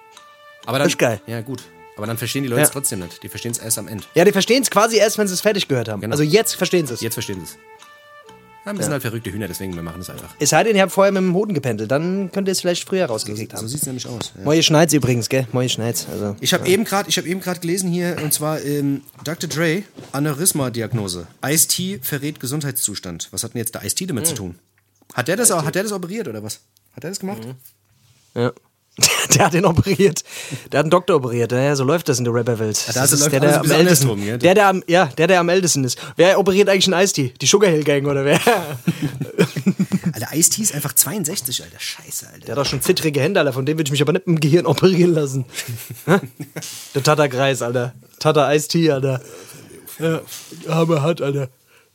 [0.66, 1.20] Aber dann, Das ist geil.
[1.26, 1.62] Ja, gut.
[1.96, 2.72] Aber dann verstehen die Leute es Ja.
[2.72, 3.22] trotzdem nicht.
[3.22, 4.04] Die verstehen es erst am Ende.
[4.14, 6.00] Ja, die verstehen es quasi erst, wenn sie es fertig gehört haben.
[6.00, 6.12] Genau.
[6.12, 7.00] Also jetzt verstehen sie es.
[7.00, 7.58] Jetzt verstehen sie es.
[8.66, 10.34] Ja, wir sind halt verrückte Hühner, deswegen wir machen es einfach.
[10.38, 12.86] Es sei denn, ihr habt vorher mit dem Hoden gependelt, dann könnt ihr es vielleicht
[12.86, 13.68] früher rausgekriegt So haben.
[13.68, 14.32] sieht es nämlich aus.
[14.36, 14.44] Ja.
[14.44, 15.46] Moje Schneid's übrigens, gell?
[15.52, 16.06] Moje Schneid's.
[16.10, 16.36] Also.
[16.40, 19.48] Ich habe eben gerade, ich habe eben gerade gelesen hier und zwar ähm, Dr.
[19.48, 21.26] Dre Aneurysma-Diagnose.
[21.44, 23.28] Ice-T verrät Gesundheitszustand.
[23.30, 24.56] Was hat denn jetzt der Ice-T damit zu tun?
[25.14, 26.60] Hat der das, auch, hat der das operiert oder was?
[26.94, 27.40] Hat er das gemacht?
[28.34, 28.52] Ja.
[29.34, 30.24] Der hat den operiert.
[30.72, 31.52] Der hat einen Doktor operiert.
[31.52, 32.82] Ja, so läuft das in der Rapperwelt.
[32.88, 34.08] da das läuft ist der, alles der ein am bisschen ältesten.
[34.10, 34.38] andersrum, gell?
[34.38, 35.98] Der, der am, ja, der, der am ältesten ist.
[36.16, 37.34] Wer operiert eigentlich einen Ice-T?
[37.40, 38.40] Die Sugar Hill Gang oder wer?
[40.12, 41.78] Alter, Ice-T ist einfach 62, Alter.
[41.78, 42.46] Scheiße, Alter.
[42.46, 43.52] Der hat doch schon zittrige Hände, Alter.
[43.52, 45.44] Von dem würde ich mich aber nicht im Gehirn operieren lassen.
[46.94, 47.94] Der Tata-Kreis, Alter.
[48.18, 49.20] Tata Ice-T, Alter.
[49.98, 50.20] Ja,
[50.68, 51.48] aber hat, Alter.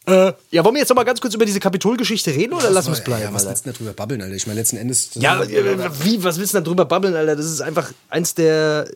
[0.06, 2.88] Äh, ja, wollen wir jetzt noch mal ganz kurz über diese Kapitolgeschichte reden oder lassen
[2.90, 3.50] wir es bleiben, Ja, was Alter?
[3.52, 4.36] willst du denn darüber babbeln, Alter?
[4.36, 5.12] Ich meine, letzten Endes.
[5.16, 7.36] Ja, äh, wie, was willst du da drüber babbeln, Alter?
[7.38, 8.88] Das ist einfach eins der.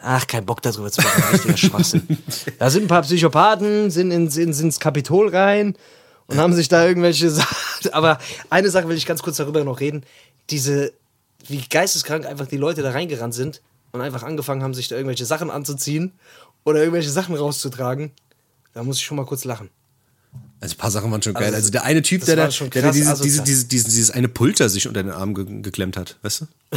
[0.00, 2.06] Ach, kein Bock darüber zu babbeln, richtiger Schwachsinn.
[2.58, 5.74] Da sind ein paar Psychopathen, sind, in, sind, sind ins Kapitol rein
[6.28, 7.56] und haben sich da irgendwelche Sachen.
[7.92, 8.18] Aber
[8.50, 10.04] eine Sache will ich ganz kurz darüber noch reden.
[10.50, 10.92] Diese,
[11.48, 15.24] wie geisteskrank einfach die Leute da reingerannt sind und einfach angefangen haben, sich da irgendwelche
[15.26, 16.12] Sachen anzuziehen
[16.64, 18.12] oder irgendwelche Sachen rauszutragen.
[18.74, 19.70] Da muss ich schon mal kurz lachen.
[20.60, 21.44] Also ein paar Sachen waren schon geil.
[21.44, 24.68] Also, Also der eine Typ, der, da, der krass dieses, dieses, dieses, dieses, eine Pulter
[24.68, 26.46] sich unter den Arm ge geklemmt hat, weißt du?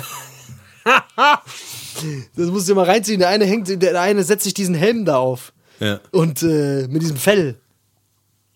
[2.36, 3.19] Das musst du dir mal reinziehen.
[3.19, 5.53] Der eine hängt, der eine setzt sich diesen Helm da auf.
[5.80, 5.99] Ja.
[6.11, 7.59] Und äh, mit diesem Fell.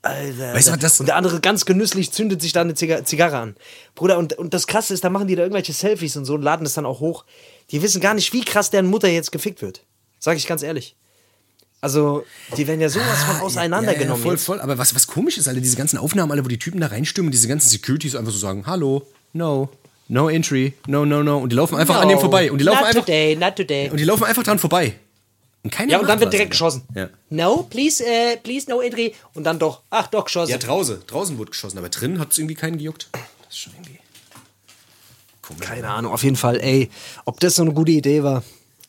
[0.01, 0.53] Alter.
[0.53, 3.55] Weißt du, das- und der andere ganz genüsslich zündet sich da eine Ziga Zigarre an.
[3.95, 6.41] Bruder, und, und das Krasse ist, da machen die da irgendwelche Selfies und so und
[6.41, 7.25] laden das dann auch hoch.
[7.71, 9.85] Die wissen gar nicht, wie krass deren Mutter jetzt gefickt wird.
[10.19, 10.95] Sag ich ganz ehrlich.
[11.83, 12.25] Also,
[12.55, 14.23] die werden ja sowas von auseinandergenommen.
[14.23, 14.61] Ja, ja, voll, voll.
[14.61, 17.29] Aber was, was komisch ist, alle diese ganzen Aufnahmen, alle, wo die Typen da reinstürmen,
[17.29, 19.67] diese ganzen Securities einfach so sagen, hallo, no,
[20.07, 21.39] no entry, no, no, no.
[21.39, 22.49] Und die laufen einfach an dem vorbei.
[22.49, 23.89] Und die laufen not einfach, today, not today.
[23.89, 24.95] und die laufen einfach dran vorbei.
[25.63, 26.83] Und keiner Ja, und dann wird direkt geschossen.
[26.95, 27.09] Ja.
[27.29, 29.13] No, please, äh, please, no entry.
[29.33, 30.51] Und dann doch, ach doch, geschossen.
[30.51, 30.99] Ja, draußen.
[31.05, 33.09] Draußen wurde geschossen, aber drinnen hat es irgendwie keinen gejuckt.
[33.11, 33.99] Das ist schon irgendwie.
[35.41, 35.67] Komisch.
[35.67, 36.89] Keine Ahnung, auf jeden Fall, ey,
[37.25, 38.41] ob das so eine gute Idee war.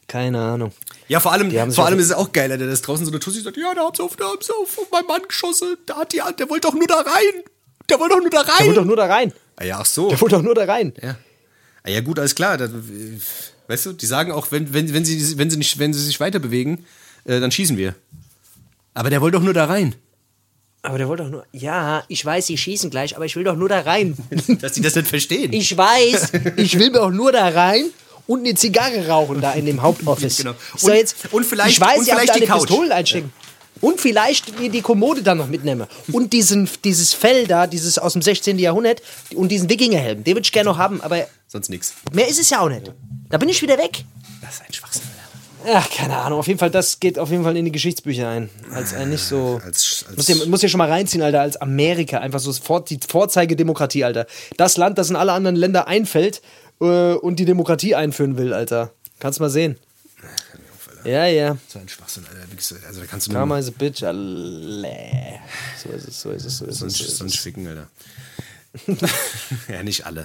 [0.07, 0.71] Keine Ahnung.
[1.09, 3.41] Ja, vor allem, vor allem ist es auch geil, Alter, dass draußen so eine Tussi
[3.41, 5.97] sagt, ja, da haben sie auf, da haben sie auf, auf meinen Mann geschossen, da
[5.97, 7.43] hat die, der wollte doch nur da rein.
[7.91, 8.57] Der wollte doch nur da rein.
[8.59, 9.33] Der wollte doch nur da rein.
[9.57, 10.09] ah, ja, ach so.
[10.09, 10.95] Der wollte doch nur da rein.
[11.03, 11.17] Ja.
[11.83, 12.57] Ah, ja, gut, alles klar.
[12.57, 12.71] Das,
[13.69, 16.19] weißt du, die sagen auch, wenn, wenn, wenn, sie, wenn, sie, nicht, wenn sie sich
[16.19, 16.87] weiter bewegen,
[17.25, 17.95] äh, dann schießen wir.
[18.95, 19.95] Aber der wollte doch nur da rein.
[20.81, 21.47] Aber der wollte doch nur.
[21.53, 24.17] Ja, ich weiß, sie schießen gleich, aber ich will doch nur da rein.
[24.61, 25.53] Dass die das nicht verstehen.
[25.53, 27.87] Ich weiß, ich will doch nur da rein
[28.27, 30.37] und eine Zigarre rauchen da in dem Hauptoffice.
[30.45, 30.55] Genau.
[30.83, 32.61] Und- jetzt, und vielleicht- ich weiß, und ihr habt vielleicht da die eine.
[32.61, 33.33] Pistolen einstecken.
[33.81, 35.87] Und vielleicht die, die Kommode dann noch mitnehmen.
[36.13, 38.59] Und diesen, dieses Fell da, dieses aus dem 16.
[38.59, 39.03] Jahrhundert
[39.35, 41.93] und diesen Wikingerhelm, den würde ich gerne noch haben, aber Sonst nix.
[42.13, 42.93] mehr ist es ja auch nicht.
[43.29, 44.05] Da bin ich wieder weg.
[44.41, 45.03] Das ist ein Schwachsinn.
[45.67, 46.39] Ach, keine Ahnung.
[46.39, 48.51] Auf jeden Fall, das geht auf jeden Fall in die Geschichtsbücher ein.
[48.73, 49.61] Als ein nicht so.
[49.65, 52.19] Als, als Muss dir, muss dir schon mal reinziehen, Alter, als Amerika.
[52.19, 54.27] Einfach so die Vorzeigedemokratie, Alter.
[54.59, 56.43] Das Land, das in alle anderen Länder einfällt
[56.85, 58.93] äh, und die Demokratie einführen will, Alter.
[59.19, 59.77] Kannst mal sehen.
[61.05, 61.59] Ja, ja.
[61.69, 62.87] so ein Schwachsinn, Alter.
[62.87, 64.89] Also da kannst du Karma is a bitch, alle.
[65.83, 67.19] So ist es, so ist es, so ist es.
[67.19, 67.89] sonst, So ficken, Alter.
[69.69, 70.25] ja, nicht alle.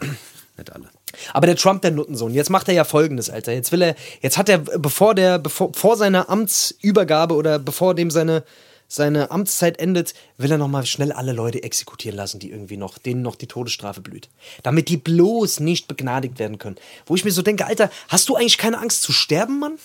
[0.57, 0.89] Nicht alle.
[1.33, 3.51] Aber der Trump, der Nuttensohn, jetzt macht er ja folgendes, Alter.
[3.51, 8.09] Jetzt will er, jetzt hat er, bevor der, bevor, vor seiner Amtsübergabe oder bevor dem
[8.09, 8.43] seine,
[8.89, 13.21] seine Amtszeit endet, will er nochmal schnell alle Leute exekutieren lassen, die irgendwie noch, denen
[13.21, 14.29] noch die Todesstrafe blüht.
[14.63, 16.75] Damit die bloß nicht begnadigt werden können.
[17.05, 19.77] Wo ich mir so denke, Alter, hast du eigentlich keine Angst zu sterben, Mann?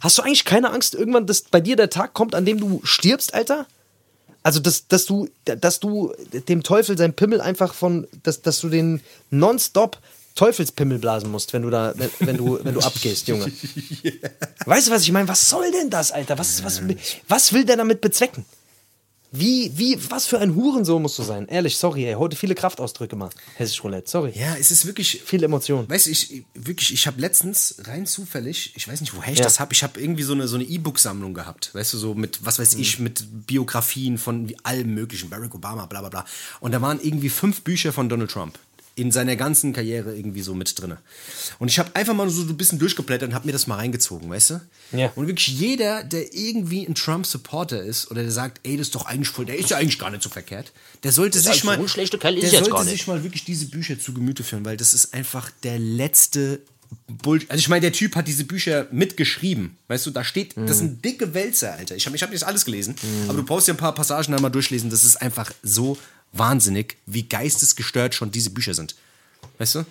[0.00, 2.80] Hast du eigentlich keine Angst, irgendwann, dass bei dir der Tag kommt, an dem du
[2.82, 3.66] stirbst, Alter?
[4.42, 6.12] Also, dass, dass, du, dass du
[6.48, 9.98] dem Teufel sein Pimmel einfach von, dass, dass du den nonstop
[10.38, 13.46] Teufelspimmel blasen musst, wenn du da, wenn, wenn du, wenn du abgehst, Junge.
[14.66, 15.26] Weißt du, was ich meine?
[15.28, 16.38] Was soll denn das, Alter?
[16.38, 16.80] Was, was,
[17.28, 18.44] was will der damit bezwecken?
[19.30, 21.46] Wie, wie, was für ein Hurensohn musst du sein?
[21.48, 22.14] Ehrlich, sorry, ey.
[22.14, 23.28] Heute viele Kraftausdrücke mal.
[23.56, 24.32] Hessisch Roulette, sorry.
[24.34, 25.20] Ja, es ist wirklich.
[25.22, 25.86] Viel Emotion.
[25.86, 29.44] Weißt du, ich wirklich, ich habe letztens rein zufällig, ich weiß nicht, woher ich Ja.
[29.44, 32.38] das habe, ich habe irgendwie so eine so eine E-Book-Sammlung gehabt, weißt du, so mit,
[32.46, 32.80] was weiß Mhm.
[32.80, 36.24] ich, mit Biografien von allem möglichen, Barack Obama, bla bla bla.
[36.60, 38.58] Und da waren irgendwie fünf Bücher von Donald Trump
[38.98, 40.98] in seiner ganzen Karriere irgendwie so mit drinne.
[41.58, 44.28] Und ich habe einfach mal so ein bisschen durchgeblättert und habe mir das mal reingezogen,
[44.28, 44.60] weißt du?
[44.92, 45.12] Ja.
[45.14, 49.06] Und wirklich jeder, der irgendwie ein Trump-Supporter ist oder der sagt, ey, das ist doch
[49.06, 50.72] eigentlich voll, der ist ja eigentlich gar nicht so verkehrt,
[51.04, 53.66] der sollte sich mal, so ein schlechter Kerl ist der sollte sich mal wirklich diese
[53.66, 56.60] Bücher zu Gemüte führen, weil das ist einfach der letzte
[57.06, 57.40] Bull.
[57.48, 59.76] Also ich meine, der Typ hat diese Bücher mitgeschrieben.
[59.88, 61.96] Weißt du, da steht, das sind dicke Wälzer, Alter.
[61.96, 62.94] Ich habe ich hab nicht alles gelesen,
[63.28, 64.90] aber du brauchst ja ein paar Passagen da mal durchlesen.
[64.90, 65.98] Das ist einfach so
[66.32, 68.94] wahnsinnig, wie geistesgestört schon diese Bücher sind.
[69.58, 69.84] Weißt du?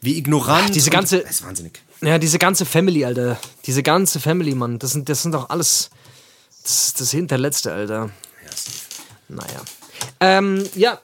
[0.00, 0.66] Wie ignorant.
[0.68, 1.80] Ach, diese ganze- Das ist wahnsinnig.
[2.00, 3.38] Ja, diese ganze Family, Alter.
[3.66, 4.78] Diese ganze Family, Mann.
[4.78, 5.90] Das sind, das sind doch alles.
[6.62, 8.10] Das ist das Hinterletzte, Alter.
[9.28, 9.62] Naja.
[10.20, 11.00] Ähm, ja,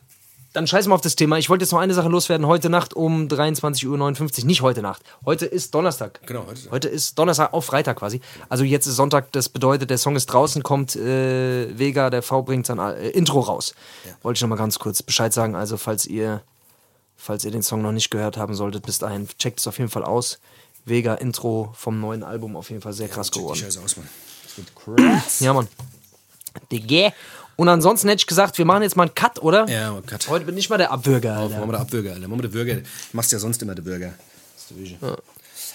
[0.55, 1.37] dann scheiß mal auf das Thema.
[1.37, 2.47] Ich wollte jetzt noch eine Sache loswerden.
[2.47, 3.87] Heute Nacht um 23.59
[4.41, 4.47] Uhr.
[4.47, 5.03] Nicht heute Nacht.
[5.27, 6.21] Heute ist Donnerstag.
[6.27, 8.21] Genau, heute ist- Heute ist Donnerstag auf Freitag quasi.
[8.49, 9.31] Also jetzt ist Sonntag.
[9.33, 13.41] Das bedeutet, der Song ist draußen, kommt äh, Vega, der V bringt sein äh, Intro
[13.41, 13.75] raus.
[14.23, 15.55] Wollte ich noch mal ganz kurz Bescheid sagen.
[15.57, 16.41] Also, falls ihr,
[17.17, 19.91] falls ihr den Song noch nicht gehört haben solltet, bis dahin, checkt es auf jeden
[19.91, 20.39] Fall aus.
[20.87, 23.59] Vega Intro vom neuen Album auf jeden Fall sehr krass Check die geworden.
[23.59, 24.09] Scheiße aus, Mann.
[24.45, 25.41] Das wird krass.
[25.41, 25.67] Ja, Mann.
[26.71, 27.13] Digga.
[27.57, 29.69] Und ansonsten hätte ich gesagt, wir machen jetzt mal einen Cut, oder?
[29.69, 30.29] Ja, oh Gott.
[30.29, 31.67] Heute bin ich mal der Abwürger, Machen Alter.
[31.67, 32.29] wir der Abbürger, Alter.
[32.29, 32.75] Machen wir der Bürger.
[32.77, 32.83] Du
[33.13, 34.13] machst ja sonst immer der Bürger.
[34.71, 34.97] Wiege.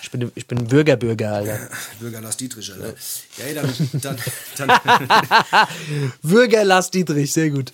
[0.01, 1.59] Ich bin, ich bin Bürgerbürger, Alter.
[1.99, 2.93] Bürger Lars Dietrich, Alter.
[3.37, 4.17] Ja, ey, dann, dann,
[4.57, 4.79] dann
[6.23, 7.71] Bürger Lars Dietrich, sehr gut.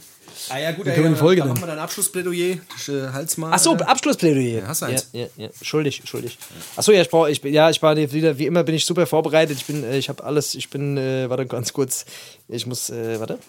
[0.49, 2.58] Ah ja, gut, können wir die Folge dann machen wir dein Abschlussplädoyer.
[2.78, 3.51] Ich, äh, halt's mal.
[3.53, 3.88] Ach so, Alter.
[3.88, 4.62] Abschlussplädoyer.
[4.62, 5.08] Ja, hast du ja, eins?
[5.14, 5.49] ja, ja.
[5.62, 6.38] Schuldig, schuldig.
[6.76, 8.86] Ach so, ja, ich brauche, ich, bin- ja, ich war wieder, wie immer bin ich
[8.86, 9.58] super vorbereitet.
[9.58, 12.06] Ich bin, äh, ich habe alles, ich bin, äh, warte ganz kurz.
[12.49, 13.39] Ich muss, äh, warte.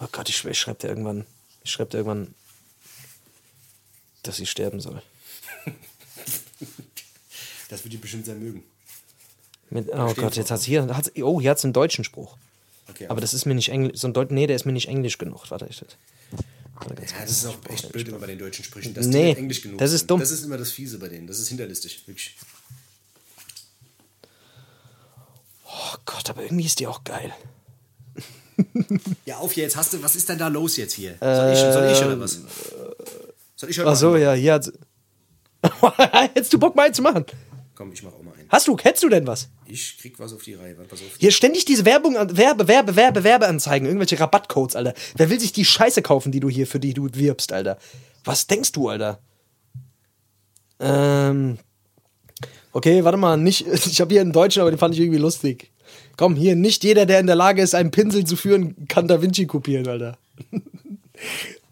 [0.00, 1.26] Oh Gott, ich, ich schreibe dir irgendwann,
[1.64, 2.34] ich schreibe dir irgendwann,
[4.22, 5.02] dass sie sterben soll.
[7.68, 8.62] Das wird die bestimmt sehr mögen.
[9.70, 12.36] Mit, oh Gott, jetzt hat hier, hat's, oh, hier hat einen deutschen Spruch.
[12.88, 14.86] Okay, Aber das ist mir nicht englisch, so ein Deut nee, der ist mir nicht
[14.86, 15.50] englisch genug.
[15.50, 15.82] Warte, ich,
[16.74, 19.12] warte ganz ja, das ist auch echt blöd immer bei den deutschen Sprüchen, dass Nee,
[19.20, 20.10] die nicht englisch genug das ist sind.
[20.12, 20.20] dumm.
[20.20, 21.26] Das ist immer das Fiese bei denen.
[21.26, 22.36] Das ist hinterlistig, wirklich.
[25.78, 27.32] Oh Gott, aber irgendwie ist die auch geil.
[29.26, 31.16] Ja, auf jetzt, hast du, was ist denn da los jetzt hier?
[31.20, 32.40] Soll ich, soll ich oder was?
[33.54, 34.72] Soll ich heute Ach so, ja, hier hat
[36.34, 37.26] Hättest du Bock mal einen zu machen?
[37.74, 38.48] Komm, ich mach auch mal einen.
[38.48, 39.50] Hast du, hättest du denn was?
[39.66, 40.74] Ich krieg was auf die Reihe.
[40.74, 41.08] Pass auf.
[41.18, 44.94] Hier ständig diese Werbung, Werbe, Werbe, Werbe, Werbeanzeigen, irgendwelche Rabattcodes, Alter.
[45.16, 47.78] Wer will sich die Scheiße kaufen, die du hier, für die du wirbst, Alter?
[48.24, 49.18] Was denkst du, Alter?
[50.80, 51.58] Ähm.
[52.76, 53.64] Okay, warte mal, nicht.
[53.86, 55.70] Ich habe hier einen Deutschen, aber den fand ich irgendwie lustig.
[56.18, 59.22] Komm, hier, nicht jeder, der in der Lage ist, einen Pinsel zu führen, kann Da
[59.22, 60.18] Vinci kopieren, Alter.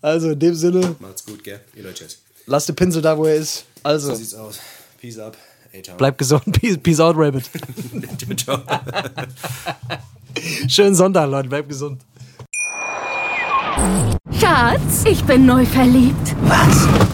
[0.00, 1.60] Also, in dem Sinne, Macht's gut, gell?
[1.74, 2.06] Ihr Leute.
[2.46, 3.64] lass den Pinsel da, wo er ist.
[3.82, 4.60] Also, So sieht's aus.
[4.98, 5.36] Peace up.
[5.74, 5.96] A-Town.
[5.98, 6.44] bleib gesund.
[6.60, 7.44] Peace, peace out, Rabbit.
[8.38, 8.60] Ciao.
[10.68, 11.48] Schönen Sonntag, Leute.
[11.50, 12.00] Bleib gesund.
[14.40, 16.34] Schatz, ich bin neu verliebt.
[16.42, 17.13] Was?